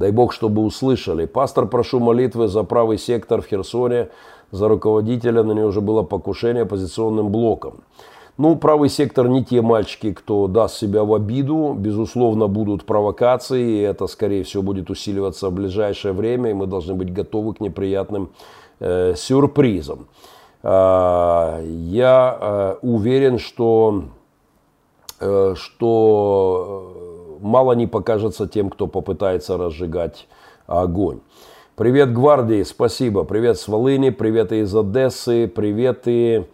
Дай 0.00 0.12
Бог, 0.12 0.32
чтобы 0.32 0.62
услышали. 0.62 1.26
Пастор, 1.26 1.66
прошу 1.66 2.00
молитвы 2.00 2.48
за 2.48 2.62
правый 2.62 2.96
сектор 2.96 3.42
в 3.42 3.46
Херсоне. 3.46 4.08
за 4.50 4.66
руководителя, 4.66 5.42
на 5.42 5.52
него 5.52 5.68
уже 5.68 5.82
было 5.82 6.02
покушение 6.02 6.62
оппозиционным 6.62 7.28
блоком. 7.28 7.82
Ну, 8.38 8.56
правый 8.56 8.88
сектор 8.88 9.28
не 9.28 9.44
те 9.44 9.60
мальчики, 9.60 10.14
кто 10.14 10.46
даст 10.46 10.78
себя 10.78 11.04
в 11.04 11.12
обиду. 11.12 11.74
Безусловно, 11.76 12.46
будут 12.46 12.86
провокации, 12.86 13.62
и 13.62 13.80
это, 13.80 14.06
скорее 14.06 14.42
всего, 14.42 14.62
будет 14.62 14.88
усиливаться 14.88 15.50
в 15.50 15.52
ближайшее 15.52 16.14
время, 16.14 16.50
и 16.50 16.54
мы 16.54 16.66
должны 16.66 16.94
быть 16.94 17.12
готовы 17.12 17.52
к 17.52 17.60
неприятным 17.60 18.30
э, 18.80 19.12
сюрпризам. 19.16 20.06
Э, 20.62 21.62
я 21.62 22.38
э, 22.40 22.76
уверен, 22.80 23.38
что, 23.38 24.04
э, 25.20 25.54
что 25.56 27.09
мало 27.40 27.72
не 27.72 27.86
покажется 27.86 28.46
тем, 28.46 28.70
кто 28.70 28.86
попытается 28.86 29.56
разжигать 29.56 30.28
огонь. 30.66 31.20
Привет, 31.74 32.12
гвардии, 32.12 32.62
спасибо. 32.62 33.24
Привет 33.24 33.58
с 33.58 33.66
Волыни, 33.66 34.10
привет 34.10 34.52
из 34.52 34.74
Одессы, 34.74 35.48
привет 35.48 36.02
и... 36.06 36.44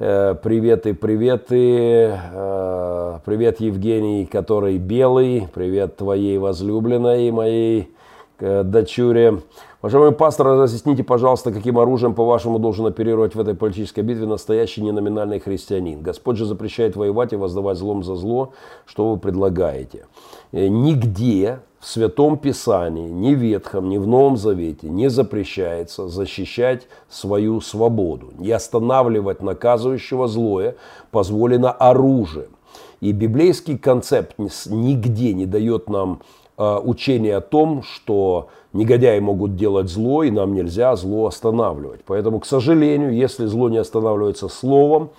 Э, 0.00 0.36
приветы, 0.40 0.94
приветы. 0.94 2.12
Э, 2.32 3.18
привет, 3.24 3.58
Евгений, 3.58 4.26
который 4.26 4.78
белый. 4.78 5.48
Привет 5.52 5.96
твоей 5.96 6.38
возлюбленной 6.38 7.26
и 7.26 7.32
моей 7.32 7.92
э, 8.38 8.62
дочуре. 8.62 9.40
Уважаемый 9.80 10.10
пастор, 10.10 10.46
разъясните, 10.46 11.04
пожалуйста, 11.04 11.52
каким 11.52 11.78
оружием, 11.78 12.12
по-вашему, 12.12 12.58
должен 12.58 12.86
оперировать 12.86 13.36
в 13.36 13.40
этой 13.40 13.54
политической 13.54 14.00
битве 14.00 14.26
настоящий 14.26 14.82
неноминальный 14.82 15.38
христианин? 15.38 16.02
Господь 16.02 16.36
же 16.36 16.46
запрещает 16.46 16.96
воевать 16.96 17.32
и 17.32 17.36
воздавать 17.36 17.78
злом 17.78 18.02
за 18.02 18.16
зло. 18.16 18.54
Что 18.86 19.08
вы 19.08 19.18
предлагаете? 19.18 20.06
Нигде 20.50 21.60
в 21.78 21.86
Святом 21.86 22.38
Писании, 22.38 23.08
ни 23.08 23.36
в 23.36 23.38
Ветхом, 23.38 23.88
ни 23.88 23.98
в 23.98 24.06
Новом 24.08 24.36
Завете 24.36 24.88
не 24.88 25.08
запрещается 25.08 26.08
защищать 26.08 26.88
свою 27.08 27.60
свободу. 27.60 28.32
Не 28.36 28.50
останавливать 28.50 29.42
наказывающего 29.42 30.26
злое 30.26 30.74
позволено 31.12 31.70
оружием. 31.70 32.50
И 33.00 33.12
библейский 33.12 33.78
концепт 33.78 34.34
нигде 34.38 35.34
не 35.34 35.46
дает 35.46 35.88
нам 35.88 36.20
э, 36.20 36.47
учение 36.58 37.36
о 37.36 37.40
том, 37.40 37.82
что 37.82 38.48
негодяи 38.72 39.20
могут 39.20 39.56
делать 39.56 39.88
зло, 39.88 40.24
и 40.24 40.30
нам 40.30 40.54
нельзя 40.54 40.96
зло 40.96 41.26
останавливать. 41.26 42.00
Поэтому, 42.04 42.40
к 42.40 42.46
сожалению, 42.46 43.14
если 43.14 43.46
зло 43.46 43.68
не 43.68 43.78
останавливается 43.78 44.48
словом, 44.48 45.10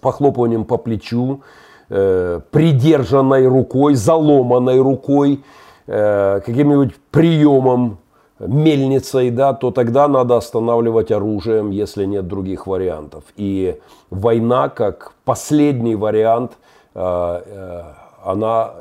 похлопыванием 0.00 0.64
по 0.64 0.76
плечу, 0.76 1.42
э, 1.90 2.40
придержанной 2.50 3.46
рукой, 3.46 3.94
заломанной 3.94 4.80
рукой, 4.80 5.40
Э, 5.86 6.40
каким-нибудь 6.40 6.94
приемом, 7.10 7.98
мельницей, 8.38 9.30
да, 9.30 9.52
то 9.52 9.70
тогда 9.70 10.08
надо 10.08 10.36
останавливать 10.36 11.12
оружием, 11.12 11.70
если 11.70 12.06
нет 12.06 12.26
других 12.26 12.66
вариантов. 12.66 13.24
И 13.36 13.78
война, 14.10 14.70
как 14.70 15.12
последний 15.24 15.94
вариант, 15.94 16.52
э, 16.94 17.00
э, 17.00 17.82
она, 18.24 18.74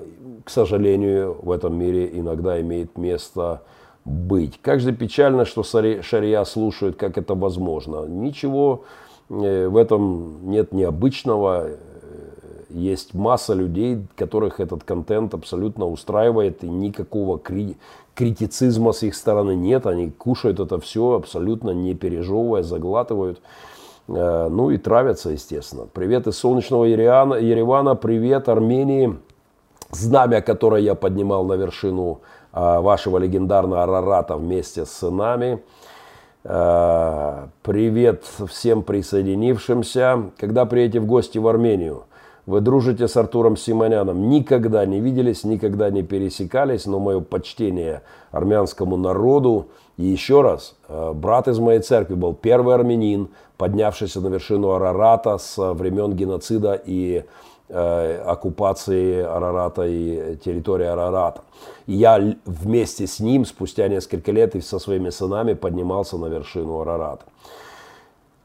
к 0.43 0.49
сожалению, 0.49 1.37
в 1.41 1.51
этом 1.51 1.77
мире 1.77 2.09
иногда 2.13 2.59
имеет 2.61 2.97
место 2.97 3.61
быть. 4.05 4.59
Как 4.61 4.79
же 4.79 4.91
печально, 4.93 5.45
что 5.45 5.63
шария 5.63 6.43
слушают, 6.43 6.97
как 6.97 7.17
это 7.17 7.35
возможно. 7.35 8.05
Ничего 8.05 8.83
в 9.29 9.77
этом 9.77 10.49
нет 10.49 10.73
необычного 10.73 11.69
есть 12.73 13.13
масса 13.13 13.53
людей, 13.53 14.05
которых 14.15 14.59
этот 14.59 14.83
контент 14.83 15.33
абсолютно 15.33 15.87
устраивает, 15.87 16.63
и 16.63 16.67
никакого 16.67 17.37
кри- 17.37 17.77
критицизма 18.15 18.91
с 18.91 19.03
их 19.03 19.15
стороны 19.15 19.55
нет. 19.55 19.85
Они 19.85 20.09
кушают 20.09 20.59
это 20.59 20.79
все 20.79 21.13
абсолютно 21.13 21.71
не 21.71 21.93
пережевывая, 21.93 22.63
заглатывают. 22.63 23.41
Э, 24.07 24.49
ну 24.49 24.71
и 24.71 24.77
травятся, 24.77 25.29
естественно. 25.29 25.87
Привет 25.93 26.27
из 26.27 26.37
солнечного 26.37 26.85
Еревана 26.85 27.95
привет 27.95 28.49
Армении. 28.49 29.17
Знамя, 29.95 30.41
которое 30.41 30.81
я 30.81 30.95
поднимал 30.95 31.45
на 31.45 31.53
вершину 31.53 32.21
э, 32.51 32.79
вашего 32.79 33.17
легендарного 33.19 33.83
Арарата 33.83 34.37
вместе 34.37 34.85
с 34.85 35.07
нами. 35.07 35.63
Э, 36.43 37.47
привет 37.61 38.25
всем 38.47 38.81
присоединившимся. 38.81 40.31
Когда 40.39 40.65
приедете 40.65 40.99
в 40.99 41.05
гости 41.05 41.37
в 41.37 41.47
Армению? 41.47 42.05
Вы 42.45 42.59
дружите 42.59 43.07
с 43.07 43.15
Артуром 43.15 43.55
Симоняном. 43.55 44.29
Никогда 44.29 44.85
не 44.85 44.99
виделись, 44.99 45.43
никогда 45.43 45.89
не 45.91 46.03
пересекались, 46.03 46.85
но 46.85 46.99
мое 46.99 47.21
почтение 47.21 48.01
армянскому 48.31 48.97
народу. 48.97 49.67
И 49.97 50.05
еще 50.05 50.41
раз, 50.41 50.75
э, 50.89 51.13
брат 51.13 51.47
из 51.47 51.59
моей 51.59 51.81
церкви 51.81 52.15
был 52.15 52.33
первый 52.33 52.73
армянин, 52.73 53.29
поднявшийся 53.57 54.21
на 54.21 54.27
вершину 54.27 54.71
Арарата 54.71 55.37
с 55.37 55.55
времен 55.73 56.13
геноцида 56.13 56.81
и 56.83 57.25
оккупации 57.70 59.20
Арарата 59.20 59.86
и 59.86 60.36
территории 60.36 60.86
Арарата. 60.86 61.42
И 61.86 61.92
я 61.92 62.34
вместе 62.46 63.06
с 63.06 63.20
ним 63.20 63.44
спустя 63.44 63.88
несколько 63.88 64.32
лет 64.32 64.56
и 64.56 64.62
со 64.62 64.78
своими 64.78 65.10
сынами 65.10 65.52
поднимался 65.52 66.16
на 66.16 66.26
вершину 66.26 66.80
Арарата. 66.80 67.24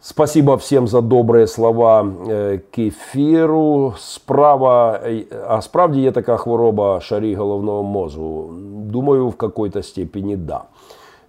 Спасибо 0.06 0.58
всем 0.58 0.86
за 0.88 1.02
добрые 1.02 1.48
слова 1.48 2.06
э, 2.28 2.60
к 2.72 2.78
ефіру. 2.78 3.94
Справа, 3.98 5.00
э, 5.06 5.26
а 5.48 5.62
справді 5.62 6.02
є 6.02 6.12
така 6.12 6.38
хвороба 6.38 7.02
шарі 7.02 7.36
головного 7.36 7.84
мозгу? 7.84 8.54
Думаю, 8.92 9.30
в 9.30 9.36
какой-то 9.36 9.84
степени 9.84 10.36
да. 10.36 10.64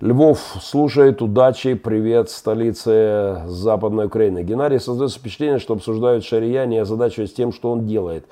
Львов 0.01 0.55
слушает, 0.61 1.21
удачи, 1.21 1.73
привет, 1.73 2.29
столице 2.29 3.41
Западной 3.47 4.05
Украины. 4.05 4.43
Геннадий 4.43 4.79
создается 4.79 5.19
впечатление, 5.19 5.59
что 5.59 5.73
обсуждают 5.73 6.23
шария, 6.23 6.65
не 6.65 6.77
озадачиваясь 6.77 7.33
тем, 7.33 7.51
что 7.51 7.69
он 7.69 7.85
делает. 7.85 8.25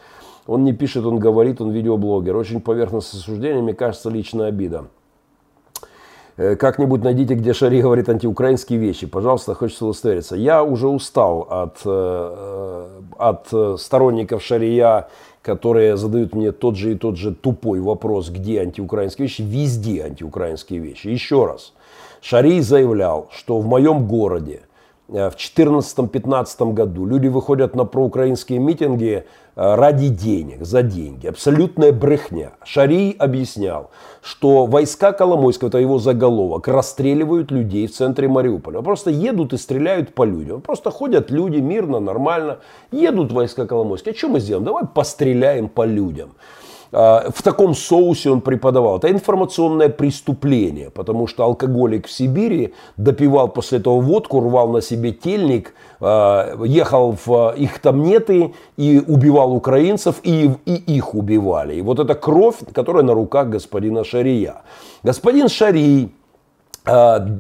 Он 0.46 0.64
не 0.64 0.72
пишет, 0.72 1.06
он 1.06 1.20
говорит, 1.20 1.60
он 1.60 1.72
видеоблогер. 1.72 2.38
Очень 2.38 2.62
поверхностное 2.62 3.20
суждение, 3.20 3.62
мне 3.62 3.74
кажется, 3.74 4.10
личная 4.10 4.48
обида. 4.48 4.86
Э, 6.38 6.56
как-нибудь 6.56 7.04
найдите, 7.04 7.34
где 7.34 7.52
Шари 7.52 7.82
говорит 7.82 8.08
антиукраинские 8.08 8.80
вещи. 8.80 9.06
Пожалуйста, 9.06 9.54
хочется 9.54 9.88
удостовериться. 9.88 10.38
Я 10.38 10.64
уже 10.64 10.88
устал 10.88 11.48
от, 11.50 11.82
э, 11.84 12.88
от 13.18 13.82
сторонников 13.82 14.42
Шария, 14.42 15.10
которые 15.48 15.96
задают 15.96 16.36
мне 16.36 16.52
тот 16.52 16.76
же 16.76 16.92
и 16.92 16.96
тот 16.96 17.16
же 17.16 17.34
тупой 17.34 17.80
вопрос, 17.80 18.30
где 18.30 18.60
антиукраинские 18.60 19.30
вещи. 19.30 19.42
Везде 19.42 20.04
антиукраинские 20.04 20.82
вещи. 20.82 21.08
Еще 21.08 21.46
раз. 21.46 21.72
Шарий 22.20 22.60
заявлял, 22.60 23.30
что 23.32 23.58
в 23.60 23.66
моем 23.66 24.10
городе 24.10 24.64
в 25.08 25.14
2014-2015 25.14 26.74
году 26.74 27.06
люди 27.06 27.28
выходят 27.28 27.76
на 27.76 27.86
проукраинские 27.86 28.60
митинги 28.60 29.26
э, 29.56 29.76
ради 29.76 30.10
денег, 30.10 30.66
за 30.66 30.84
деньги. 30.84 31.28
Абсолютная 31.28 31.94
брехня. 31.94 32.52
Шарий 32.66 33.16
объяснял, 33.18 33.90
что 34.22 34.66
войска 34.66 35.14
Коломойского, 35.14 35.70
это 35.70 35.78
его 35.78 35.98
заголовок, 35.98 36.68
расстреливают 36.68 37.52
людей 37.52 37.88
в 37.88 37.94
центре 37.94 38.28
Мариуполя. 38.28 38.82
Просто 38.82 39.10
едут 39.10 39.54
и 39.54 39.58
стреляют 39.58 40.14
по 40.14 40.26
людям. 40.26 40.60
Просто 40.60 40.92
ходят 40.92 41.32
люди 41.32 41.60
мирно, 41.60 42.00
нормально. 42.00 42.60
Едут 42.92 43.32
войска 43.32 43.66
Коломойского. 43.66 44.14
А 44.14 44.18
что 44.18 44.28
мы 44.28 44.42
сделаем? 44.42 44.66
Давай 44.66 44.86
постреляем 44.86 45.70
по 45.70 45.86
людям. 45.86 46.32
А, 46.92 47.30
в 47.34 47.42
таком 47.42 47.76
соусе 47.76 48.30
он 48.30 48.42
преподавал. 48.42 48.98
Это 48.98 49.12
информационное 49.12 49.90
преступление, 49.90 50.90
потому 50.90 51.28
что 51.28 51.44
алкоголик 51.44 52.08
в 52.08 52.12
Сибири 52.12 52.74
допивал 52.98 53.50
после 53.50 53.80
этого 53.80 54.00
водку, 54.00 54.40
рвал 54.40 54.70
на 54.70 54.82
себе 54.82 55.12
тельник, 55.12 55.74
а, 56.00 56.56
ехал 56.64 57.18
в 57.26 57.54
их 57.58 57.80
тамнеты 57.80 58.54
и 58.78 59.02
убивал 59.06 59.54
украинцев, 59.54 60.16
и, 60.24 60.52
и 60.66 60.76
их 60.98 61.14
убивали. 61.16 61.76
И 61.76 61.82
вот 61.82 62.00
эта 62.00 62.16
кровь, 62.16 62.56
которая 62.74 63.04
на 63.04 63.14
руках 63.14 63.50
господина 63.50 64.04
Шария. 64.04 64.62
Господин 65.04 65.50
Шарий 65.50 66.06
а, 66.06 66.17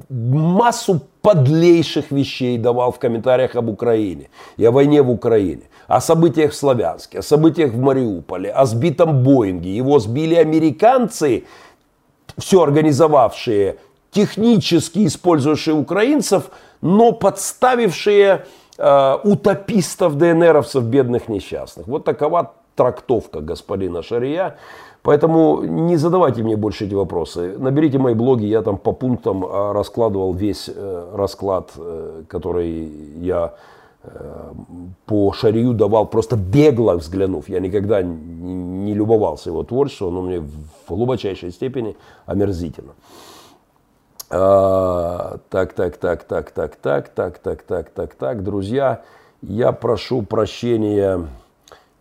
массу 0.10 1.02
подлейших 1.22 2.12
вещей 2.12 2.58
давал 2.58 2.92
в 2.92 3.00
комментариях 3.00 3.56
об 3.56 3.70
Украине 3.70 4.30
и 4.58 4.66
о 4.66 4.72
войне 4.72 5.02
в 5.02 5.10
Украине 5.10 5.64
о 5.88 6.02
событиях 6.02 6.52
в 6.52 6.56
Славянске, 6.56 7.20
о 7.20 7.22
событиях 7.22 7.72
в 7.72 7.80
Мариуполе, 7.80 8.52
о 8.52 8.66
сбитом 8.66 9.24
Боинге. 9.24 9.76
Его 9.76 10.00
сбили 10.00 10.36
американцы, 10.36 11.46
все 12.38 12.62
организовавшие, 12.62 13.78
технически 14.12 15.06
использующие 15.06 15.76
украинцев, 15.76 16.52
но 16.82 17.12
подставившие 17.14 18.46
э, 18.78 19.18
утопистов, 19.24 20.18
ДНРовцев, 20.18 20.84
бедных 20.84 21.30
несчастных. 21.30 21.88
Вот 21.88 22.04
такова 22.04 22.54
трактовка 22.78 23.42
господина 23.42 24.02
Шария. 24.02 24.56
Поэтому 25.02 25.64
не 25.64 25.98
задавайте 25.98 26.44
мне 26.44 26.56
больше 26.56 26.86
эти 26.86 26.94
вопросы. 26.94 27.58
Наберите 27.58 27.98
мои 27.98 28.14
блоги, 28.14 28.46
я 28.46 28.62
там 28.62 28.78
по 28.78 28.94
пунктам 28.94 29.44
э, 29.44 29.72
раскладывал 29.74 30.34
весь 30.34 30.70
э, 30.74 31.12
расклад, 31.14 31.72
э, 31.78 32.24
который 32.30 32.92
я 33.20 33.54
по 35.06 35.34
Шарию 35.34 35.74
давал, 35.74 36.06
просто 36.06 36.38
бегло 36.38 36.94
взглянув. 36.94 37.50
Я 37.50 37.60
никогда 37.60 38.02
не 38.02 38.94
любовался 38.94 39.50
его 39.50 39.64
творчеством, 39.64 40.14
но 40.14 40.22
мне 40.22 40.40
в 40.40 40.88
глубочайшей 40.88 41.52
степени 41.52 41.98
омерзительно. 42.26 42.94
А, 44.30 45.40
так, 45.50 45.74
так, 45.74 45.98
так, 45.98 46.24
так, 46.24 46.52
так, 46.52 46.76
так, 46.76 47.10
так, 47.10 47.40
так, 47.40 47.64
так, 47.64 47.90
так, 47.90 48.16
так, 48.16 48.44
друзья, 48.44 49.02
я 49.42 49.72
прошу 49.72 50.22
прощения, 50.22 51.28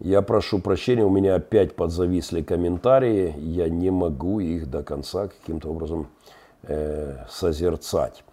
я 0.00 0.22
прошу 0.22 0.58
прощения, 0.58 1.04
у 1.04 1.10
меня 1.10 1.36
опять 1.36 1.74
подзависли 1.74 2.42
комментарии, 2.42 3.34
я 3.38 3.68
не 3.68 3.90
могу 3.90 4.40
их 4.40 4.70
до 4.70 4.82
конца 4.82 5.28
каким-то 5.28 5.68
образом 5.68 6.08
э, 6.62 7.24
созерцать. 7.30 8.24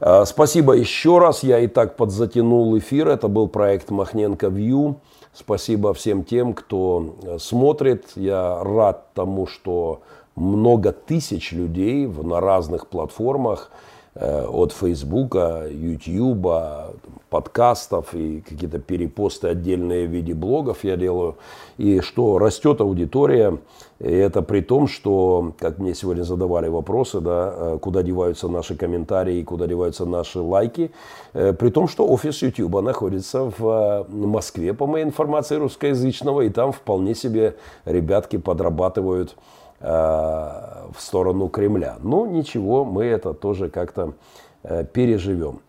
А, 0.00 0.24
спасибо 0.24 0.74
еще 0.74 1.18
раз, 1.18 1.42
я 1.42 1.60
и 1.60 1.66
так 1.66 1.96
подзатянул 1.96 2.76
эфир, 2.78 3.08
это 3.08 3.28
был 3.28 3.48
проект 3.48 3.90
Махненко 3.90 4.48
Вью. 4.48 5.00
Спасибо 5.32 5.92
всем 5.92 6.24
тем, 6.24 6.54
кто 6.54 7.16
э, 7.22 7.38
смотрит. 7.38 8.06
Я 8.16 8.62
рад 8.64 9.12
тому, 9.14 9.46
что 9.46 10.00
много 10.34 10.92
тысяч 10.92 11.52
людей 11.52 12.06
на 12.06 12.40
разных 12.40 12.88
платформах 12.88 13.70
Э, 14.18 14.46
от 14.46 14.72
Фейсбука, 14.72 15.66
Ютьюба, 15.70 16.94
подкастов 17.30 18.14
и 18.14 18.40
какие-то 18.40 18.78
перепосты 18.78 19.48
отдельные 19.48 20.06
в 20.06 20.10
виде 20.10 20.34
блогов 20.34 20.84
я 20.84 20.96
делаю. 20.96 21.36
И 21.76 22.00
что 22.00 22.38
растет 22.38 22.80
аудитория, 22.80 23.58
и 23.98 24.10
это 24.10 24.42
при 24.42 24.60
том, 24.60 24.88
что, 24.88 25.52
как 25.58 25.78
мне 25.78 25.94
сегодня 25.94 26.22
задавали 26.22 26.68
вопросы, 26.68 27.20
да, 27.20 27.52
э, 27.54 27.78
куда 27.80 28.02
деваются 28.02 28.48
наши 28.48 28.76
комментарии, 28.76 29.42
куда 29.42 29.66
деваются 29.66 30.04
наши 30.04 30.40
лайки, 30.40 30.90
э, 31.32 31.52
при 31.52 31.70
том, 31.70 31.88
что 31.88 32.06
офис 32.06 32.42
Ютьюба 32.42 32.80
находится 32.80 33.52
в 33.58 34.06
Москве, 34.08 34.74
по 34.74 34.86
моей 34.86 35.04
информации, 35.04 35.56
русскоязычного, 35.56 36.42
и 36.42 36.50
там 36.50 36.72
вполне 36.72 37.14
себе 37.14 37.56
ребятки 37.84 38.36
подрабатывают 38.36 39.36
Э, 39.78 40.86
в 40.94 41.00
сторону 41.00 41.48
Кремля. 41.48 41.96
Но 42.02 42.24
ну, 42.24 42.30
ничего, 42.32 42.84
мы 42.84 43.04
это 43.04 43.34
тоже 43.34 43.68
как-то 43.68 44.14
э, 44.62 44.84
переживем. 44.84 45.60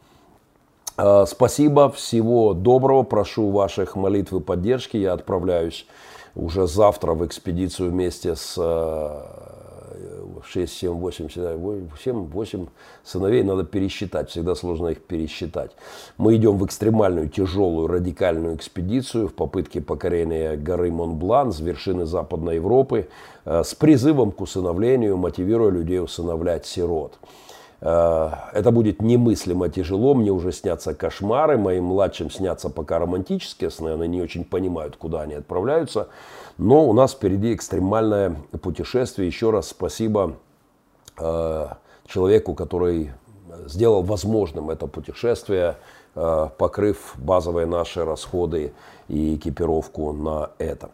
Э, 0.98 1.26
спасибо, 1.28 1.90
всего 1.92 2.54
доброго, 2.54 3.04
прошу 3.04 3.52
ваших 3.52 3.96
молитв 3.96 4.34
и 4.34 4.40
поддержки. 4.40 4.98
Я 4.98 5.14
отправляюсь 5.14 5.86
уже 6.36 6.68
завтра 6.68 7.14
в 7.14 7.26
экспедицию 7.26 7.92
вместе 7.92 8.36
с 8.36 8.58
6, 10.44 10.74
7, 10.74 10.92
8, 10.92 11.30
7, 11.30 12.28
8 12.28 12.68
сыновей 13.04 13.44
надо 13.44 13.64
пересчитать, 13.64 14.30
всегда 14.30 14.56
сложно 14.56 14.88
их 14.88 15.02
пересчитать. 15.02 15.72
Мы 16.18 16.36
идем 16.36 16.58
в 16.58 16.66
экстремальную, 16.66 17.30
тяжелую, 17.30 17.88
радикальную 17.88 18.56
экспедицию 18.56 19.28
в 19.28 19.34
попытке 19.34 19.82
покорения 19.82 20.56
горы 20.56 20.92
Монблан 20.92 21.52
с 21.52 21.60
вершины 21.60 22.06
Западной 22.06 22.56
Европы 22.56 23.08
э, 23.46 23.64
с 23.64 23.74
призывом 23.76 24.32
к 24.32 24.42
усыновлению, 24.42 25.18
мотивируя 25.18 25.72
людей 25.72 26.00
усыновлять 26.00 26.66
сирот. 26.66 27.18
Э, 27.82 28.32
это 28.54 28.72
будет 28.72 29.02
немыслимо 29.02 29.70
тяжело, 29.70 30.14
мне 30.14 30.32
уже 30.32 30.52
снятся 30.52 30.94
кошмары, 30.94 31.58
моим 31.58 31.86
младшим 31.86 32.32
снятся 32.32 32.70
пока 32.70 33.00
романтические 33.00 33.70
сны, 33.70 33.90
они 33.90 34.08
не 34.08 34.22
очень 34.22 34.44
понимают, 34.44 34.98
куда 34.98 35.22
они 35.22 35.36
отправляются. 35.36 36.08
Но 36.58 36.88
у 36.88 36.94
нас 36.94 37.14
впереди 37.14 37.54
экстремальное 37.54 38.36
путешествие. 38.62 39.28
Еще 39.28 39.52
раз 39.52 39.70
спасибо 39.70 40.36
э, 41.20 41.68
человеку, 42.08 42.56
который 42.56 43.12
сделал 43.66 44.02
возможным 44.02 44.70
это 44.70 44.88
путешествие, 44.88 45.78
э, 46.16 46.50
покрыв 46.58 47.14
базовые 47.18 47.68
наши 47.68 48.04
расходы 48.04 48.74
и 49.08 49.36
экипировку 49.36 50.12
на 50.14 50.52
это. 50.58 50.90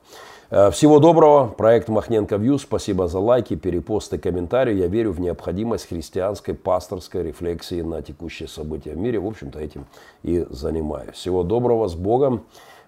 Э, 0.49 0.71
всего 0.71 0.99
доброго. 0.99 1.47
Проект 1.47 1.89
Махненко 1.89 2.35
Вью. 2.37 2.57
Спасибо 2.57 3.07
за 3.07 3.19
лайки, 3.19 3.55
перепосты, 3.55 4.17
комментарии. 4.17 4.75
Я 4.75 4.87
верю 4.87 5.11
в 5.11 5.19
необходимость 5.19 5.89
христианской 5.89 6.53
пасторской 6.53 7.23
рефлексии 7.23 7.81
на 7.81 8.01
текущие 8.01 8.47
события 8.47 8.93
в 8.93 8.97
мире. 8.97 9.19
В 9.19 9.27
общем-то, 9.27 9.59
этим 9.59 9.85
и 10.23 10.45
занимаюсь. 10.49 11.15
Всего 11.15 11.43
доброго. 11.43 11.87
С 11.87 11.95
Богом. 11.95 12.43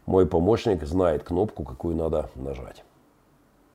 Мой 0.05 0.27
помощник 0.27 0.83
знает 0.83 1.23
кнопку, 1.23 1.63
какую 1.63 1.95
надо 1.95 2.29
нажать. 2.35 2.84